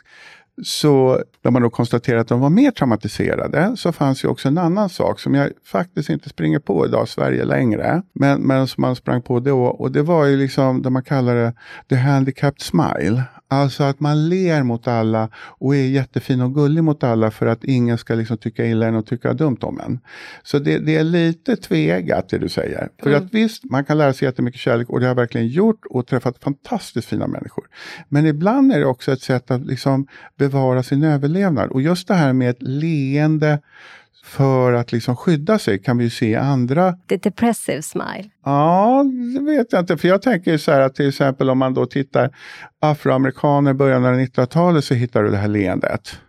så 0.63 1.23
där 1.41 1.51
man 1.51 1.61
då 1.61 1.69
konstaterade 1.69 2.21
att 2.21 2.27
de 2.27 2.39
var 2.39 2.49
mer 2.49 2.71
traumatiserade, 2.71 3.77
så 3.77 3.91
fanns 3.91 4.23
ju 4.23 4.27
också 4.27 4.47
en 4.47 4.57
annan 4.57 4.89
sak 4.89 5.19
som 5.19 5.35
jag 5.35 5.49
faktiskt 5.65 6.09
inte 6.09 6.29
springer 6.29 6.59
på 6.59 6.85
idag 6.85 7.03
i 7.03 7.07
Sverige 7.07 7.45
längre, 7.45 8.01
men, 8.13 8.41
men 8.41 8.67
som 8.67 8.81
man 8.81 8.95
sprang 8.95 9.21
på 9.21 9.39
då, 9.39 9.65
och 9.65 9.91
det 9.91 10.01
var 10.01 10.25
ju 10.25 10.37
liksom 10.37 10.81
det 10.81 10.89
man 10.89 11.03
kallade 11.03 11.53
the 11.89 11.95
handicapped 11.95 12.61
smile. 12.61 13.23
Alltså 13.51 13.83
att 13.83 13.99
man 13.99 14.29
ler 14.29 14.63
mot 14.63 14.87
alla 14.87 15.29
och 15.35 15.75
är 15.75 15.87
jättefin 15.87 16.41
och 16.41 16.55
gullig 16.55 16.83
mot 16.83 17.03
alla 17.03 17.31
för 17.31 17.45
att 17.45 17.63
ingen 17.63 17.97
ska 17.97 18.15
liksom 18.15 18.37
tycka 18.37 18.65
illa 18.65 18.87
en 18.87 18.95
och 18.95 19.05
tycka 19.05 19.33
dumt 19.33 19.57
om 19.61 19.79
en. 19.79 19.99
Så 20.43 20.59
det, 20.59 20.79
det 20.79 20.95
är 20.95 21.03
lite 21.03 21.55
tvegat 21.55 22.29
det 22.29 22.37
du 22.37 22.49
säger. 22.49 22.89
För 22.99 23.09
mm. 23.09 23.23
att 23.23 23.33
visst, 23.33 23.63
man 23.63 23.85
kan 23.85 23.97
lära 23.97 24.13
sig 24.13 24.25
jättemycket 24.25 24.61
kärlek 24.61 24.89
och 24.89 24.99
det 24.99 25.05
har 25.05 25.09
jag 25.09 25.15
verkligen 25.15 25.47
gjort 25.47 25.85
och 25.89 26.07
träffat 26.07 26.43
fantastiskt 26.43 27.07
fina 27.07 27.27
människor. 27.27 27.67
Men 28.09 28.25
ibland 28.25 28.71
är 28.71 28.79
det 28.79 28.85
också 28.85 29.11
ett 29.11 29.21
sätt 29.21 29.51
att 29.51 29.65
liksom 29.65 30.07
bevara 30.37 30.83
sin 30.83 31.03
överlevnad. 31.03 31.69
Och 31.69 31.81
just 31.81 32.07
det 32.07 32.13
här 32.13 32.33
med 32.33 32.49
ett 32.49 32.61
leende 32.61 33.59
för 34.23 34.73
att 34.73 34.91
liksom 34.91 35.15
skydda 35.15 35.59
sig 35.59 35.79
kan 35.79 35.97
vi 35.97 36.03
ju 36.03 36.09
se 36.09 36.35
andra... 36.35 36.93
The 37.09 37.17
depressive 37.17 37.81
smile? 37.81 38.29
Ja, 38.45 39.05
det 39.33 39.41
vet 39.45 39.71
jag 39.71 39.81
inte. 39.81 39.97
För 39.97 40.07
jag 40.07 40.21
tänker 40.21 40.57
så 40.57 40.71
här 40.71 40.81
att 40.81 40.95
till 40.95 41.09
exempel 41.09 41.49
om 41.49 41.57
man 41.57 41.73
då 41.73 41.85
tittar 41.85 42.35
afroamerikaner 42.79 43.71
i 43.71 43.73
början 43.73 44.05
av 44.05 44.13
1900-talet 44.13 44.85
så 44.85 44.93
hittar 44.93 45.23
du 45.23 45.31
det 45.31 45.37
här 45.37 45.47
leendet. 45.47 46.19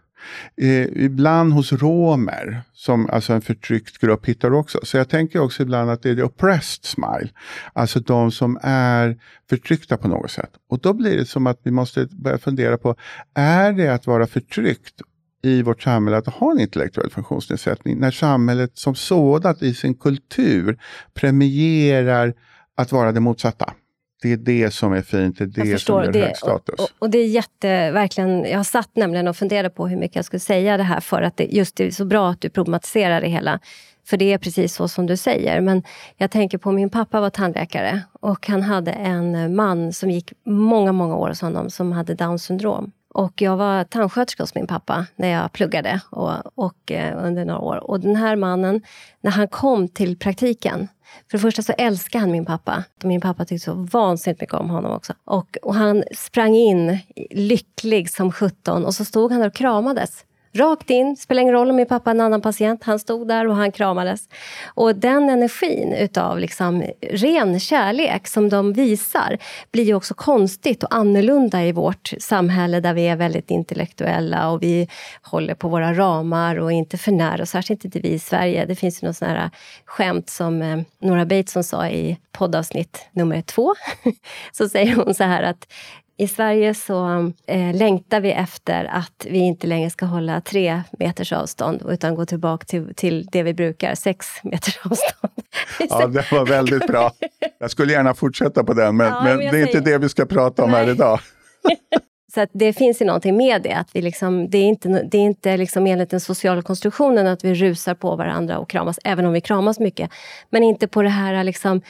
Eh, 0.57 1.05
ibland 1.05 1.53
hos 1.53 1.73
romer, 1.73 2.63
som 2.73 3.11
alltså 3.11 3.33
en 3.33 3.41
förtryckt 3.41 3.99
grupp, 3.99 4.27
hittar 4.27 4.51
du 4.51 4.57
också. 4.57 4.79
Så 4.83 4.97
jag 4.97 5.09
tänker 5.09 5.41
också 5.41 5.63
ibland 5.63 5.91
att 5.91 6.03
det 6.03 6.11
är 6.11 6.15
the 6.15 6.23
oppressed 6.23 6.85
smile. 6.85 7.29
Alltså 7.73 8.01
de 8.01 8.31
som 8.31 8.59
är 8.63 9.17
förtryckta 9.51 9.97
på 9.97 10.09
något 10.09 10.31
sätt. 10.31 10.51
Och 10.69 10.81
då 10.81 10.93
blir 10.93 11.17
det 11.17 11.27
som 11.27 11.47
att 11.47 11.61
vi 11.63 11.71
måste 11.71 12.07
börja 12.11 12.39
fundera 12.39 12.79
på, 12.79 12.97
är 13.35 13.73
det 13.73 13.89
att 13.89 14.07
vara 14.07 14.27
förtryckt 14.27 15.03
i 15.43 15.63
vårt 15.63 15.83
samhälle 15.83 16.17
att 16.17 16.27
ha 16.27 16.51
en 16.51 16.61
intellektuell 16.61 17.11
funktionsnedsättning 17.11 17.99
när 17.99 18.11
samhället 18.11 18.79
som 18.79 18.95
sådant 18.95 19.63
i 19.63 19.75
sin 19.75 19.95
kultur 19.95 20.79
premierar 21.15 22.35
att 22.77 22.93
vara 22.93 23.13
det 23.13 23.21
motsatta. 23.21 23.75
Det 24.23 24.33
är 24.33 24.37
det 24.37 24.71
som 24.71 24.93
är 24.93 25.03
fint, 25.03 25.39
det 25.39 25.45
är 25.45 25.47
det 25.47 25.79
som 25.79 26.05
ger 26.05 26.13
hög 26.13 26.37
status. 26.37 26.81
Och, 26.81 26.89
och, 26.99 27.11
det 27.11 27.19
är 27.19 27.27
jätte, 27.27 27.91
verkligen, 27.91 28.45
jag 28.45 28.67
satt 28.67 28.97
nämligen 28.97 29.29
och 29.29 29.37
funderade 29.37 29.71
på 29.71 29.89
hur 29.89 29.97
mycket 29.97 30.17
jag 30.17 30.25
skulle 30.25 30.41
säga 30.41 30.77
det 30.77 30.83
här 30.83 31.01
för 31.01 31.23
att 31.23 31.37
det, 31.37 31.45
just 31.45 31.77
det 31.77 31.87
är 31.87 31.91
så 31.91 32.05
bra 32.05 32.31
att 32.31 32.41
du 32.41 32.51
problematiserar 32.51 33.21
det 33.21 33.29
hela. 33.29 33.61
För 34.07 34.17
det 34.17 34.33
är 34.33 34.39
precis 34.39 34.75
så 34.75 34.89
som 34.89 35.07
du 35.07 35.17
säger. 35.17 35.61
Men 35.61 35.83
jag 36.17 36.31
tänker 36.31 36.59
på 36.59 36.73
min 36.73 36.91
pappa 36.91 37.21
var 37.21 37.31
tandläkare 37.31 38.03
och 38.21 38.49
han 38.49 38.63
hade 38.63 38.93
en 38.93 39.57
man 39.57 39.93
som 39.93 40.11
gick 40.11 40.33
många, 40.47 40.93
många 40.93 41.17
år 41.17 41.29
hos 41.29 41.41
honom 41.41 41.71
som 41.71 41.93
hade 41.93 42.15
Downs 42.15 42.45
syndrom. 42.45 42.93
Och 43.15 43.43
jag 43.43 43.57
var 43.57 43.85
tandsköterska 43.85 44.43
hos 44.43 44.55
min 44.55 44.67
pappa 44.67 45.07
när 45.17 45.29
jag 45.29 45.53
pluggade 45.53 46.01
och, 46.11 46.33
och 46.55 46.93
eh, 46.93 47.27
under 47.27 47.45
några 47.45 47.61
år. 47.61 47.91
Och 47.91 48.01
den 48.01 48.17
här 48.17 48.37
mannen, 48.37 48.83
när 49.21 49.31
han 49.31 49.49
kom 49.49 49.89
till 49.89 50.19
praktiken, 50.19 50.89
för 51.31 51.39
det 51.39 51.43
första 51.43 51.63
så 51.63 51.73
älskade 51.73 52.23
han 52.23 52.31
min 52.31 52.45
pappa. 52.45 52.85
Min 53.03 53.21
pappa 53.21 53.45
tyckte 53.45 53.65
så 53.65 53.75
vansinnigt 53.75 54.41
mycket 54.41 54.55
om 54.55 54.71
honom 54.71 54.93
också. 54.93 55.13
Och, 55.25 55.57
och 55.63 55.75
han 55.75 56.05
sprang 56.17 56.55
in 56.55 56.99
lycklig 57.31 58.11
som 58.11 58.33
sjutton 58.33 58.85
och 58.85 58.95
så 58.95 59.05
stod 59.05 59.33
han 59.33 59.41
där 59.41 59.49
och 59.49 59.55
kramades. 59.55 60.25
Rakt 60.53 60.91
in, 60.91 61.17
spelar 61.17 61.43
ingen 61.43 61.55
roll 61.55 61.71
om 61.71 61.77
min 61.77 61.87
pappa 61.87 62.11
är 62.11 62.15
en 62.15 62.21
annan 62.21 62.41
patient, 62.41 62.85
han 62.85 62.99
stod 62.99 63.29
där 63.29 63.49
och 63.49 63.57
han 63.57 63.73
kramades. 63.73 64.29
Och 64.75 64.97
den 64.97 65.29
energin 65.29 65.93
utav 65.93 66.39
liksom 66.39 66.85
ren 67.01 67.61
kärlek 67.61 68.29
som 68.29 68.49
de 68.49 68.73
visar 68.73 69.39
blir 69.73 69.85
ju 69.85 69.95
också 69.95 70.15
konstigt 70.15 70.83
och 70.83 70.95
annorlunda 70.95 71.65
i 71.65 71.73
vårt 71.73 72.13
samhälle 72.19 72.81
där 72.81 72.95
vi 72.95 73.09
är 73.09 73.17
väldigt 73.17 73.51
intellektuella 73.51 74.51
och 74.51 74.63
vi 74.63 74.89
håller 75.23 75.55
på 75.55 75.69
våra 75.69 75.95
ramar 75.95 76.57
och 76.57 76.73
inte 76.73 76.99
för 76.99 77.13
nära, 77.13 77.43
och 77.43 77.49
särskilt 77.49 77.85
inte 77.85 78.01
vi 78.01 78.09
i 78.09 78.19
Sverige. 78.19 78.65
Det 78.65 78.75
finns 78.75 79.03
ju 79.03 79.07
något 79.07 79.17
sån 79.17 79.29
här 79.29 79.51
skämt 79.85 80.31
som 80.31 80.63
eh, 80.63 80.81
Nora 80.99 81.27
Bateson 81.27 81.65
sa 81.65 81.89
i 81.89 82.19
poddavsnitt 82.33 83.09
nummer 83.13 83.43
två. 83.43 83.75
så 84.53 84.69
säger 84.69 84.95
hon 84.95 85.15
så 85.15 85.25
här 85.25 85.43
att 85.43 85.73
i 86.21 86.29
Sverige 86.29 86.75
så 86.75 87.33
eh, 87.47 87.75
längtar 87.75 88.21
vi 88.21 88.33
efter 88.33 88.85
att 88.85 89.27
vi 89.31 89.39
inte 89.39 89.67
längre 89.67 89.91
ska 89.91 90.07
hålla 90.07 90.41
tre 90.41 90.83
meters 90.99 91.33
avstånd 91.33 91.83
utan 91.89 92.15
gå 92.15 92.27
tillbaka 92.27 92.65
till, 92.65 92.95
till 92.95 93.27
det 93.33 93.43
vi 93.43 93.55
brukar, 93.55 93.95
sex 93.95 94.27
meters 94.43 94.79
avstånd. 94.85 95.33
ja, 95.79 96.07
det 96.07 96.33
var 96.33 96.47
väldigt 96.47 96.87
bra. 96.87 97.11
Jag 97.59 97.71
skulle 97.71 97.93
gärna 97.93 98.15
fortsätta 98.15 98.65
på 98.65 98.75
den, 98.75 98.97
men, 98.97 99.07
ja, 99.07 99.25
men, 99.25 99.37
men 99.37 99.39
det 99.39 99.47
är 99.47 99.51
säger... 99.51 99.67
inte 99.67 99.91
det 99.91 99.99
vi 99.99 100.09
ska 100.09 100.27
prata 100.27 100.65
om 100.65 100.71
Nej. 100.71 100.85
här 100.85 100.93
idag. 100.93 101.21
Så 102.35 102.47
det 102.53 102.73
finns 102.73 103.03
ju 103.03 103.07
någonting 103.07 103.37
med 103.37 103.63
det. 103.63 103.73
Att 103.73 103.89
vi 103.93 104.03
liksom, 104.03 104.51
det 104.51 104.59
är 104.59 104.65
inte, 104.65 104.89
det 104.89 105.19
är 105.19 105.23
inte 105.23 105.57
liksom 105.57 105.87
enligt 105.87 106.11
den 106.11 106.21
sociala 106.21 106.63
konstruktionen 106.63 107.27
att 107.27 107.45
vi 107.45 107.55
rusar 107.55 107.95
på 107.95 108.17
varandra 108.17 108.59
och 108.59 108.71
kramas, 108.71 108.99
även 109.05 109.27
om 109.27 109.33
vi 109.33 109.41
kramas 109.41 109.81
mycket. 109.81 110.11
Men 110.51 110.63
inte 110.63 110.89
på 110.89 111.03
det 111.03 111.09
här 111.09 111.45
liksom, 111.45 111.83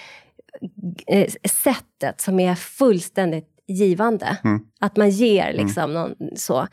eh, 1.07 1.31
sättet 1.45 2.21
som 2.21 2.41
är 2.41 2.55
fullständigt 2.55 3.47
givande. 3.71 4.39
Mm. 4.45 4.61
Att 4.81 4.97
man 4.97 5.11
ger 5.11 5.51
mm. 5.51 5.67
liksom 5.67 5.83
mm. 5.83 5.95
någon, 5.95 6.37
så. 6.37 6.67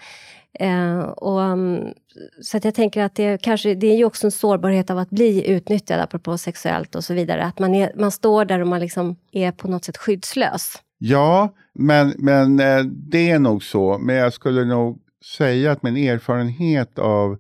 Eh, 0.60 1.00
och, 1.00 1.40
um, 1.40 1.94
så 2.42 2.58
att 2.58 2.66
jag 2.66 2.76
tänker 2.76 3.04
att 3.04 3.16
det, 3.16 3.42
kanske, 3.42 3.76
det 3.76 3.88
är 3.88 3.98
ju 3.98 4.06
också 4.06 4.28
en 4.28 4.32
sårbarhet 4.32 4.90
av 4.90 4.98
att 4.98 5.10
bli 5.10 5.50
utnyttjad, 5.50 6.00
apropå 6.00 6.38
sexuellt 6.38 6.96
och 6.96 7.04
så 7.04 7.14
vidare. 7.14 7.44
Att 7.44 7.60
man, 7.60 7.76
är, 7.76 7.92
man 7.96 8.12
står 8.12 8.46
där 8.46 8.60
och 8.60 8.68
man 8.68 8.80
liksom 8.80 9.16
är 9.32 9.52
på 9.52 9.68
något 9.68 9.86
sätt 9.86 9.98
skyddslös. 9.98 10.74
Ja, 10.98 11.54
men, 11.74 12.14
men 12.18 12.60
eh, 12.60 12.84
det 12.84 13.30
är 13.30 13.40
nog 13.40 13.64
så. 13.64 13.98
Men 13.98 14.16
jag 14.16 14.34
skulle 14.34 14.66
nog 14.66 15.00
säga 15.38 15.72
att 15.72 15.84
min 15.84 15.98
erfarenhet 15.98 17.00
av 17.00 17.38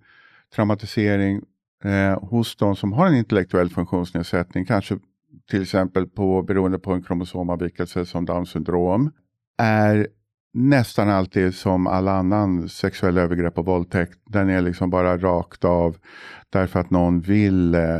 traumatisering 0.55 1.41
eh, 1.83 2.19
hos 2.29 2.55
de 2.55 2.75
som 2.75 2.93
har 2.93 3.07
en 3.07 3.15
intellektuell 3.15 3.69
funktionsnedsättning, 3.69 4.65
kanske 4.65 4.97
till 5.49 5.61
exempel 5.61 6.07
på, 6.07 6.41
beroende 6.41 6.79
på 6.79 6.91
en 6.91 7.03
kromosomavvikelse 7.03 8.05
som 8.05 8.25
Downs 8.25 8.49
syndrom, 8.49 9.11
är 9.57 10.07
nästan 10.53 11.09
alltid 11.09 11.55
som 11.55 11.87
all 11.87 12.07
annan 12.07 12.69
sexuell 12.69 13.17
övergrepp 13.17 13.57
och 13.57 13.65
våldtäkt. 13.65 14.19
Den 14.25 14.49
är 14.49 14.61
liksom 14.61 14.89
bara 14.89 15.17
rakt 15.17 15.65
av 15.65 15.97
därför 16.49 16.79
att 16.79 16.89
någon 16.89 17.21
vill 17.21 17.75
eh, 17.75 17.99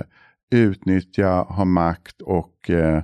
utnyttja, 0.51 1.29
ha 1.29 1.65
makt 1.65 2.21
och 2.21 2.69
eh, 2.69 3.03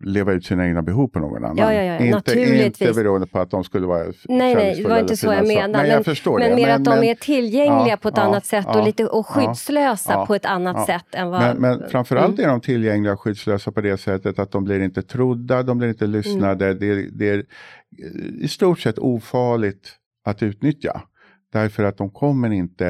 leva 0.00 0.32
ut 0.32 0.44
sina 0.44 0.66
egna 0.66 0.82
behov 0.82 1.08
på 1.08 1.18
någon 1.18 1.44
annan. 1.44 1.56
Ja, 1.56 1.72
ja, 1.72 1.82
ja. 1.82 2.16
Inte, 2.16 2.40
inte 2.64 2.92
beroende 2.92 3.26
på 3.26 3.38
att 3.38 3.50
de 3.50 3.64
skulle 3.64 3.86
vara 3.86 4.04
Nej, 4.04 4.54
nej, 4.54 4.82
det 4.82 4.88
var 4.88 4.98
inte 4.98 5.16
så 5.16 5.26
jag 5.26 5.46
menade. 5.46 5.72
Nej, 5.72 5.90
jag 5.90 6.04
förstår 6.04 6.38
men, 6.38 6.50
det. 6.50 6.56
mer 6.56 6.66
men, 6.66 6.74
att 6.74 6.84
de 6.84 7.06
är 7.06 7.14
tillgängliga 7.14 7.88
ja, 7.88 7.96
på 7.96 8.08
ett 8.08 8.16
ja, 8.16 8.22
annat 8.22 8.46
sätt 8.46 8.66
och, 8.66 8.84
lite, 8.84 9.06
och 9.06 9.26
skyddslösa 9.26 10.26
på 10.26 10.34
ett 10.34 10.44
annat 10.44 10.86
sätt. 10.86 11.14
än 11.14 11.30
vad... 11.30 11.40
Men, 11.40 11.56
men 11.56 11.90
framförallt 11.90 12.38
mm. 12.38 12.44
är 12.44 12.52
de 12.52 12.60
tillgängliga 12.60 13.12
och 13.12 13.20
skyddslösa 13.20 13.72
på 13.72 13.80
det 13.80 13.96
sättet 13.96 14.38
att 14.38 14.50
de 14.50 14.64
blir 14.64 14.80
inte 14.80 15.02
trodda, 15.02 15.62
de 15.62 15.78
blir 15.78 15.88
inte 15.88 16.06
lyssnade. 16.06 16.66
Mm. 16.66 16.78
Det, 16.78 17.10
det 17.10 17.30
är 17.30 17.44
i 18.40 18.48
stort 18.48 18.80
sett 18.80 18.98
ofarligt 18.98 19.92
att 20.24 20.42
utnyttja. 20.42 21.02
Därför 21.52 21.84
att 21.84 21.96
de 21.96 22.10
kommer 22.10 22.50
inte 22.50 22.88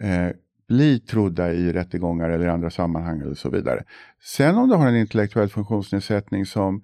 eh, 0.00 0.28
bli 0.70 1.00
trodda 1.00 1.52
i 1.52 1.72
rättegångar 1.72 2.30
eller 2.30 2.46
andra 2.46 2.70
sammanhang 2.70 3.20
eller 3.20 3.34
så 3.34 3.50
vidare. 3.50 3.84
Sen 4.22 4.58
om 4.58 4.68
du 4.68 4.74
har 4.74 4.88
en 4.88 4.96
intellektuell 4.96 5.48
funktionsnedsättning 5.48 6.46
som 6.46 6.82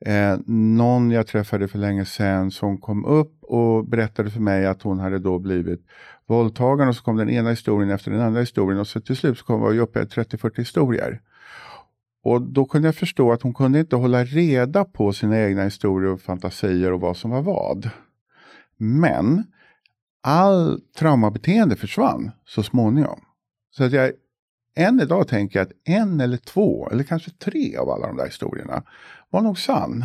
eh, 0.00 0.38
någon 0.46 1.10
jag 1.10 1.26
träffade 1.26 1.68
för 1.68 1.78
länge 1.78 2.04
sedan 2.04 2.50
som 2.50 2.78
kom 2.78 3.04
upp 3.04 3.44
och 3.44 3.88
berättade 3.88 4.30
för 4.30 4.40
mig 4.40 4.66
att 4.66 4.82
hon 4.82 4.98
hade 4.98 5.18
då 5.18 5.38
blivit 5.38 5.80
våldtagen 6.26 6.88
och 6.88 6.96
så 6.96 7.02
kom 7.02 7.16
den 7.16 7.30
ena 7.30 7.50
historien 7.50 7.90
efter 7.90 8.10
den 8.10 8.20
andra 8.20 8.40
historien 8.40 8.80
och 8.80 8.86
så 8.86 9.00
till 9.00 9.16
slut 9.16 9.38
så 9.38 9.44
kom 9.44 9.72
vi 9.72 9.78
uppe 9.78 10.00
i 10.00 10.04
30-40 10.04 10.56
historier. 10.56 11.20
Och 12.24 12.42
då 12.42 12.64
kunde 12.64 12.88
jag 12.88 12.96
förstå 12.96 13.32
att 13.32 13.42
hon 13.42 13.54
kunde 13.54 13.80
inte 13.80 13.96
hålla 13.96 14.24
reda 14.24 14.84
på 14.84 15.12
sina 15.12 15.40
egna 15.40 15.64
historier 15.64 16.10
och 16.10 16.20
fantasier 16.20 16.92
och 16.92 17.00
vad 17.00 17.16
som 17.16 17.30
var 17.30 17.42
vad. 17.42 17.90
Men 18.76 19.44
all 20.22 20.80
traumabeteende 20.98 21.76
försvann 21.76 22.30
så 22.44 22.62
småningom. 22.62 23.20
Så 23.78 23.84
att 23.84 23.92
jag 23.92 24.12
än 24.76 25.00
idag 25.00 25.28
tänker 25.28 25.60
att 25.60 25.72
en 25.84 26.20
eller 26.20 26.36
två 26.36 26.88
eller 26.90 27.04
kanske 27.04 27.30
tre 27.30 27.76
av 27.76 27.90
alla 27.90 28.06
de 28.06 28.16
där 28.16 28.26
historierna 28.26 28.82
var 29.30 29.40
nog 29.40 29.58
sann. 29.58 30.04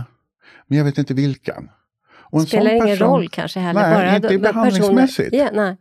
Men 0.67 0.77
jag 0.77 0.85
vet 0.85 0.97
inte 0.97 1.13
vilken. 1.13 1.69
Och 2.15 2.39
en 2.39 2.45
Spelar 2.45 2.71
ingen 2.71 2.87
person, 2.87 3.07
roll 3.07 3.29
kanske 3.29 3.59
heller? 3.59 3.81
Nej, 3.81 3.93
bara 3.93 4.15
inte 4.15 4.37
behandlingsmässigt. 4.37 5.33
Yeah, 5.33 5.53
nej. 5.53 5.77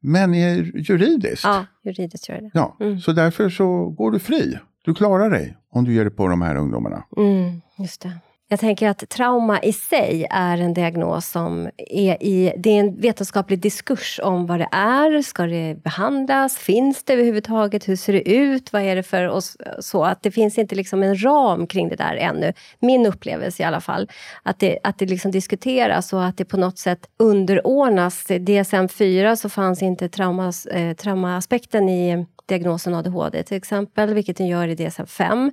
Men 0.00 0.34
juridiskt. 0.34 1.44
Ja, 1.44 1.66
juridiskt 1.82 2.28
gör 2.28 2.40
det. 2.40 2.50
Ja, 2.54 2.76
mm. 2.80 3.00
Så 3.00 3.12
därför 3.12 3.50
så 3.50 3.88
går 3.88 4.10
du 4.10 4.18
fri. 4.18 4.58
Du 4.84 4.94
klarar 4.94 5.30
dig 5.30 5.56
om 5.70 5.84
du 5.84 5.94
ger 5.94 6.04
dig 6.04 6.14
på 6.14 6.28
de 6.28 6.42
här 6.42 6.56
ungdomarna. 6.56 7.04
Mm, 7.16 7.60
just 7.78 8.00
det. 8.00 8.12
Jag 8.48 8.60
tänker 8.60 8.88
att 8.88 9.08
trauma 9.08 9.62
i 9.62 9.72
sig 9.72 10.26
är 10.30 10.58
en 10.58 10.74
diagnos 10.74 11.28
som 11.30 11.70
är 11.76 12.22
i... 12.22 12.52
Det 12.56 12.70
är 12.70 12.80
en 12.80 13.00
vetenskaplig 13.00 13.58
diskurs 13.58 14.20
om 14.22 14.46
vad 14.46 14.60
det 14.60 14.68
är. 14.72 15.22
Ska 15.22 15.46
det 15.46 15.82
behandlas? 15.82 16.56
Finns 16.56 17.04
det 17.04 17.12
överhuvudtaget? 17.12 17.88
Hur 17.88 17.96
ser 17.96 18.12
det 18.12 18.30
ut? 18.30 18.72
Vad 18.72 18.82
är 18.82 18.96
det 18.96 19.02
för... 19.02 19.28
oss? 19.28 19.56
så 19.78 20.04
att 20.04 20.22
det 20.22 20.30
finns 20.30 20.58
inte 20.58 20.74
liksom 20.74 21.02
en 21.02 21.24
ram 21.24 21.66
kring 21.66 21.88
det 21.88 21.96
där 21.96 22.16
ännu. 22.16 22.52
Min 22.80 23.06
upplevelse 23.06 23.62
i 23.62 23.66
alla 23.66 23.80
fall. 23.80 24.10
Att 24.42 24.58
det, 24.58 24.78
att 24.82 24.98
det 24.98 25.06
liksom 25.06 25.30
diskuteras 25.30 26.12
och 26.12 26.24
att 26.24 26.36
det 26.36 26.44
på 26.44 26.56
något 26.56 26.78
sätt 26.78 27.08
underordnas. 27.18 28.26
DSM-4 28.26 29.36
så 29.36 29.48
fanns 29.48 29.82
inte 29.82 30.08
traumas, 30.08 30.66
eh, 30.66 30.94
traumaaspekten 30.94 31.88
i 31.88 32.26
diagnosen 32.46 32.94
ADHD 32.94 33.42
till 33.42 33.56
exempel, 33.56 34.14
vilket 34.14 34.36
den 34.36 34.46
gör 34.46 34.68
i 34.68 34.74
DSM-5. 34.74 35.52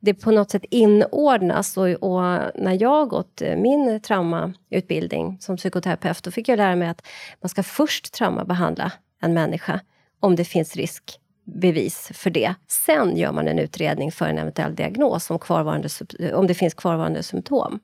Det 0.00 0.14
på 0.14 0.30
något 0.30 0.50
sätt 0.50 0.64
inordnas 0.70 1.76
och, 1.76 1.88
och, 1.88 2.22
när 2.54 2.82
jag 2.82 3.08
gått 3.08 3.42
eh, 3.42 3.56
min 3.56 4.00
traumautbildning 4.00 5.38
som 5.40 5.56
psykoterapeut, 5.56 6.22
då 6.22 6.30
fick 6.30 6.48
jag 6.48 6.56
lära 6.56 6.76
mig 6.76 6.88
att 6.88 7.06
man 7.40 7.48
ska 7.48 7.62
först 7.62 8.12
traumabehandla 8.12 8.92
en 9.22 9.34
människa 9.34 9.80
om 10.20 10.36
det 10.36 10.44
finns 10.44 10.76
riskbevis 10.76 12.10
för 12.14 12.30
det. 12.30 12.54
Sen 12.68 13.16
gör 13.16 13.32
man 13.32 13.48
en 13.48 13.58
utredning 13.58 14.12
för 14.12 14.26
en 14.26 14.38
eventuell 14.38 14.74
diagnos 14.74 15.30
om, 15.30 15.38
kvarvarande, 15.38 15.88
om 16.34 16.46
det 16.46 16.54
finns 16.54 16.74
kvarvarande 16.74 17.22
symptom 17.22 17.80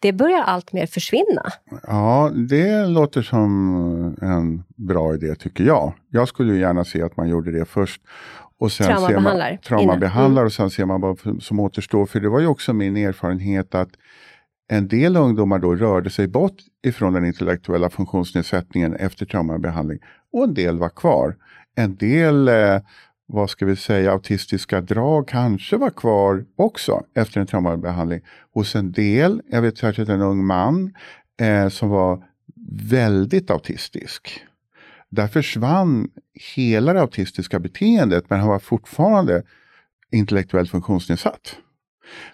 det 0.00 0.12
börjar 0.12 0.42
allt 0.42 0.72
mer 0.72 0.86
försvinna. 0.86 1.42
Ja, 1.86 2.30
det 2.34 2.86
låter 2.86 3.22
som 3.22 4.16
en 4.22 4.62
bra 4.76 5.14
idé 5.14 5.34
tycker 5.34 5.64
jag. 5.64 5.92
Jag 6.10 6.28
skulle 6.28 6.56
gärna 6.56 6.84
se 6.84 7.02
att 7.02 7.16
man 7.16 7.28
gjorde 7.28 7.52
det 7.52 7.64
först. 7.64 8.02
Och 8.58 8.72
sen 8.72 8.86
traumabehandlar. 8.86 9.56
Traumabehandlar 9.56 10.42
mm. 10.42 10.46
och 10.46 10.52
sen 10.52 10.70
ser 10.70 10.84
man 10.84 11.00
vad 11.00 11.18
som 11.40 11.60
återstår. 11.60 12.06
För 12.06 12.20
det 12.20 12.28
var 12.28 12.40
ju 12.40 12.46
också 12.46 12.72
min 12.72 12.96
erfarenhet 12.96 13.74
att 13.74 13.88
en 14.68 14.88
del 14.88 15.16
ungdomar 15.16 15.58
då 15.58 15.74
rörde 15.74 16.10
sig 16.10 16.28
bort 16.28 16.56
ifrån 16.84 17.12
den 17.12 17.24
intellektuella 17.24 17.90
funktionsnedsättningen 17.90 18.94
efter 18.94 19.26
traumabehandling 19.26 19.98
och 20.32 20.44
en 20.44 20.54
del 20.54 20.78
var 20.78 20.88
kvar. 20.88 21.36
En 21.76 21.96
del 21.96 22.48
eh, 22.48 22.80
vad 23.32 23.50
ska 23.50 23.66
vi 23.66 23.76
säga, 23.76 24.12
autistiska 24.12 24.80
drag 24.80 25.28
kanske 25.28 25.76
var 25.76 25.90
kvar 25.90 26.44
också 26.56 27.02
efter 27.14 27.40
en 27.40 27.46
traumabehandling 27.46 28.20
hos 28.54 28.76
en 28.76 28.92
del. 28.92 29.42
Jag 29.50 29.62
vet 29.62 29.78
särskilt 29.78 30.08
en 30.08 30.20
ung 30.20 30.46
man 30.46 30.94
eh, 31.40 31.68
som 31.68 31.88
var 31.88 32.24
väldigt 32.90 33.50
autistisk. 33.50 34.44
Där 35.08 35.28
försvann 35.28 36.08
hela 36.56 36.92
det 36.92 37.00
autistiska 37.00 37.58
beteendet 37.58 38.24
men 38.30 38.40
han 38.40 38.48
var 38.48 38.58
fortfarande 38.58 39.42
intellektuellt 40.10 40.70
funktionsnedsatt. 40.70 41.56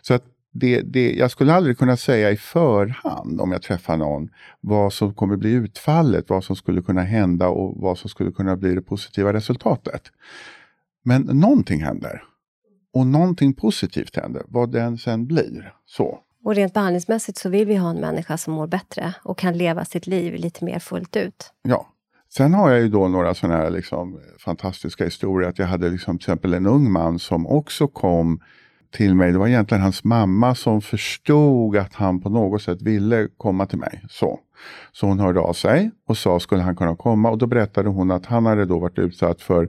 Så 0.02 0.14
att 0.14 0.24
det, 0.52 0.80
det, 0.80 1.12
jag 1.12 1.30
skulle 1.30 1.54
aldrig 1.54 1.78
kunna 1.78 1.96
säga 1.96 2.30
i 2.30 2.36
förhand 2.36 3.40
om 3.40 3.52
jag 3.52 3.62
träffar 3.62 3.96
någon 3.96 4.28
vad 4.60 4.92
som 4.92 5.14
kommer 5.14 5.36
bli 5.36 5.50
utfallet, 5.50 6.28
vad 6.28 6.44
som 6.44 6.56
skulle 6.56 6.82
kunna 6.82 7.02
hända 7.02 7.48
och 7.48 7.76
vad 7.76 7.98
som 7.98 8.10
skulle 8.10 8.32
kunna 8.32 8.56
bli 8.56 8.74
det 8.74 8.82
positiva 8.82 9.32
resultatet. 9.32 10.02
Men 11.06 11.22
någonting 11.22 11.82
händer. 11.82 12.22
Och 12.92 13.06
någonting 13.06 13.54
positivt 13.54 14.16
händer, 14.16 14.42
vad 14.48 14.72
den 14.72 14.98
sen 14.98 15.26
blir. 15.26 15.72
Så. 15.86 16.18
Och 16.44 16.54
rent 16.54 16.74
behandlingsmässigt 16.74 17.38
så 17.38 17.48
vill 17.48 17.66
vi 17.66 17.76
ha 17.76 17.90
en 17.90 18.00
människa 18.00 18.38
som 18.38 18.54
mår 18.54 18.66
bättre 18.66 19.14
och 19.24 19.38
kan 19.38 19.58
leva 19.58 19.84
sitt 19.84 20.06
liv 20.06 20.34
lite 20.34 20.64
mer 20.64 20.78
fullt 20.78 21.16
ut. 21.16 21.52
Ja. 21.62 21.86
Sen 22.28 22.54
har 22.54 22.70
jag 22.70 22.80
ju 22.80 22.88
då 22.88 23.08
några 23.08 23.34
sådana 23.34 23.56
här 23.58 23.70
liksom 23.70 24.20
fantastiska 24.38 25.04
historier. 25.04 25.48
Att 25.48 25.58
jag 25.58 25.66
hade 25.66 25.90
liksom 25.90 26.18
till 26.18 26.24
exempel 26.24 26.54
en 26.54 26.66
ung 26.66 26.92
man 26.92 27.18
som 27.18 27.46
också 27.46 27.88
kom 27.88 28.40
till 28.90 29.14
mig. 29.14 29.32
Det 29.32 29.38
var 29.38 29.48
egentligen 29.48 29.82
hans 29.82 30.04
mamma 30.04 30.54
som 30.54 30.82
förstod 30.82 31.76
att 31.76 31.94
han 31.94 32.20
på 32.20 32.28
något 32.28 32.62
sätt 32.62 32.82
ville 32.82 33.28
komma 33.36 33.66
till 33.66 33.78
mig. 33.78 34.04
Så. 34.10 34.40
Så 34.92 35.06
hon 35.06 35.20
hörde 35.20 35.40
av 35.40 35.52
sig 35.52 35.90
och 36.06 36.18
sa 36.18 36.40
skulle 36.40 36.62
han 36.62 36.76
kunna 36.76 36.96
komma 36.96 37.30
och 37.30 37.38
då 37.38 37.46
berättade 37.46 37.88
hon 37.88 38.10
att 38.10 38.26
han 38.26 38.46
hade 38.46 38.64
då 38.64 38.78
varit 38.78 38.98
utsatt 38.98 39.40
för 39.40 39.68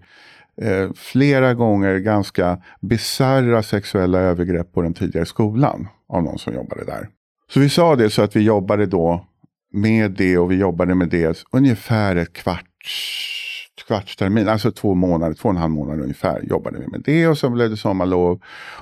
eh, 0.62 0.89
flera 0.95 1.53
gånger 1.53 1.97
ganska 1.97 2.62
bizarra 2.82 3.64
sexuella 3.64 4.20
övergrepp 4.20 4.74
på 4.74 4.82
den 4.82 4.93
tidigare 4.93 5.26
skolan 5.26 5.88
av 6.10 6.24
någon 6.24 6.38
som 6.38 6.53
jobbade 6.53 6.86
där. 6.86 7.10
Så 7.49 7.60
vi 7.60 7.70
sa 7.70 7.95
det 7.95 8.10
så 8.10 8.22
att 8.22 8.36
vi 8.36 8.41
jobbade 8.41 8.86
då 8.86 9.26
med 9.74 10.12
det 10.12 10.38
och 10.38 10.51
vi 10.51 10.55
jobbade 10.55 10.95
med 10.95 11.10
det 11.10 11.45
ungefär 11.51 12.16
ett 12.16 12.34
kvarts 12.34 13.47
kvarts 13.88 14.16
termin, 14.16 14.47
alltså 14.47 14.72
två 14.72 14.95
månader, 14.95 15.34
två 15.34 15.49
och 15.49 15.55
en 15.55 15.62
halv 15.62 15.72
månad 15.72 16.01
ungefär 16.01 16.41
jobbade 16.41 16.80
vi 16.80 16.88
med 16.88 17.01
det 17.05 17.28
och 17.28 17.38
sen 17.38 17.53
blev 17.53 17.70
det 17.70 17.78
sommarlov. 17.78 18.41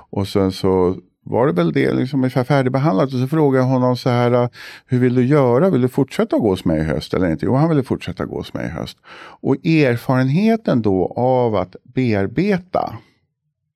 Och 0.10 0.28
sen 0.28 0.52
så 0.52 0.98
var 1.26 1.48
det 1.48 1.54
väl 1.54 1.74
det 1.74 1.94
liksom 1.94 2.20
ungefär 2.20 2.44
färdigbehandlat 2.44 3.14
och 3.14 3.20
så 3.20 3.28
frågade 3.28 3.64
jag 3.64 3.70
honom 3.70 3.98
så 3.98 4.10
här, 4.10 4.32
ah, 4.32 4.50
hur 4.86 5.00
vill 5.00 5.16
du 5.16 5.26
göra? 5.26 5.70
Vill 5.70 5.82
du 5.82 5.88
fortsätta 5.88 6.38
gå 6.38 6.50
hos 6.50 6.66
mig 6.66 6.80
i 6.80 6.84
höst 6.84 7.14
eller 7.14 7.32
inte? 7.32 7.46
Jo, 7.46 7.56
han 7.56 7.70
ville 7.70 7.84
fortsätta 7.84 8.26
gå 8.26 8.38
hos 8.38 8.54
mig 8.54 8.66
i 8.66 8.70
höst. 8.70 8.98
Och 9.42 9.66
erfarenheten 9.66 10.82
då 10.82 11.14
av 11.16 11.56
att 11.56 11.76
bearbeta 11.84 12.94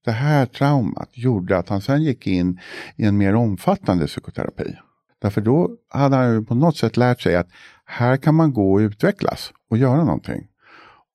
det 0.06 0.12
här 0.12 0.46
traumat 0.46 1.10
gjorde 1.14 1.58
att 1.58 1.70
han 1.70 1.82
sen 1.82 2.04
gick 2.04 2.28
in 2.28 2.60
i 2.96 3.06
en 3.06 3.18
mer 3.18 3.36
omfattande 3.36 4.08
psykoterapi. 4.08 4.76
Därför 5.22 5.42
då 5.42 5.70
hade 5.90 6.16
han 6.16 6.34
ju 6.34 6.46
på 6.46 6.56
något 6.56 6.78
sätt 6.78 6.98
lärt 6.98 7.22
sig 7.22 7.36
att 7.36 7.48
här 7.86 8.18
kan 8.18 8.36
man 8.36 8.54
gå 8.54 8.74
och 8.74 8.80
utvecklas 8.80 9.52
och 9.70 9.78
göra 9.78 10.04
någonting. 10.04 10.49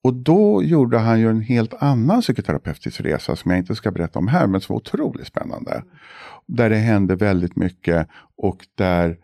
Och 0.05 0.13
då 0.13 0.63
gjorde 0.63 0.97
han 0.97 1.19
ju 1.19 1.29
en 1.29 1.41
helt 1.41 1.73
annan 1.79 2.21
psykoterapeutisk 2.21 3.01
resa 3.01 3.35
som 3.35 3.51
jag 3.51 3.57
inte 3.57 3.75
ska 3.75 3.91
berätta 3.91 4.19
om 4.19 4.27
här 4.27 4.47
men 4.47 4.61
som 4.61 4.73
var 4.73 4.77
otroligt 4.77 5.27
spännande. 5.27 5.83
Där 6.45 6.69
det 6.69 6.75
hände 6.75 7.15
väldigt 7.15 7.55
mycket 7.55 8.07
och 8.37 8.65
där 8.75 9.17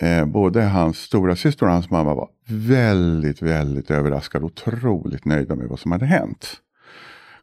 eh, 0.00 0.24
både 0.24 0.62
hans 0.62 0.98
stora 0.98 1.36
syster 1.36 1.66
och 1.66 1.72
hans 1.72 1.90
mamma 1.90 2.14
var 2.14 2.28
väldigt, 2.48 3.42
väldigt 3.42 3.90
överraskade 3.90 4.44
och 4.44 4.50
otroligt 4.50 5.24
nöjda 5.24 5.54
med 5.54 5.68
vad 5.68 5.78
som 5.78 5.92
hade 5.92 6.06
hänt. 6.06 6.56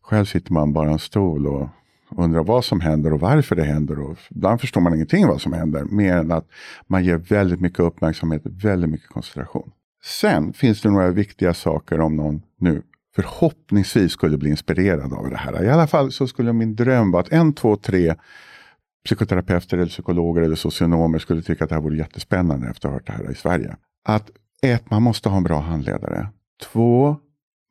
Själv 0.01 0.25
sitter 0.25 0.53
man 0.53 0.73
bara 0.73 0.89
i 0.89 0.93
en 0.93 0.99
stol 0.99 1.47
och 1.47 1.69
undrar 2.17 2.43
vad 2.43 2.65
som 2.65 2.81
händer 2.81 3.13
och 3.13 3.19
varför 3.19 3.55
det 3.55 3.63
händer. 3.63 3.99
Och 3.99 4.17
ibland 4.29 4.61
förstår 4.61 4.81
man 4.81 4.93
ingenting 4.93 5.27
vad 5.27 5.41
som 5.41 5.53
händer, 5.53 5.83
mer 5.83 6.17
än 6.17 6.31
att 6.31 6.47
man 6.87 7.03
ger 7.03 7.17
väldigt 7.17 7.61
mycket 7.61 7.79
uppmärksamhet, 7.79 8.41
väldigt 8.45 8.89
mycket 8.89 9.09
koncentration. 9.09 9.71
Sen 10.03 10.53
finns 10.53 10.81
det 10.81 10.89
några 10.89 11.11
viktiga 11.11 11.53
saker 11.53 12.01
om 12.01 12.15
någon 12.15 12.41
nu 12.57 12.81
förhoppningsvis 13.15 14.11
skulle 14.11 14.37
bli 14.37 14.49
inspirerad 14.49 15.13
av 15.13 15.29
det 15.29 15.37
här. 15.37 15.63
I 15.63 15.69
alla 15.69 15.87
fall 15.87 16.11
så 16.11 16.27
skulle 16.27 16.53
min 16.53 16.75
dröm 16.75 17.11
vara 17.11 17.21
att 17.21 17.31
en, 17.31 17.53
två, 17.53 17.75
tre 17.75 18.15
psykoterapeuter 19.05 19.77
eller 19.77 19.89
psykologer 19.89 20.41
eller 20.41 20.55
socionomer 20.55 21.19
skulle 21.19 21.41
tycka 21.41 21.63
att 21.63 21.69
det 21.69 21.75
här 21.75 21.81
vore 21.81 21.97
jättespännande 21.97 22.69
efter 22.69 22.87
att 22.87 22.91
ha 22.91 22.99
hört 22.99 23.07
det 23.07 23.13
här 23.13 23.31
i 23.31 23.35
Sverige. 23.35 23.75
Att 24.05 24.31
ett, 24.61 24.89
man 24.89 25.03
måste 25.03 25.29
ha 25.29 25.37
en 25.37 25.43
bra 25.43 25.59
handledare. 25.59 26.27
Två, 26.63 27.17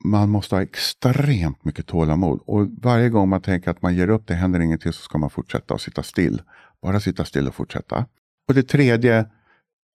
man 0.04 0.30
måste 0.30 0.54
ha 0.54 0.62
extremt 0.62 1.64
mycket 1.64 1.86
tålamod. 1.86 2.40
Och 2.46 2.66
varje 2.82 3.08
gång 3.08 3.28
man 3.28 3.40
tänker 3.40 3.70
att 3.70 3.82
man 3.82 3.94
ger 3.94 4.10
upp, 4.10 4.26
det 4.26 4.34
händer 4.34 4.60
ingenting, 4.60 4.92
så 4.92 5.02
ska 5.02 5.18
man 5.18 5.30
fortsätta 5.30 5.74
och 5.74 5.80
sitta 5.80 6.02
still. 6.02 6.42
Bara 6.82 7.00
sitta 7.00 7.24
still 7.24 7.48
och 7.48 7.54
fortsätta. 7.54 8.06
Och 8.48 8.54
det 8.54 8.62
tredje, 8.62 9.26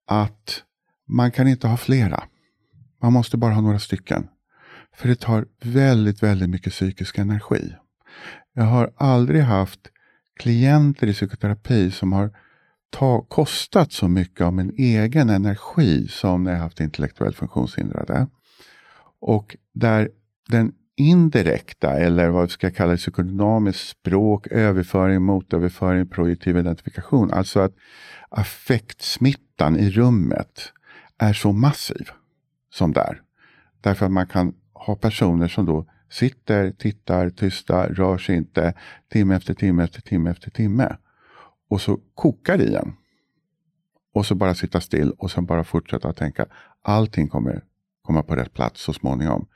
att 0.06 0.62
man 1.08 1.30
kan 1.30 1.48
inte 1.48 1.68
ha 1.68 1.76
flera. 1.76 2.24
Man 3.02 3.12
måste 3.12 3.36
bara 3.36 3.54
ha 3.54 3.60
några 3.60 3.78
stycken. 3.78 4.28
För 4.94 5.08
det 5.08 5.16
tar 5.16 5.46
väldigt, 5.62 6.22
väldigt 6.22 6.50
mycket 6.50 6.72
psykisk 6.72 7.18
energi. 7.18 7.74
Jag 8.54 8.64
har 8.64 8.92
aldrig 8.96 9.42
haft 9.42 9.80
klienter 10.36 11.06
i 11.06 11.12
psykoterapi 11.12 11.90
som 11.90 12.12
har 12.12 12.30
ta, 12.90 13.22
kostat 13.22 13.92
så 13.92 14.08
mycket 14.08 14.40
av 14.40 14.52
min 14.52 14.74
egen 14.76 15.30
energi 15.30 16.08
som 16.08 16.44
när 16.44 16.52
jag 16.52 16.58
haft 16.58 16.80
intellektuellt 16.80 17.36
funktionshindrade. 17.36 18.26
Och 19.20 19.56
där 19.72 20.10
den 20.48 20.72
indirekta, 20.96 21.92
eller 21.92 22.28
vad 22.28 22.42
vi 22.42 22.48
ska 22.48 22.70
kalla 22.70 22.92
det, 22.92 22.98
psykodynamiskt 22.98 23.88
språk, 23.88 24.46
överföring, 24.46 25.22
motöverföring, 25.22 26.08
projektiv 26.08 26.56
identifikation. 26.56 27.32
Alltså 27.32 27.60
att 27.60 27.72
affektsmittan 28.28 29.76
i 29.76 29.90
rummet 29.90 30.72
är 31.18 31.32
så 31.32 31.52
massiv 31.52 32.08
som 32.70 32.92
där. 32.92 33.22
Därför 33.80 34.06
att 34.06 34.12
man 34.12 34.26
kan 34.26 34.54
ha 34.72 34.96
personer 34.96 35.48
som 35.48 35.66
då 35.66 35.86
sitter, 36.10 36.70
tittar, 36.70 37.30
tysta, 37.30 37.88
rör 37.88 38.18
sig 38.18 38.36
inte 38.36 38.74
timme 39.08 39.36
efter 39.36 39.54
timme 39.54 39.84
efter 39.84 40.00
timme 40.00 40.30
efter 40.30 40.50
timme. 40.50 40.96
Och 41.68 41.80
så 41.80 41.98
kokar 42.14 42.60
i 42.60 42.74
en. 42.74 42.92
Och 44.14 44.26
så 44.26 44.34
bara 44.34 44.54
sitta 44.54 44.80
still 44.80 45.10
och 45.10 45.30
sen 45.30 45.46
bara 45.46 45.64
fortsätta 45.64 46.08
att 46.08 46.16
tänka 46.16 46.46
allting 46.82 47.28
kommer 47.28 47.64
komma 48.02 48.22
på 48.22 48.36
rätt 48.36 48.54
plats 48.54 48.82
så 48.82 48.92
småningom. 48.92 49.46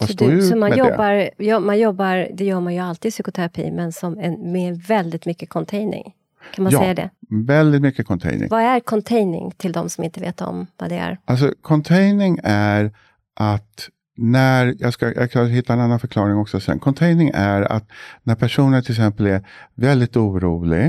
Så, 0.00 0.12
du, 0.12 0.42
så 0.42 0.56
man, 0.56 0.78
jobbar, 0.78 1.30
ja, 1.36 1.60
man 1.60 1.78
jobbar, 1.78 2.28
det 2.34 2.44
gör 2.44 2.60
man 2.60 2.74
ju 2.74 2.80
alltid 2.80 3.08
i 3.08 3.12
psykoterapi, 3.12 3.70
men 3.70 3.92
som 3.92 4.18
en, 4.18 4.52
med 4.52 4.76
väldigt 4.76 5.26
mycket 5.26 5.48
containing. 5.48 6.14
Kan 6.54 6.64
man 6.64 6.72
ja, 6.72 6.78
säga 6.78 6.94
det? 6.94 7.10
väldigt 7.32 7.82
mycket 7.82 8.06
containing. 8.06 8.48
Vad 8.48 8.62
är 8.62 8.80
containing 8.80 9.50
till 9.50 9.72
de 9.72 9.88
som 9.88 10.04
inte 10.04 10.20
vet 10.20 10.40
om 10.40 10.66
vad 10.76 10.90
det 10.90 10.96
är? 10.96 11.18
Alltså 11.24 11.54
containing 11.62 12.38
är 12.42 12.90
att 13.34 13.88
när, 14.16 14.74
jag 14.78 14.92
ska, 14.92 15.12
jag 15.12 15.30
kan 15.30 15.46
hitta 15.46 15.72
en 15.72 15.80
annan 15.80 16.00
förklaring 16.00 16.36
också 16.36 16.60
sen. 16.60 16.78
Containing 16.78 17.30
är 17.34 17.62
att 17.62 17.88
när 18.22 18.34
personen 18.34 18.82
till 18.82 18.92
exempel 18.92 19.26
är 19.26 19.46
väldigt 19.74 20.16
orolig 20.16 20.84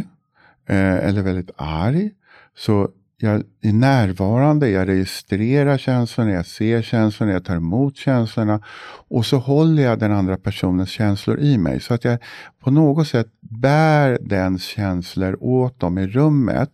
eh, 0.69 0.95
eller 0.95 1.21
väldigt 1.21 1.51
arg 1.55 2.11
så 2.57 2.89
jag 3.23 3.43
är 3.61 3.73
närvarande, 3.73 4.69
jag 4.69 4.87
registrerar 4.87 5.77
känslorna, 5.77 6.31
jag 6.31 6.45
ser 6.45 6.81
känslorna, 6.81 7.31
jag 7.31 7.45
tar 7.45 7.55
emot 7.55 7.97
känslorna 7.97 8.61
och 9.09 9.25
så 9.25 9.37
håller 9.37 9.83
jag 9.83 9.99
den 9.99 10.11
andra 10.11 10.37
personens 10.37 10.89
känslor 10.89 11.39
i 11.39 11.57
mig. 11.57 11.79
Så 11.79 11.93
att 11.93 12.03
jag 12.03 12.19
på 12.63 12.71
något 12.71 13.07
sätt 13.07 13.27
bär 13.41 14.17
dens 14.21 14.63
känslor 14.63 15.37
åt 15.43 15.79
dem 15.79 15.97
i 15.97 16.07
rummet. 16.07 16.71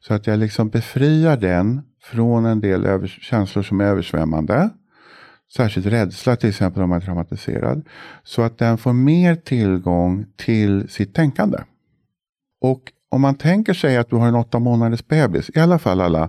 Så 0.00 0.14
att 0.14 0.26
jag 0.26 0.38
liksom 0.38 0.68
befriar 0.68 1.36
den 1.36 1.82
från 2.02 2.44
en 2.44 2.60
del 2.60 2.86
över, 2.86 3.06
känslor 3.06 3.62
som 3.62 3.80
är 3.80 3.84
översvämmande. 3.84 4.70
Särskilt 5.56 5.86
rädsla 5.86 6.36
till 6.36 6.48
exempel 6.48 6.82
om 6.82 6.88
man 6.88 7.00
är 7.00 7.04
traumatiserad. 7.04 7.86
Så 8.22 8.42
att 8.42 8.58
den 8.58 8.78
får 8.78 8.92
mer 8.92 9.34
tillgång 9.34 10.26
till 10.36 10.88
sitt 10.88 11.14
tänkande. 11.14 11.58
Och 12.60 12.92
om 13.12 13.20
man 13.20 13.34
tänker 13.34 13.74
sig 13.74 13.96
att 13.96 14.10
du 14.10 14.16
har 14.16 14.28
en 14.28 14.34
åtta 14.34 14.58
månaders 14.58 15.06
bebis, 15.06 15.50
i 15.54 15.60
alla 15.60 15.78
fall 15.78 16.00
alla 16.00 16.28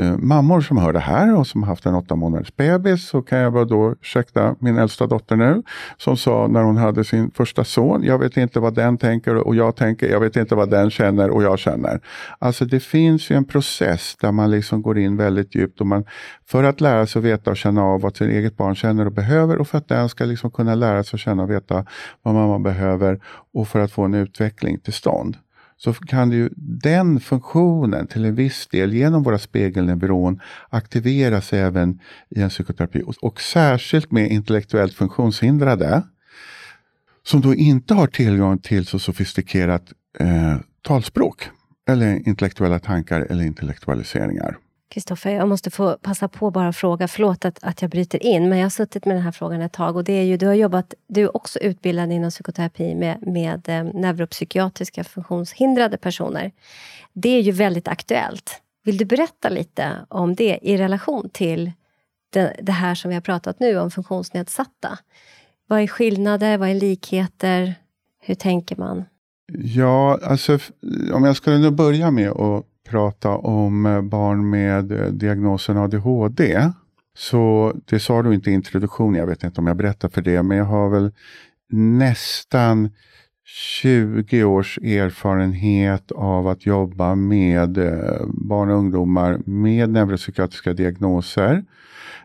eh, 0.00 0.16
mammor 0.18 0.60
som 0.60 0.76
hör 0.76 0.92
det 0.92 0.98
här 0.98 1.36
och 1.36 1.46
som 1.46 1.62
haft 1.62 1.86
en 1.86 1.94
åtta 1.94 2.16
månaders 2.16 2.56
bebis, 2.56 3.08
så 3.08 3.22
kan 3.22 3.38
jag 3.38 3.52
bara 3.52 3.64
då, 3.64 3.94
ursäkta 4.02 4.56
min 4.60 4.78
äldsta 4.78 5.06
dotter 5.06 5.36
nu, 5.36 5.62
som 5.96 6.16
sa 6.16 6.46
när 6.46 6.62
hon 6.62 6.76
hade 6.76 7.04
sin 7.04 7.30
första 7.30 7.64
son, 7.64 8.02
jag 8.02 8.18
vet 8.18 8.36
inte 8.36 8.60
vad 8.60 8.74
den 8.74 8.98
tänker 8.98 9.34
och 9.34 9.54
jag 9.54 9.76
tänker, 9.76 10.10
jag 10.10 10.20
vet 10.20 10.36
inte 10.36 10.54
vad 10.54 10.70
den 10.70 10.90
känner 10.90 11.30
och 11.30 11.42
jag 11.42 11.58
känner. 11.58 12.00
Alltså 12.38 12.64
det 12.64 12.80
finns 12.80 13.30
ju 13.30 13.36
en 13.36 13.44
process 13.44 14.16
där 14.20 14.32
man 14.32 14.50
liksom 14.50 14.82
går 14.82 14.98
in 14.98 15.16
väldigt 15.16 15.54
djupt 15.54 15.80
och 15.80 15.86
man, 15.86 16.04
för 16.46 16.64
att 16.64 16.80
lära 16.80 17.06
sig 17.06 17.18
att 17.20 17.24
veta 17.24 17.50
och 17.50 17.56
känna 17.56 17.82
av 17.82 18.00
vad 18.00 18.16
sin 18.16 18.30
eget 18.30 18.56
barn 18.56 18.74
känner 18.74 19.06
och 19.06 19.12
behöver 19.12 19.58
och 19.58 19.68
för 19.68 19.78
att 19.78 19.88
den 19.88 20.08
ska 20.08 20.24
liksom 20.24 20.50
kunna 20.50 20.74
lära 20.74 21.04
sig 21.04 21.16
att 21.16 21.20
känna 21.20 21.42
och 21.42 21.50
veta 21.50 21.86
vad 22.22 22.34
mamma 22.34 22.58
behöver 22.58 23.20
och 23.54 23.68
för 23.68 23.80
att 23.80 23.92
få 23.92 24.02
en 24.02 24.14
utveckling 24.14 24.78
till 24.78 24.92
stånd 24.92 25.36
så 25.76 25.92
kan 25.94 26.32
ju 26.32 26.50
den 26.56 27.20
funktionen 27.20 28.06
till 28.06 28.24
en 28.24 28.34
viss 28.34 28.66
del 28.66 28.94
genom 28.94 29.22
våra 29.22 29.38
spegelneuron 29.38 30.40
aktiveras 30.70 31.52
även 31.52 32.00
i 32.30 32.40
en 32.40 32.48
psykoterapi. 32.48 33.02
Och, 33.06 33.14
och 33.20 33.40
särskilt 33.40 34.12
med 34.12 34.30
intellektuellt 34.30 34.94
funktionshindrade 34.94 36.02
som 37.26 37.40
då 37.40 37.54
inte 37.54 37.94
har 37.94 38.06
tillgång 38.06 38.58
till 38.58 38.86
så 38.86 38.98
sofistikerat 38.98 39.92
eh, 40.18 40.56
talspråk 40.82 41.50
eller 41.88 42.28
intellektuella 42.28 42.78
tankar 42.78 43.20
eller 43.30 43.44
intellektualiseringar. 43.44 44.56
Kristoffer, 44.90 45.30
jag 45.30 45.48
måste 45.48 45.70
få 45.70 45.98
passa 46.02 46.28
på 46.28 46.50
bara 46.50 46.68
att 46.68 46.76
fråga, 46.76 47.08
förlåt 47.08 47.44
att, 47.44 47.64
att 47.64 47.82
jag 47.82 47.90
bryter 47.90 48.22
in, 48.22 48.48
men 48.48 48.58
jag 48.58 48.64
har 48.64 48.70
suttit 48.70 49.04
med 49.04 49.16
den 49.16 49.22
här 49.22 49.32
frågan 49.32 49.60
ett 49.60 49.72
tag. 49.72 49.96
Och 49.96 50.04
det 50.04 50.12
är 50.12 50.22
ju, 50.22 50.36
du 50.36 50.46
har 50.46 50.54
jobbat, 50.54 50.94
du 51.06 51.22
är 51.22 51.36
också 51.36 51.58
utbildad 51.58 52.12
inom 52.12 52.30
psykoterapi 52.30 52.94
med, 52.94 53.26
med 53.26 53.68
eh, 53.68 53.84
neuropsykiatriska 53.84 55.04
funktionshindrade 55.04 55.96
personer. 55.96 56.52
Det 57.12 57.28
är 57.28 57.40
ju 57.40 57.52
väldigt 57.52 57.88
aktuellt. 57.88 58.60
Vill 58.84 58.96
du 58.96 59.04
berätta 59.04 59.48
lite 59.48 59.90
om 60.08 60.34
det 60.34 60.58
i 60.62 60.76
relation 60.76 61.30
till 61.32 61.72
det, 62.32 62.56
det 62.62 62.72
här 62.72 62.94
som 62.94 63.08
vi 63.08 63.14
har 63.14 63.20
pratat 63.22 63.60
nu 63.60 63.78
om 63.78 63.90
funktionsnedsatta? 63.90 64.98
Vad 65.66 65.80
är 65.80 65.86
skillnader? 65.86 66.58
Vad 66.58 66.68
är 66.68 66.74
likheter? 66.74 67.74
Hur 68.20 68.34
tänker 68.34 68.76
man? 68.76 69.04
Ja, 69.52 70.18
alltså 70.22 70.58
om 71.12 71.24
jag 71.24 71.36
skulle 71.36 71.58
nu 71.58 71.70
börja 71.70 72.10
med 72.10 72.30
att 72.30 72.66
prata 72.88 73.30
om 73.30 73.86
eh, 73.86 74.02
barn 74.02 74.50
med 74.50 74.92
eh, 74.92 75.06
diagnosen 75.06 75.76
ADHD. 75.76 76.70
Så 77.16 77.72
det 77.84 78.00
sa 78.00 78.22
du 78.22 78.34
inte 78.34 78.50
i 78.50 78.54
introduktionen, 78.54 79.14
jag 79.14 79.26
vet 79.26 79.44
inte 79.44 79.60
om 79.60 79.66
jag 79.66 79.76
berättar 79.76 80.08
för 80.08 80.22
det, 80.22 80.42
men 80.42 80.56
jag 80.56 80.64
har 80.64 80.88
väl 80.88 81.12
nästan 81.72 82.90
20 83.46 84.44
års 84.44 84.78
erfarenhet 84.78 86.12
av 86.12 86.48
att 86.48 86.66
jobba 86.66 87.14
med 87.14 87.78
eh, 87.78 88.26
barn 88.26 88.70
och 88.70 88.78
ungdomar 88.78 89.40
med 89.46 89.90
neuropsykiatriska 89.90 90.72
diagnoser 90.72 91.64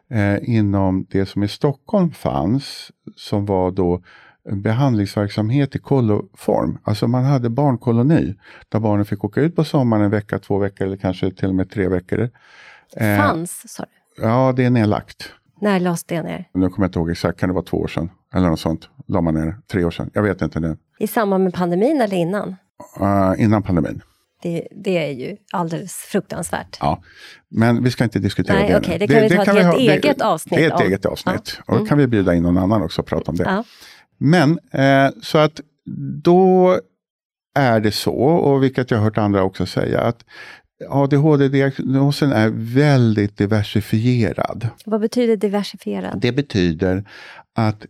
eh, 0.09 0.49
inom 0.49 1.05
det 1.09 1.25
som 1.25 1.43
i 1.43 1.47
Stockholm 1.47 2.11
fanns, 2.11 2.91
som 3.15 3.45
var 3.45 3.71
då 3.71 4.01
behandlingsverksamhet 4.51 5.75
i 5.75 5.79
kolloform. 5.79 6.77
Alltså 6.83 7.07
man 7.07 7.23
hade 7.23 7.49
barnkoloni 7.49 8.35
där 8.69 8.79
barnen 8.79 9.05
fick 9.05 9.23
åka 9.23 9.41
ut 9.41 9.55
på 9.55 9.63
sommaren 9.63 10.03
en 10.03 10.11
vecka, 10.11 10.39
två 10.39 10.57
veckor 10.57 10.87
eller 10.87 10.97
kanske 10.97 11.31
till 11.31 11.49
och 11.49 11.55
med 11.55 11.69
tre 11.69 11.87
veckor. 11.87 12.29
Eh, 12.95 13.17
fanns, 13.17 13.73
sa 13.73 13.83
du? 13.83 14.23
Ja, 14.23 14.53
det 14.55 14.65
är 14.65 14.69
nedlagt. 14.69 15.33
När 15.61 15.79
lades 15.79 16.03
det 16.03 16.21
ner? 16.21 16.45
Nu 16.53 16.69
kommer 16.69 16.85
jag 16.85 16.89
inte 16.89 16.99
ihåg 16.99 17.11
exakt, 17.11 17.39
kan 17.39 17.49
det 17.49 17.55
vara 17.55 17.65
två 17.65 17.77
år 17.77 17.87
sedan? 17.87 18.09
Eller 18.33 18.49
något 18.49 18.59
sånt. 18.59 18.89
La 19.07 19.21
man 19.21 19.33
ner 19.33 19.57
tre 19.71 19.83
år 19.83 19.91
sedan. 19.91 20.09
Jag 20.13 20.23
vet 20.23 20.41
inte 20.41 20.59
nu. 20.59 20.77
I 20.99 21.07
samband 21.07 21.43
med 21.43 21.53
pandemin 21.53 22.01
eller 22.01 22.17
innan? 22.17 22.55
Uh, 23.01 23.43
innan 23.43 23.63
pandemin. 23.63 24.01
Det, 24.41 24.67
det, 24.71 24.97
är 24.97 25.11
ju 25.11 25.37
alldeles 25.51 25.93
fruktansvärt. 25.93 26.77
Ja, 26.79 27.03
men 27.49 27.83
vi 27.83 27.91
ska 27.91 28.03
inte 28.03 28.19
diskutera 28.19 28.57
Nej, 28.57 28.69
det 28.69 28.77
okay, 28.77 28.97
Det 28.97 29.07
kan 29.07 29.15
det, 29.15 29.21
vi 29.21 29.35
ta 29.35 29.41
ett 29.41 29.65
helt 29.65 29.77
eget 29.77 30.21
avsnitt 30.21 30.59
Det 30.59 30.65
är 30.65 30.75
ett 30.75 30.81
eget 30.81 31.05
avsnitt. 31.05 31.53
Ja. 31.57 31.63
Och 31.65 31.73
då 31.73 31.75
mm. 31.75 31.87
kan 31.87 31.97
vi 31.97 32.07
bjuda 32.07 32.33
in 32.33 32.43
någon 32.43 32.57
annan 32.57 32.81
också 32.81 33.01
och 33.01 33.07
prata 33.07 33.31
om 33.31 33.37
det. 33.37 33.43
Ja. 33.43 33.63
Men 34.19 34.59
eh, 34.71 35.09
så 35.21 35.37
att 35.37 35.61
då 36.23 36.79
är 37.55 37.79
det 37.79 37.91
så, 37.91 38.15
och 38.15 38.63
vilket 38.63 38.91
jag 38.91 38.97
har 38.97 39.03
hört 39.03 39.17
andra 39.17 39.43
också 39.43 39.65
säga, 39.65 40.01
att 40.01 40.25
ADHD-diagnosen 40.89 42.31
är 42.31 42.49
väldigt 42.53 43.37
diversifierad. 43.37 44.69
Vad 44.85 45.01
betyder 45.01 45.35
diversifierad? 45.35 46.21
Det 46.21 46.31
betyder 46.31 47.09
att 47.55 47.85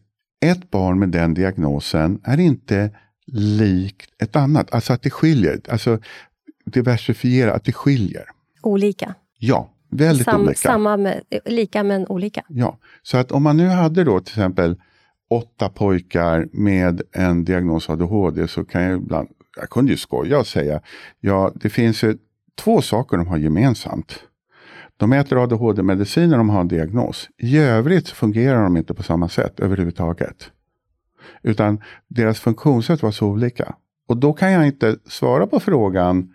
ett 0.45 0.71
barn 0.71 0.99
med 0.99 1.09
den 1.09 1.33
diagnosen 1.33 2.21
är 2.23 2.39
inte 2.39 2.91
likt 3.31 4.09
ett 4.21 4.35
annat. 4.35 4.73
Alltså 4.73 4.93
att 4.93 5.01
det 5.01 5.09
skiljer. 5.09 5.61
Alltså 5.69 5.99
diversifiera, 6.65 7.53
att 7.53 7.63
det 7.63 7.73
skiljer. 7.73 8.25
Olika? 8.61 9.15
Ja, 9.39 9.69
väldigt 9.89 10.25
Sam, 10.25 10.41
olika. 10.41 10.57
Samma 10.57 10.97
med, 10.97 11.21
lika 11.45 11.83
men 11.83 12.07
olika? 12.07 12.43
Ja, 12.47 12.77
så 13.03 13.17
att 13.17 13.31
om 13.31 13.43
man 13.43 13.57
nu 13.57 13.67
hade 13.67 14.03
då 14.03 14.19
till 14.19 14.31
exempel 14.31 14.75
åtta 15.29 15.69
pojkar 15.69 16.47
med 16.51 17.01
en 17.11 17.45
diagnos 17.45 17.89
ADHD 17.89 18.47
så 18.47 18.65
kan 18.65 18.81
jag 18.81 18.97
ibland, 18.97 19.29
jag 19.57 19.69
kunde 19.69 19.91
ju 19.91 19.97
skoja 19.97 20.39
och 20.39 20.47
säga, 20.47 20.81
ja 21.19 21.51
det 21.55 21.69
finns 21.69 22.03
ju 22.03 22.17
två 22.55 22.81
saker 22.81 23.17
de 23.17 23.27
har 23.27 23.37
gemensamt. 23.37 24.23
De 24.97 25.13
äter 25.13 25.43
ADHD-medicin 25.43 26.29
när 26.29 26.37
de 26.37 26.49
har 26.49 26.61
en 26.61 26.67
diagnos. 26.67 27.29
I 27.37 27.57
övrigt 27.57 28.09
fungerar 28.09 28.63
de 28.63 28.77
inte 28.77 28.93
på 28.93 29.03
samma 29.03 29.29
sätt 29.29 29.59
överhuvudtaget. 29.59 30.51
Utan 31.43 31.81
deras 32.07 32.39
funktionssätt 32.39 33.03
var 33.03 33.11
så 33.11 33.27
olika. 33.27 33.75
Och 34.07 34.17
då 34.17 34.33
kan 34.33 34.51
jag 34.51 34.67
inte 34.67 34.97
svara 35.05 35.47
på 35.47 35.59
frågan 35.59 36.33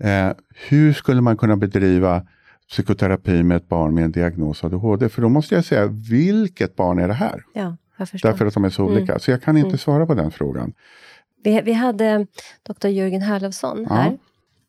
eh, 0.00 0.30
hur 0.68 0.92
skulle 0.92 1.20
man 1.20 1.36
kunna 1.36 1.56
bedriva 1.56 2.26
psykoterapi 2.68 3.42
med 3.42 3.56
ett 3.56 3.68
barn 3.68 3.94
med 3.94 4.04
en 4.04 4.12
diagnos 4.12 4.64
ADHD? 4.64 5.08
För 5.08 5.22
då 5.22 5.28
måste 5.28 5.54
jag 5.54 5.64
säga, 5.64 5.86
vilket 5.86 6.76
barn 6.76 6.98
är 6.98 7.08
det 7.08 7.14
här? 7.14 7.44
Ja, 7.54 7.76
Därför 7.98 8.46
att 8.46 8.54
de 8.54 8.64
är 8.64 8.70
så 8.70 8.84
olika. 8.84 9.12
Mm. 9.12 9.20
Så 9.20 9.30
jag 9.30 9.42
kan 9.42 9.56
inte 9.56 9.68
mm. 9.68 9.78
svara 9.78 10.06
på 10.06 10.14
den 10.14 10.30
frågan. 10.30 10.72
Vi, 11.44 11.60
vi 11.60 11.72
hade 11.72 12.26
doktor 12.62 12.90
Jörgen 12.90 13.22
Herlofsson 13.22 13.86
här. 13.86 14.10
Ja. 14.10 14.16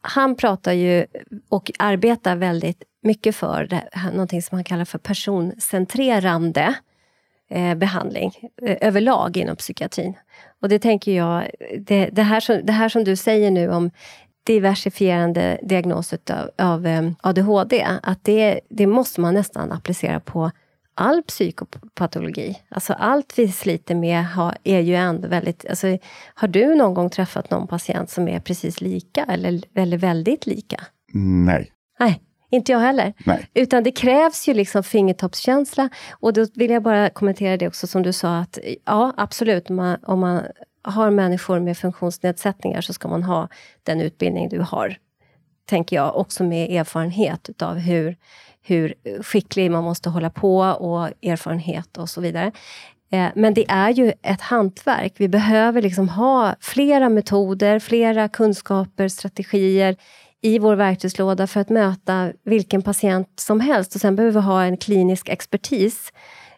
Han 0.01 0.35
pratar 0.35 0.73
ju 0.73 1.05
och 1.49 1.71
arbetar 1.79 2.35
väldigt 2.35 2.83
mycket 3.03 3.35
för 3.35 3.65
det, 3.65 3.89
någonting 4.11 4.41
som 4.41 4.55
han 4.55 4.63
kallar 4.63 4.85
för 4.85 4.97
personcentrerande 4.97 6.75
eh, 7.49 7.75
behandling 7.75 8.31
eh, 8.61 8.77
överlag 8.81 9.37
inom 9.37 9.55
psykiatrin. 9.55 10.13
Och 10.61 10.69
det 10.69 10.79
tänker 10.79 11.11
jag, 11.11 11.49
det, 11.79 12.05
det, 12.05 12.23
här 12.23 12.39
som, 12.39 12.61
det 12.63 12.73
här 12.73 12.89
som 12.89 13.03
du 13.03 13.15
säger 13.15 13.51
nu 13.51 13.69
om 13.69 13.91
diversifierande 14.43 15.59
diagnos 15.63 16.13
av, 16.13 16.49
av 16.57 16.87
eh, 16.87 17.11
ADHD, 17.21 17.87
att 18.03 18.23
det, 18.23 18.59
det 18.69 18.87
måste 18.87 19.21
man 19.21 19.33
nästan 19.33 19.71
applicera 19.71 20.19
på 20.19 20.51
all 20.95 21.23
psykopatologi. 21.23 22.59
Alltså 22.69 22.93
allt 22.93 23.39
vi 23.39 23.47
sliter 23.47 23.95
med 23.95 24.25
har, 24.25 24.57
är 24.63 24.79
ju 24.79 24.95
ändå 24.95 25.27
väldigt... 25.27 25.65
Alltså, 25.69 25.97
har 26.35 26.47
du 26.47 26.75
någon 26.75 26.93
gång 26.93 27.09
träffat 27.09 27.51
någon 27.51 27.67
patient 27.67 28.09
som 28.09 28.27
är 28.27 28.39
precis 28.39 28.81
lika 28.81 29.23
eller, 29.23 29.61
eller 29.75 29.97
väldigt 29.97 30.45
lika? 30.45 30.83
Nej. 31.45 31.71
Nej, 31.99 32.21
inte 32.49 32.71
jag 32.71 32.79
heller. 32.79 33.13
Nej. 33.25 33.47
Utan 33.53 33.83
det 33.83 33.91
krävs 33.91 34.47
ju 34.47 34.53
liksom 34.53 34.83
fingertoppskänsla. 34.83 35.89
Och 36.11 36.33
då 36.33 36.45
vill 36.55 36.71
jag 36.71 36.83
bara 36.83 37.09
kommentera 37.09 37.57
det 37.57 37.67
också 37.67 37.87
som 37.87 38.03
du 38.03 38.13
sa 38.13 38.37
att 38.37 38.59
ja, 38.85 39.13
absolut, 39.17 39.69
man, 39.69 39.97
om 40.03 40.19
man 40.19 40.41
har 40.81 41.09
människor 41.11 41.59
med 41.59 41.77
funktionsnedsättningar 41.77 42.81
så 42.81 42.93
ska 42.93 43.07
man 43.07 43.23
ha 43.23 43.47
den 43.83 44.01
utbildning 44.01 44.49
du 44.49 44.59
har. 44.59 44.97
Tänker 45.65 45.95
jag, 45.95 46.15
också 46.17 46.43
med 46.43 46.71
erfarenhet 46.71 47.49
utav 47.49 47.77
hur, 47.77 48.17
hur 48.63 48.93
skicklig 49.21 49.71
man 49.71 49.83
måste 49.83 50.09
hålla 50.09 50.29
på 50.29 50.57
och 50.59 51.07
erfarenhet 51.21 51.97
och 51.97 52.09
så 52.09 52.21
vidare. 52.21 52.51
Eh, 53.11 53.27
men 53.35 53.53
det 53.53 53.65
är 53.69 53.89
ju 53.89 54.13
ett 54.21 54.41
hantverk. 54.41 55.13
Vi 55.17 55.27
behöver 55.27 55.81
liksom 55.81 56.09
ha 56.09 56.55
flera 56.59 57.09
metoder, 57.09 57.79
flera 57.79 58.27
kunskaper, 58.27 59.07
strategier 59.07 59.95
i 60.41 60.59
vår 60.59 60.75
verktygslåda 60.75 61.47
för 61.47 61.59
att 61.59 61.69
möta 61.69 62.31
vilken 62.45 62.81
patient 62.81 63.27
som 63.35 63.59
helst. 63.59 63.95
Och 63.95 64.01
sen 64.01 64.15
behöver 64.15 64.41
vi 64.41 64.45
ha 64.45 64.63
en 64.63 64.77
klinisk 64.77 65.29
expertis 65.29 66.13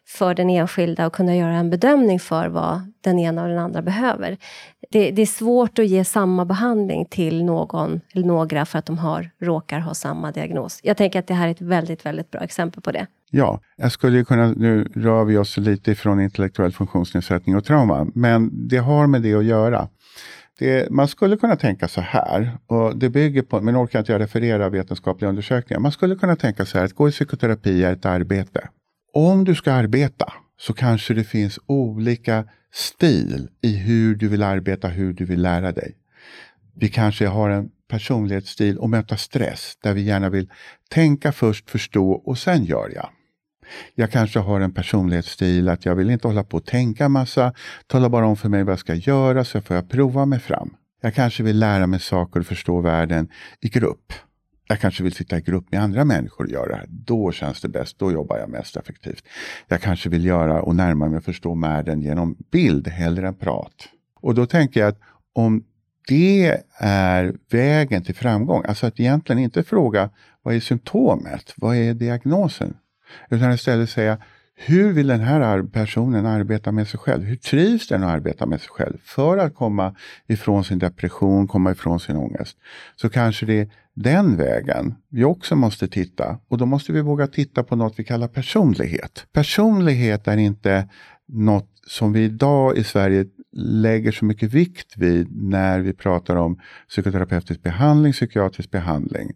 för 0.07 0.33
den 0.33 0.49
enskilda 0.49 1.07
och 1.07 1.13
kunna 1.13 1.35
göra 1.35 1.53
en 1.53 1.69
bedömning 1.69 2.19
för 2.19 2.47
vad 2.47 2.91
den 3.01 3.19
ena 3.19 3.43
och 3.43 3.49
den 3.49 3.57
andra 3.57 3.81
behöver. 3.81 4.37
Det, 4.91 5.11
det, 5.11 5.21
är 5.21 5.25
svårt 5.25 5.79
att 5.79 5.87
ge 5.87 6.05
samma 6.05 6.45
behandling 6.45 7.05
till 7.05 7.43
någon 7.43 8.01
eller 8.13 8.27
några 8.27 8.65
för 8.65 8.79
att 8.79 8.85
de 8.85 8.97
har, 8.97 9.29
råkar 9.39 9.79
ha 9.79 9.93
samma 9.93 10.31
diagnos. 10.31 10.79
Jag 10.83 10.97
tänker 10.97 11.19
att 11.19 11.27
det 11.27 11.33
här 11.33 11.47
är 11.47 11.51
ett 11.51 11.61
väldigt, 11.61 12.05
väldigt 12.05 12.31
bra 12.31 12.41
exempel 12.41 12.81
på 12.81 12.91
det. 12.91 13.07
Ja, 13.31 13.59
jag 13.77 13.91
skulle 13.91 14.23
kunna, 14.23 14.47
nu 14.47 14.91
rör 14.95 15.23
vi 15.23 15.37
oss 15.37 15.57
lite 15.57 15.91
ifrån 15.91 16.21
intellektuell 16.21 16.71
funktionsnedsättning 16.71 17.55
och 17.55 17.65
trauma, 17.65 18.07
men 18.13 18.67
det 18.67 18.77
har 18.77 19.07
med 19.07 19.21
det 19.21 19.33
att 19.33 19.45
göra. 19.45 19.87
Det, 20.59 20.91
man 20.91 21.07
skulle 21.07 21.37
kunna 21.37 21.55
tänka 21.55 21.87
så 21.87 22.01
här, 22.01 22.57
och 22.67 22.97
det 22.97 23.09
bygger 23.09 23.41
på, 23.41 23.61
men 23.61 23.77
orkar 23.77 23.99
inte 23.99 24.11
jag 24.11 24.21
referera 24.21 24.69
vetenskapliga 24.69 25.29
undersökningar. 25.29 25.79
Man 25.79 25.91
skulle 25.91 26.15
kunna 26.15 26.35
tänka 26.35 26.65
så 26.65 26.77
här, 26.77 26.85
att 26.85 26.93
gå 26.93 27.09
i 27.09 27.11
psykoterapi 27.11 27.83
är 27.83 27.93
ett 27.93 28.05
arbete. 28.05 28.69
Om 29.17 29.43
du 29.43 29.55
ska 29.55 29.73
arbeta 29.73 30.33
så 30.57 30.73
kanske 30.73 31.13
det 31.13 31.23
finns 31.23 31.59
olika 31.65 32.45
stil 32.73 33.49
i 33.61 33.75
hur 33.75 34.15
du 34.15 34.27
vill 34.27 34.43
arbeta, 34.43 34.87
hur 34.87 35.13
du 35.13 35.25
vill 35.25 35.41
lära 35.41 35.71
dig. 35.71 35.95
Vi 36.73 36.89
kanske 36.89 37.27
har 37.27 37.49
en 37.49 37.69
personlighetsstil 37.87 38.77
och 38.77 38.89
möta 38.89 39.17
stress 39.17 39.77
där 39.83 39.93
vi 39.93 40.01
gärna 40.01 40.29
vill 40.29 40.49
tänka 40.89 41.31
först, 41.31 41.69
förstå 41.69 42.11
och 42.11 42.37
sen 42.37 42.65
gör 42.65 42.91
jag. 42.95 43.09
Jag 43.95 44.11
kanske 44.11 44.39
har 44.39 44.59
en 44.61 44.73
personlighetsstil 44.73 45.69
att 45.69 45.85
jag 45.85 45.95
vill 45.95 46.09
inte 46.09 46.27
hålla 46.27 46.43
på 46.43 46.57
och 46.57 46.65
tänka 46.65 47.09
massa. 47.09 47.53
Tala 47.87 48.09
bara 48.09 48.25
om 48.25 48.37
för 48.37 48.49
mig 48.49 48.63
vad 48.63 48.71
jag 48.71 48.79
ska 48.79 48.95
göra 48.95 49.43
så 49.43 49.61
får 49.61 49.75
jag 49.75 49.89
prova 49.89 50.25
mig 50.25 50.39
fram. 50.39 50.75
Jag 51.01 51.13
kanske 51.13 51.43
vill 51.43 51.59
lära 51.59 51.87
mig 51.87 51.99
saker 51.99 52.39
och 52.39 52.45
förstå 52.45 52.81
världen 52.81 53.27
i 53.61 53.69
grupp. 53.69 54.13
Jag 54.67 54.79
kanske 54.79 55.03
vill 55.03 55.13
sitta 55.13 55.37
i 55.37 55.41
grupp 55.41 55.71
med 55.71 55.81
andra 55.81 56.05
människor 56.05 56.43
och 56.45 56.51
göra 56.51 56.67
det 56.67 56.75
här. 56.75 56.85
Då 56.89 57.31
känns 57.31 57.61
det 57.61 57.69
bäst, 57.69 57.99
då 57.99 58.11
jobbar 58.11 58.37
jag 58.37 58.49
mest 58.49 58.77
effektivt. 58.77 59.23
Jag 59.67 59.81
kanske 59.81 60.09
vill 60.09 60.25
göra 60.25 60.61
och 60.61 60.75
närma 60.75 61.07
mig 61.07 61.17
och 61.17 61.23
förstå 61.23 61.55
världen 61.55 62.01
genom 62.01 62.35
bild 62.51 62.87
hellre 62.87 63.27
än 63.27 63.35
prat. 63.35 63.89
Och 64.15 64.35
då 64.35 64.45
tänker 64.45 64.79
jag 64.79 64.89
att 64.89 64.99
om 65.33 65.63
det 66.07 66.61
är 66.77 67.35
vägen 67.49 68.03
till 68.03 68.15
framgång, 68.15 68.63
alltså 68.67 68.87
att 68.87 68.99
egentligen 68.99 69.41
inte 69.41 69.63
fråga 69.63 70.09
vad 70.41 70.55
är 70.55 70.59
symptomet, 70.59 71.53
vad 71.57 71.75
är 71.75 71.93
diagnosen? 71.93 72.77
Utan 73.29 73.51
istället 73.51 73.89
säga, 73.89 74.17
hur 74.57 74.93
vill 74.93 75.07
den 75.07 75.19
här 75.19 75.63
personen 75.63 76.25
arbeta 76.25 76.71
med 76.71 76.87
sig 76.87 76.99
själv? 76.99 77.23
Hur 77.23 77.35
trivs 77.35 77.87
den 77.87 78.03
att 78.03 78.09
arbeta 78.09 78.45
med 78.45 78.61
sig 78.61 78.69
själv? 78.69 78.97
För 79.03 79.37
att 79.37 79.55
komma 79.55 79.95
ifrån 80.27 80.63
sin 80.63 80.79
depression, 80.79 81.47
komma 81.47 81.71
ifrån 81.71 81.99
sin 81.99 82.15
ångest. 82.15 82.57
Så 82.95 83.09
kanske 83.09 83.45
det 83.45 83.59
är 83.59 83.69
den 83.93 84.37
vägen 84.37 84.95
vi 85.09 85.23
också 85.23 85.55
måste 85.55 85.87
titta. 85.87 86.39
Och 86.47 86.57
då 86.57 86.65
måste 86.65 86.91
vi 86.91 87.01
våga 87.01 87.27
titta 87.27 87.63
på 87.63 87.75
något 87.75 87.99
vi 87.99 88.03
kallar 88.03 88.27
personlighet. 88.27 89.27
Personlighet 89.33 90.27
är 90.27 90.37
inte 90.37 90.89
något 91.27 91.69
som 91.87 92.13
vi 92.13 92.23
idag 92.23 92.77
i 92.77 92.83
Sverige 92.83 93.25
lägger 93.57 94.11
så 94.11 94.25
mycket 94.25 94.53
vikt 94.53 94.97
vid 94.97 95.43
när 95.43 95.79
vi 95.79 95.93
pratar 95.93 96.35
om 96.35 96.59
psykoterapeutisk 96.89 97.63
behandling, 97.63 98.13
psykiatrisk 98.13 98.71
behandling. 98.71 99.31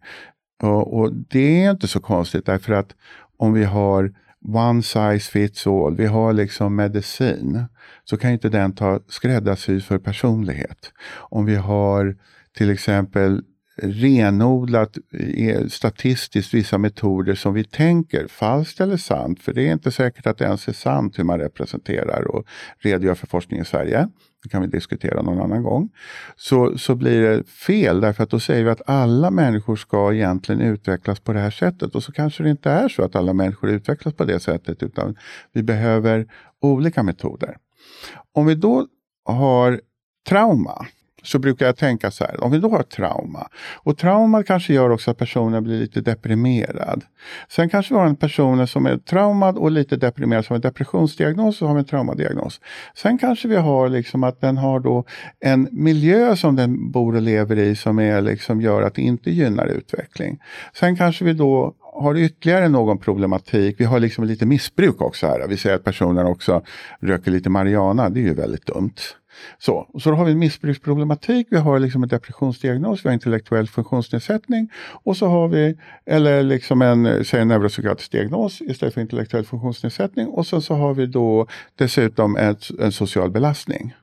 Och, 0.63 0.99
och 0.99 1.13
det 1.13 1.63
är 1.63 1.71
inte 1.71 1.87
så 1.87 1.99
konstigt 1.99 2.45
därför 2.45 2.73
att 2.73 2.95
om 3.37 3.53
vi 3.53 3.63
har 3.63 4.13
one 4.45 4.83
size 4.83 5.31
fits 5.31 5.67
all, 5.67 5.95
vi 5.95 6.05
har 6.05 6.33
liksom 6.33 6.75
medicin, 6.75 7.65
så 8.03 8.17
kan 8.17 8.31
inte 8.31 8.49
den 8.49 8.75
ta 8.75 8.99
skräddarsy 9.07 9.81
för 9.81 9.97
personlighet. 9.97 10.91
Om 11.15 11.45
vi 11.45 11.55
har 11.55 12.15
till 12.57 12.69
exempel 12.69 13.41
renodlat 13.81 14.97
eh, 15.13 15.67
statistiskt 15.67 16.53
vissa 16.53 16.77
metoder 16.77 17.35
som 17.35 17.53
vi 17.53 17.63
tänker 17.63 18.27
falskt 18.27 18.81
eller 18.81 18.97
sant, 18.97 19.41
för 19.41 19.53
det 19.53 19.67
är 19.67 19.73
inte 19.73 19.91
säkert 19.91 20.27
att 20.27 20.37
det 20.37 20.45
ens 20.45 20.67
är 20.67 20.73
sant 20.73 21.19
hur 21.19 21.23
man 21.23 21.39
representerar 21.39 22.27
och 22.27 22.45
redogör 22.79 23.15
för 23.15 23.27
forskning 23.27 23.59
i 23.61 23.65
Sverige 23.65 24.09
det 24.43 24.49
kan 24.49 24.61
vi 24.61 24.67
diskutera 24.67 25.21
någon 25.21 25.41
annan 25.41 25.63
gång, 25.63 25.89
så, 26.35 26.77
så 26.77 26.95
blir 26.95 27.21
det 27.21 27.43
fel 27.47 28.01
därför 28.01 28.23
att 28.23 28.29
då 28.29 28.39
säger 28.39 28.63
vi 28.63 28.69
att 28.69 28.89
alla 28.89 29.31
människor 29.31 29.75
ska 29.75 30.13
egentligen 30.13 30.61
utvecklas 30.61 31.19
på 31.19 31.33
det 31.33 31.39
här 31.39 31.51
sättet 31.51 31.95
och 31.95 32.03
så 32.03 32.11
kanske 32.11 32.43
det 32.43 32.49
inte 32.49 32.71
är 32.71 32.89
så 32.89 33.03
att 33.03 33.15
alla 33.15 33.33
människor 33.33 33.69
utvecklas 33.69 34.13
på 34.13 34.25
det 34.25 34.39
sättet 34.39 34.83
utan 34.83 35.15
vi 35.51 35.63
behöver 35.63 36.27
olika 36.61 37.03
metoder. 37.03 37.57
Om 38.33 38.45
vi 38.45 38.55
då 38.55 38.87
har 39.25 39.81
trauma, 40.27 40.85
så 41.23 41.39
brukar 41.39 41.65
jag 41.65 41.77
tänka 41.77 42.11
så 42.11 42.23
här, 42.23 42.43
om 42.43 42.51
vi 42.51 42.59
då 42.59 42.69
har 42.69 42.83
trauma 42.83 43.47
och 43.75 43.97
trauma 43.97 44.43
kanske 44.43 44.73
gör 44.73 44.89
också 44.89 45.11
att 45.11 45.17
personen 45.17 45.63
blir 45.63 45.79
lite 45.79 46.01
deprimerad. 46.01 47.03
Sen 47.49 47.69
kanske 47.69 47.93
vi 47.93 47.99
har 47.99 48.07
en 48.07 48.15
person 48.15 48.67
som 48.67 48.85
är 48.85 48.97
traumad 48.97 49.57
och 49.57 49.71
lite 49.71 49.95
deprimerad 49.95 50.45
som 50.45 50.53
har 50.53 50.57
en 50.57 50.61
depressionsdiagnos 50.61 51.47
och 51.47 51.59
så 51.59 51.67
har 51.67 51.73
vi 51.73 51.79
en 51.79 51.85
traumadiagnos. 51.85 52.61
Sen 52.95 53.17
kanske 53.17 53.47
vi 53.47 53.55
har 53.55 53.89
liksom 53.89 54.23
att 54.23 54.41
den 54.41 54.57
har 54.57 54.79
då 54.79 55.05
en 55.39 55.67
miljö 55.71 56.35
som 56.35 56.55
den 56.55 56.91
bor 56.91 57.15
och 57.15 57.21
lever 57.21 57.59
i 57.59 57.75
som 57.75 57.99
är 57.99 58.21
liksom 58.21 58.61
gör 58.61 58.81
att 58.81 58.95
det 58.95 59.01
inte 59.01 59.31
gynnar 59.31 59.65
utveckling. 59.65 60.39
Sen 60.73 60.95
kanske 60.95 61.25
vi 61.25 61.33
då 61.33 61.73
har 61.99 62.17
ytterligare 62.17 62.69
någon 62.69 62.97
problematik. 62.97 63.75
Vi 63.79 63.85
har 63.85 63.99
liksom 63.99 64.23
lite 64.23 64.45
missbruk 64.45 65.01
också 65.01 65.27
här. 65.27 65.47
Vi 65.47 65.57
säger 65.57 65.75
att 65.75 65.83
personen 65.83 66.25
också 66.25 66.61
röker 66.99 67.31
lite 67.31 67.49
marijuana. 67.49 68.09
Det 68.09 68.19
är 68.19 68.23
ju 68.23 68.33
väldigt 68.33 68.65
dumt. 68.65 68.93
Så, 69.57 69.87
så 69.99 70.09
då 70.09 70.15
har 70.15 70.25
vi 70.25 70.31
en 70.31 70.39
missbruksproblematik, 70.39 71.47
vi 71.49 71.57
har 71.57 71.79
liksom 71.79 72.03
en 72.03 72.09
depressionsdiagnos, 72.09 73.05
vi 73.05 73.09
har 73.09 73.13
intellektuell 73.13 73.67
funktionsnedsättning 73.67 74.69
och 75.03 75.17
så 75.17 75.27
har 75.27 75.47
vi, 75.47 75.75
eller 76.05 76.43
liksom 76.43 76.81
en, 76.81 77.25
säg 77.25 77.41
en 77.41 77.47
neuropsykiatrisk 77.47 78.11
diagnos 78.11 78.61
istället 78.61 78.93
för 78.93 79.01
intellektuell 79.01 79.45
funktionsnedsättning 79.45 80.27
och 80.27 80.47
sen 80.47 80.61
så 80.61 80.73
har 80.73 80.93
vi 80.93 81.05
då 81.05 81.47
dessutom 81.75 82.37
ett, 82.37 82.79
en 82.79 82.91
social 82.91 83.31
belastning. 83.31 83.93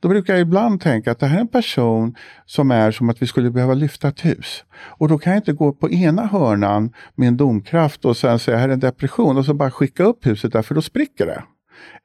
Då 0.00 0.08
brukar 0.08 0.34
jag 0.34 0.40
ibland 0.40 0.80
tänka 0.80 1.10
att 1.10 1.18
det 1.18 1.26
här 1.26 1.36
är 1.36 1.40
en 1.40 1.48
person 1.48 2.14
som 2.46 2.70
är 2.70 2.90
som 2.90 3.10
att 3.10 3.22
vi 3.22 3.26
skulle 3.26 3.50
behöva 3.50 3.74
lyfta 3.74 4.08
ett 4.08 4.24
hus. 4.24 4.64
Och 4.74 5.08
då 5.08 5.18
kan 5.18 5.32
jag 5.32 5.38
inte 5.38 5.52
gå 5.52 5.72
på 5.72 5.90
ena 5.90 6.26
hörnan 6.26 6.92
med 7.14 7.28
en 7.28 7.36
domkraft 7.36 8.04
och 8.04 8.16
sen 8.16 8.38
säga 8.38 8.58
här 8.58 8.68
är 8.68 8.72
en 8.72 8.80
depression 8.80 9.38
och 9.38 9.44
så 9.44 9.54
bara 9.54 9.70
skicka 9.70 10.04
upp 10.04 10.26
huset 10.26 10.52
där 10.52 10.62
för 10.62 10.74
då 10.74 10.82
spricker 10.82 11.26
det. 11.26 11.42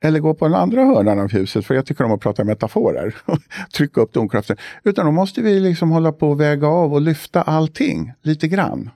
Eller 0.02 0.20
gå 0.20 0.34
på 0.34 0.46
den 0.46 0.56
andra 0.56 0.86
hörnan 0.86 1.20
av 1.20 1.32
huset, 1.32 1.66
för 1.66 1.76
jag 1.76 1.86
tycker 1.86 2.04
om 2.04 2.12
att 2.12 2.22
prata 2.22 2.44
metaforer. 2.44 3.16
Trycka 3.74 4.02
upp 4.02 4.14
domkraften. 4.14 4.58
Utan 4.84 5.06
då 5.06 5.12
måste 5.12 5.42
vi 5.42 5.60
liksom 5.60 5.92
hålla 5.92 6.12
på 6.12 6.30
och 6.30 6.42
väga 6.42 6.68
av 6.68 6.94
och 6.94 7.02
lyfta 7.02 7.42
allting 7.42 8.14
lite 8.22 8.48
grann. 8.48 8.90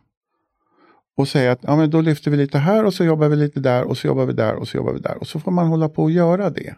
Och 1.18 1.28
säga 1.28 1.52
att 1.52 1.60
ja, 1.62 1.76
men 1.76 1.90
då 1.90 2.02
lyfter 2.02 2.32
vi 2.32 2.38
lite 2.38 2.58
här 2.58 2.86
och 2.86 2.94
så 2.94 3.04
jobbar 3.04 3.28
vi 3.28 3.36
lite 3.36 3.60
där 3.60 3.84
och 3.84 3.98
så 3.98 4.08
jobbar 4.08 4.26
vi 4.26 4.34
där 4.34 4.56
och 4.56 4.68
så 4.68 4.78
jobbar 4.78 4.94
vi 4.94 5.00
där. 5.00 5.18
Och 5.18 5.28
så 5.28 5.40
får 5.40 5.52
man 5.52 5.68
hålla 5.68 5.90
på 5.90 6.04
och 6.04 6.12
göra 6.12 6.50
det. 6.50 6.76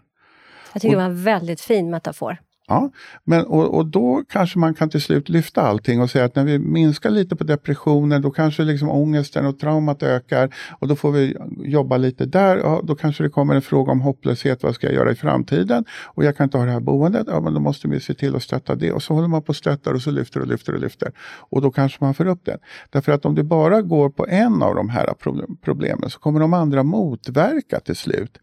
Jag 0.74 0.82
tycker 0.82 0.96
och, 0.96 1.02
det 1.02 1.08
var 1.08 1.16
en 1.16 1.24
väldigt 1.24 1.62
fin 1.62 1.90
metafor. 1.90 2.38
Ja, 2.72 2.92
men, 3.24 3.46
och, 3.46 3.76
och 3.76 3.86
då 3.86 4.24
kanske 4.30 4.60
man 4.60 4.74
kan 4.74 4.90
till 4.90 5.02
slut 5.02 5.30
lyfta 5.30 5.62
allting 5.62 6.02
och 6.02 6.10
säga 6.10 6.26
att 6.26 6.36
när 6.36 6.44
vi 6.44 6.60
minskar 6.60 7.10
lite 7.10 7.36
på 7.36 7.44
depressionen 7.44 8.22
då 8.22 8.32
kanske 8.32 8.64
liksom 8.64 8.90
ångesten 8.90 9.46
och 9.46 9.60
traumat 9.60 10.04
ökar 10.04 10.56
och 10.80 10.88
då 10.88 10.96
får 10.96 11.12
vi 11.12 11.38
jobba 11.58 11.98
lite 11.98 12.26
där. 12.26 12.58
Ja, 12.58 12.82
då 12.84 12.96
kanske 12.96 13.24
det 13.24 13.30
kommer 13.30 13.56
en 13.56 13.62
fråga 13.62 13.92
om 13.92 14.02
hopplöshet, 14.02 14.64
vad 14.64 14.76
ska 14.76 14.88
jag 14.88 14.96
göra 14.96 15.12
i 15.12 15.16
framtiden? 15.16 15.86
Och 16.04 16.24
jag 16.24 16.38
kan 16.38 16.44
inte 16.44 16.58
ha 16.58 16.66
det 16.66 16.72
här 16.72 16.80
boendet, 16.80 17.28
ja 17.30 17.42
men 17.42 17.54
då 17.54 17.60
måste 17.60 17.88
vi 17.88 18.00
se 18.00 18.14
till 18.14 18.36
att 18.36 18.44
stötta 18.44 18.76
det. 18.76 18.92
Och 18.92 19.04
så 19.04 19.14
håller 19.14 19.28
man 19.28 19.42
på 19.42 19.50
och 19.50 19.56
stöttar 19.56 19.94
och 19.94 20.02
så 20.02 20.12
lyfter 20.12 20.40
och 20.40 20.48
lyfter 20.48 20.74
och 20.74 20.80
lyfter. 20.80 21.12
Och 21.22 21.62
då 21.62 21.72
kanske 21.72 22.04
man 22.04 22.14
får 22.14 22.28
upp 22.28 22.46
den. 22.46 22.60
Därför 22.90 23.12
att 23.12 23.26
om 23.26 23.36
det 23.36 23.44
bara 23.44 23.82
går 23.82 24.10
på 24.10 24.28
en 24.28 24.64
av 24.64 24.76
de 24.76 24.90
här 24.90 25.14
problemen 25.62 26.10
så 26.10 26.20
kommer 26.20 26.40
de 26.40 26.54
andra 26.54 26.84
motverka 26.84 27.80
till 27.80 27.96
slut 27.96 28.38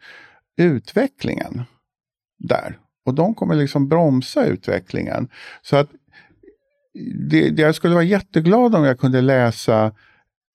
utvecklingen 0.57 1.65
där. 2.39 2.79
Och 3.07 3.15
de 3.15 3.35
kommer 3.35 3.55
liksom 3.55 3.89
bromsa 3.89 4.45
utvecklingen. 4.45 5.29
Så 5.63 5.77
att 5.77 5.89
det, 7.31 7.51
det, 7.51 7.63
jag 7.63 7.75
skulle 7.75 7.95
vara 7.95 8.05
jätteglad 8.05 8.75
om 8.75 8.85
jag 8.85 9.01
kunde 9.01 9.21
läsa 9.21 9.93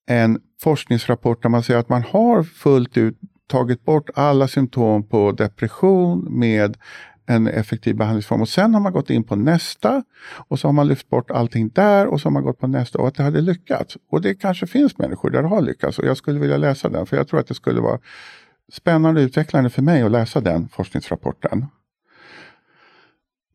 en 0.08 0.40
forskningsrapport 0.62 1.42
där 1.42 1.50
man 1.50 1.64
säger 1.64 1.80
att 1.80 1.90
man 1.90 2.04
har 2.04 2.44
fullt 2.44 2.98
ut 2.98 3.18
tagit 3.48 3.86
bort 3.86 4.10
alla 4.16 4.48
symptom 4.48 5.08
på 5.08 5.32
depression 5.32 6.40
med 6.40 6.78
en 7.26 7.48
effektiv 7.48 7.96
behandlingsform. 7.96 8.42
Och 8.42 8.50
sen 8.50 8.74
har 8.74 8.82
man 8.82 8.94
gått 8.94 9.10
in 9.10 9.24
på 9.24 9.36
nästa 9.36 10.04
och 10.48 10.60
så 10.60 10.68
har 10.68 10.74
man 10.74 10.88
lyft 10.88 11.10
bort 11.10 11.32
allting 11.32 11.70
där 11.70 12.08
och 12.08 12.22
så 12.22 12.26
har 12.26 12.32
man 12.32 12.44
gått 12.44 12.60
på 12.60 12.68
nästa 12.68 13.00
och 13.00 13.08
att 13.08 13.16
det 13.16 13.24
hade 13.24 13.42
lyckats. 13.42 13.98
Och 14.12 14.22
det 14.22 14.36
kanske 14.36 14.68
finns 14.68 14.98
människor 14.98 15.30
där 15.30 15.42
det 15.42 15.48
har 15.48 15.62
lyckats 15.62 16.00
och 16.00 16.06
jag 16.06 16.18
skulle 16.18 16.40
vilja 16.40 16.58
läsa 16.58 16.90
den 16.90 17.06
för 17.06 17.18
jag 17.18 17.28
tror 17.28 17.40
att 17.40 17.48
det 17.48 17.54
skulle 17.54 17.82
vara 17.82 18.00
spännande 18.74 19.22
och 19.22 19.26
utvecklande 19.26 19.70
för 19.70 19.82
mig 19.82 20.02
att 20.02 20.12
läsa 20.12 20.42
den 20.42 20.70
forskningsrapporten. 20.70 21.66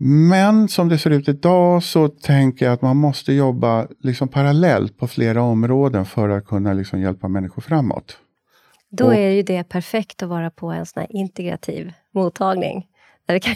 Men 0.01 0.69
som 0.69 0.89
det 0.89 0.99
ser 0.99 1.11
ut 1.11 1.29
idag 1.29 1.83
så 1.83 2.09
tänker 2.09 2.65
jag 2.67 2.73
att 2.73 2.83
man 2.83 2.97
måste 2.97 3.33
jobba 3.33 3.89
liksom 4.01 4.29
parallellt 4.29 4.99
på 4.99 5.09
flera 5.09 5.43
områden 5.43 6.07
för 6.07 6.29
att 6.29 6.47
kunna 6.47 6.73
liksom 6.73 7.01
hjälpa 7.01 7.29
människor 7.29 7.63
framåt. 7.63 8.19
Då 8.91 9.07
och, 9.07 9.15
är 9.15 9.31
ju 9.31 9.43
det 9.43 9.65
perfekt 9.65 10.23
att 10.23 10.29
vara 10.29 10.51
på 10.51 10.71
en 10.71 10.87
sån 10.87 11.01
här 11.01 11.17
integrativ 11.17 11.93
mottagning. 12.15 12.87
Där 13.27 13.35
vi, 13.35 13.41
kan 13.41 13.55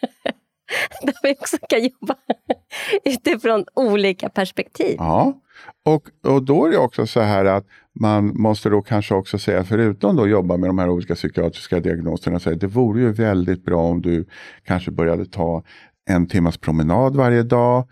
där 1.02 1.14
vi 1.22 1.32
också 1.32 1.56
kan 1.68 1.82
jobba 1.82 2.14
utifrån 3.04 3.64
olika 3.74 4.28
perspektiv. 4.28 4.96
Ja, 4.98 5.40
och, 5.84 6.32
och 6.32 6.42
då 6.42 6.66
är 6.66 6.70
det 6.70 6.78
också 6.78 7.06
så 7.06 7.20
här 7.20 7.44
att 7.44 7.66
man 8.00 8.40
måste 8.40 8.68
då 8.68 8.82
kanske 8.82 9.14
också 9.14 9.38
säga, 9.38 9.64
förutom 9.64 10.16
då 10.16 10.28
jobba 10.28 10.56
med 10.56 10.68
de 10.68 10.78
här 10.78 10.88
olika 10.88 11.14
psykiatriska 11.14 11.80
diagnoserna, 11.80 12.38
så 12.38 12.50
det 12.50 12.66
vore 12.66 13.00
ju 13.00 13.12
väldigt 13.12 13.64
bra 13.64 13.82
om 13.82 14.02
du 14.02 14.24
kanske 14.64 14.90
började 14.90 15.26
ta 15.26 15.62
en 16.10 16.26
timmas 16.26 16.56
promenad 16.56 17.16
varje 17.16 17.42
dag. 17.42 17.88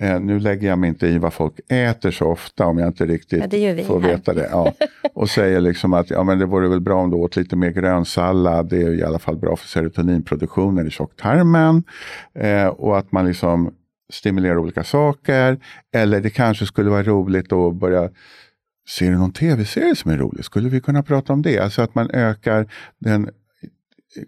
Eh, 0.00 0.20
nu 0.20 0.40
lägger 0.40 0.68
jag 0.68 0.78
mig 0.78 0.88
inte 0.88 1.06
i 1.06 1.18
vad 1.18 1.32
folk 1.32 1.60
äter 1.68 2.10
så 2.10 2.26
ofta 2.26 2.66
om 2.66 2.78
jag 2.78 2.88
inte 2.88 3.06
riktigt 3.06 3.52
ja, 3.52 3.84
får 3.84 4.00
här. 4.00 4.08
veta 4.08 4.34
det. 4.34 4.48
Ja. 4.50 4.72
Och 5.14 5.30
säger 5.30 5.60
liksom 5.60 5.92
att 5.92 6.10
ja, 6.10 6.22
men 6.22 6.38
det 6.38 6.46
vore 6.46 6.68
väl 6.68 6.80
bra 6.80 7.02
om 7.02 7.10
du 7.10 7.16
åt 7.16 7.36
lite 7.36 7.56
mer 7.56 7.70
grönsallad. 7.70 8.68
Det 8.68 8.82
är 8.82 8.94
i 8.94 9.02
alla 9.02 9.18
fall 9.18 9.36
bra 9.36 9.56
för 9.56 9.68
serotoninproduktionen 9.68 10.86
i 10.86 10.90
tjocktarmen. 10.90 11.82
Eh, 12.34 12.66
och 12.66 12.98
att 12.98 13.12
man 13.12 13.26
liksom 13.26 13.74
stimulerar 14.12 14.58
olika 14.58 14.84
saker. 14.84 15.58
Eller 15.94 16.20
det 16.20 16.30
kanske 16.30 16.66
skulle 16.66 16.90
vara 16.90 17.02
roligt 17.02 17.52
att 17.52 17.74
börja 17.74 18.10
Ser 18.88 19.10
du 19.10 19.18
någon 19.18 19.32
tv-serie 19.32 19.96
som 19.96 20.10
är 20.10 20.16
rolig? 20.18 20.44
Skulle 20.44 20.68
vi 20.68 20.80
kunna 20.80 21.02
prata 21.02 21.32
om 21.32 21.42
det? 21.42 21.58
Alltså 21.58 21.82
att 21.82 21.94
man 21.94 22.10
ökar 22.10 22.72
den 22.98 23.30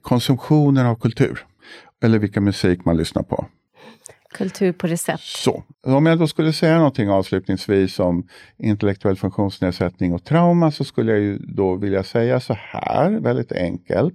konsumtionen 0.03 0.87
av 0.87 0.95
kultur. 0.95 1.47
Eller 2.03 2.19
vilken 2.19 2.45
musik 2.45 2.85
man 2.85 2.97
lyssnar 2.97 3.23
på. 3.23 3.47
Kultur 4.35 4.73
på 4.73 4.87
recept. 4.87 5.23
Så, 5.23 5.65
om 5.83 6.07
jag 6.07 6.19
då 6.19 6.27
skulle 6.27 6.53
säga 6.53 6.77
någonting 6.77 7.11
avslutningsvis 7.11 7.99
om 7.99 8.29
intellektuell 8.59 9.17
funktionsnedsättning 9.17 10.15
och 10.15 10.25
trauma 10.25 10.71
så 10.71 10.85
skulle 10.85 11.13
jag 11.13 11.21
ju 11.21 11.39
då 11.39 11.77
vilja 11.77 12.03
säga 12.03 12.41
så 12.41 12.55
här, 12.59 13.11
väldigt 13.11 13.53
enkelt, 13.53 14.15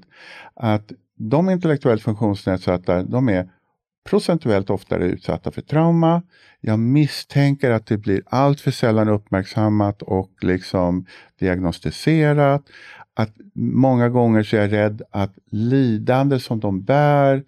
att 0.53 0.91
de 1.17 1.49
intellektuellt 1.49 2.01
funktionsnedsatta, 2.01 3.03
de 3.03 3.29
är 3.29 3.49
procentuellt 4.09 4.69
oftare 4.69 5.05
utsatta 5.05 5.51
för 5.51 5.61
trauma. 5.61 6.21
Jag 6.61 6.79
misstänker 6.79 7.71
att 7.71 7.85
det 7.85 7.97
blir 7.97 8.21
allt 8.25 8.61
för 8.61 8.71
sällan 8.71 9.09
uppmärksammat 9.09 10.01
och 10.01 10.31
liksom 10.41 11.05
diagnostiserat. 11.39 12.63
Att 13.13 13.31
många 13.53 14.09
gånger 14.09 14.43
så 14.43 14.55
är 14.55 14.61
jag 14.61 14.71
rädd 14.71 15.01
att 15.11 15.33
lidande 15.51 16.39
som 16.39 16.59
de 16.59 16.81
bär 16.81 17.43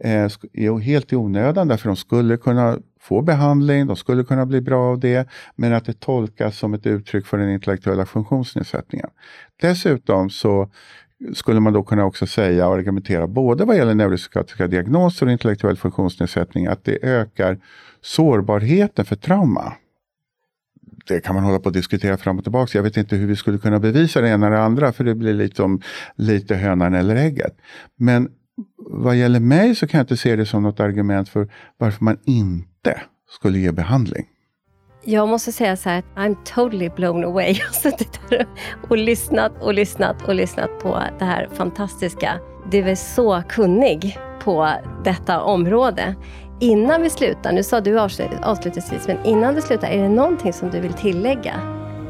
eh, 0.00 0.30
är 0.52 0.78
helt 0.78 1.12
i 1.12 1.16
onödan 1.16 1.68
därför 1.68 1.88
de 1.88 1.96
skulle 1.96 2.36
kunna 2.36 2.78
få 3.00 3.22
behandling, 3.22 3.86
de 3.86 3.96
skulle 3.96 4.24
kunna 4.24 4.46
bli 4.46 4.60
bra 4.60 4.90
av 4.90 5.00
det, 5.00 5.28
men 5.56 5.72
att 5.72 5.84
det 5.84 6.00
tolkas 6.00 6.58
som 6.58 6.74
ett 6.74 6.86
uttryck 6.86 7.26
för 7.26 7.38
den 7.38 7.50
intellektuella 7.50 8.06
funktionsnedsättningen. 8.06 9.10
Dessutom 9.60 10.30
så 10.30 10.70
skulle 11.34 11.60
man 11.60 11.72
då 11.72 11.82
kunna 11.82 12.04
också 12.04 12.26
säga 12.26 12.68
och 12.68 12.74
argumentera 12.74 13.26
både 13.26 13.64
vad 13.64 13.76
gäller 13.76 13.94
neuropsykiatriska 13.94 14.66
diagnoser 14.66 15.26
och 15.26 15.32
intellektuell 15.32 15.76
funktionsnedsättning 15.76 16.66
att 16.66 16.84
det 16.84 16.98
ökar 17.02 17.58
sårbarheten 18.00 19.04
för 19.04 19.16
trauma. 19.16 19.72
Det 21.06 21.20
kan 21.20 21.34
man 21.34 21.44
hålla 21.44 21.58
på 21.58 21.68
att 21.68 21.74
diskutera 21.74 22.16
fram 22.16 22.38
och 22.38 22.44
tillbaka. 22.44 22.78
Jag 22.78 22.82
vet 22.82 22.96
inte 22.96 23.16
hur 23.16 23.26
vi 23.26 23.36
skulle 23.36 23.58
kunna 23.58 23.78
bevisa 23.78 24.20
det 24.20 24.28
ena 24.28 24.46
eller 24.46 24.56
det 24.56 24.62
andra 24.62 24.92
för 24.92 25.04
det 25.04 25.14
blir 25.14 25.34
lite, 25.34 25.62
om, 25.62 25.80
lite 26.14 26.56
hönan 26.56 26.94
eller 26.94 27.16
ägget. 27.16 27.56
Men 27.96 28.30
vad 28.76 29.16
gäller 29.16 29.40
mig 29.40 29.74
så 29.74 29.86
kan 29.86 29.98
jag 29.98 30.02
inte 30.02 30.16
se 30.16 30.36
det 30.36 30.46
som 30.46 30.62
något 30.62 30.80
argument 30.80 31.28
för 31.28 31.48
varför 31.78 32.04
man 32.04 32.18
inte 32.24 33.02
skulle 33.30 33.58
ge 33.58 33.72
behandling. 33.72 34.26
Jag 35.04 35.28
måste 35.28 35.52
säga 35.52 35.76
så 35.76 35.88
här, 35.88 36.02
I'm 36.16 36.36
totally 36.44 36.88
blown 36.88 37.24
away. 37.24 37.52
Jag 37.58 37.66
har 37.66 37.72
suttit 37.72 38.20
där 38.28 38.46
och 38.88 38.96
lyssnat 38.96 39.52
och 39.60 39.74
lyssnat 39.74 40.28
och 40.28 40.34
lyssnat 40.34 40.70
på 40.82 41.02
det 41.18 41.24
här 41.24 41.48
fantastiska. 41.52 42.40
Du 42.70 42.90
är 42.90 42.94
så 42.94 43.42
kunnig 43.48 44.18
på 44.44 44.70
detta 45.04 45.40
område. 45.40 46.14
Innan 46.60 47.02
vi 47.02 47.10
slutar, 47.10 47.52
nu 47.52 47.62
sa 47.62 47.80
du 47.80 48.00
avslutningsvis, 48.42 49.06
men 49.06 49.24
innan 49.24 49.54
vi 49.54 49.62
slutar, 49.62 49.88
är 49.88 50.02
det 50.02 50.08
någonting 50.08 50.52
som 50.52 50.70
du 50.70 50.80
vill 50.80 50.92
tillägga? 50.92 51.54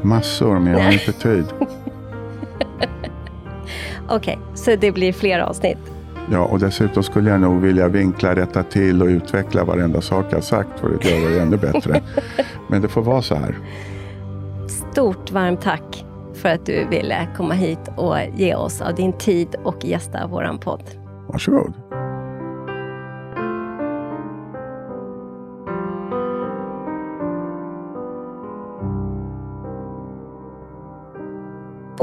Massor, 0.01 0.59
men 0.59 0.73
jag 0.73 0.79
har 0.79 0.91
inte 0.91 1.13
tid. 1.13 1.45
Okej, 4.09 4.17
okay, 4.17 4.55
så 4.55 4.75
det 4.75 4.91
blir 4.91 5.13
fler 5.13 5.39
avsnitt? 5.39 5.88
Ja, 6.31 6.39
och 6.39 6.59
dessutom 6.59 7.03
skulle 7.03 7.29
jag 7.29 7.41
nog 7.41 7.61
vilja 7.61 7.87
vinkla, 7.87 8.35
rätta 8.35 8.63
till 8.63 9.01
och 9.01 9.07
utveckla 9.07 9.63
varenda 9.63 10.01
sak 10.01 10.25
jag 10.29 10.43
sagt 10.43 10.79
för 10.79 10.95
att 10.95 11.05
göra 11.05 11.29
det 11.29 11.39
ännu 11.41 11.57
bättre. 11.57 12.01
Men 12.67 12.81
det 12.81 12.87
får 12.87 13.01
vara 13.01 13.21
så 13.21 13.35
här. 13.35 13.57
Stort 14.67 15.31
varmt 15.31 15.61
tack 15.61 16.05
för 16.33 16.49
att 16.49 16.65
du 16.65 16.87
ville 16.89 17.27
komma 17.37 17.53
hit 17.53 17.89
och 17.97 18.15
ge 18.35 18.55
oss 18.55 18.81
av 18.81 18.95
din 18.95 19.13
tid 19.13 19.55
och 19.63 19.85
gästa 19.85 20.27
vår 20.27 20.57
podd. 20.57 20.83
Varsågod. 21.27 21.88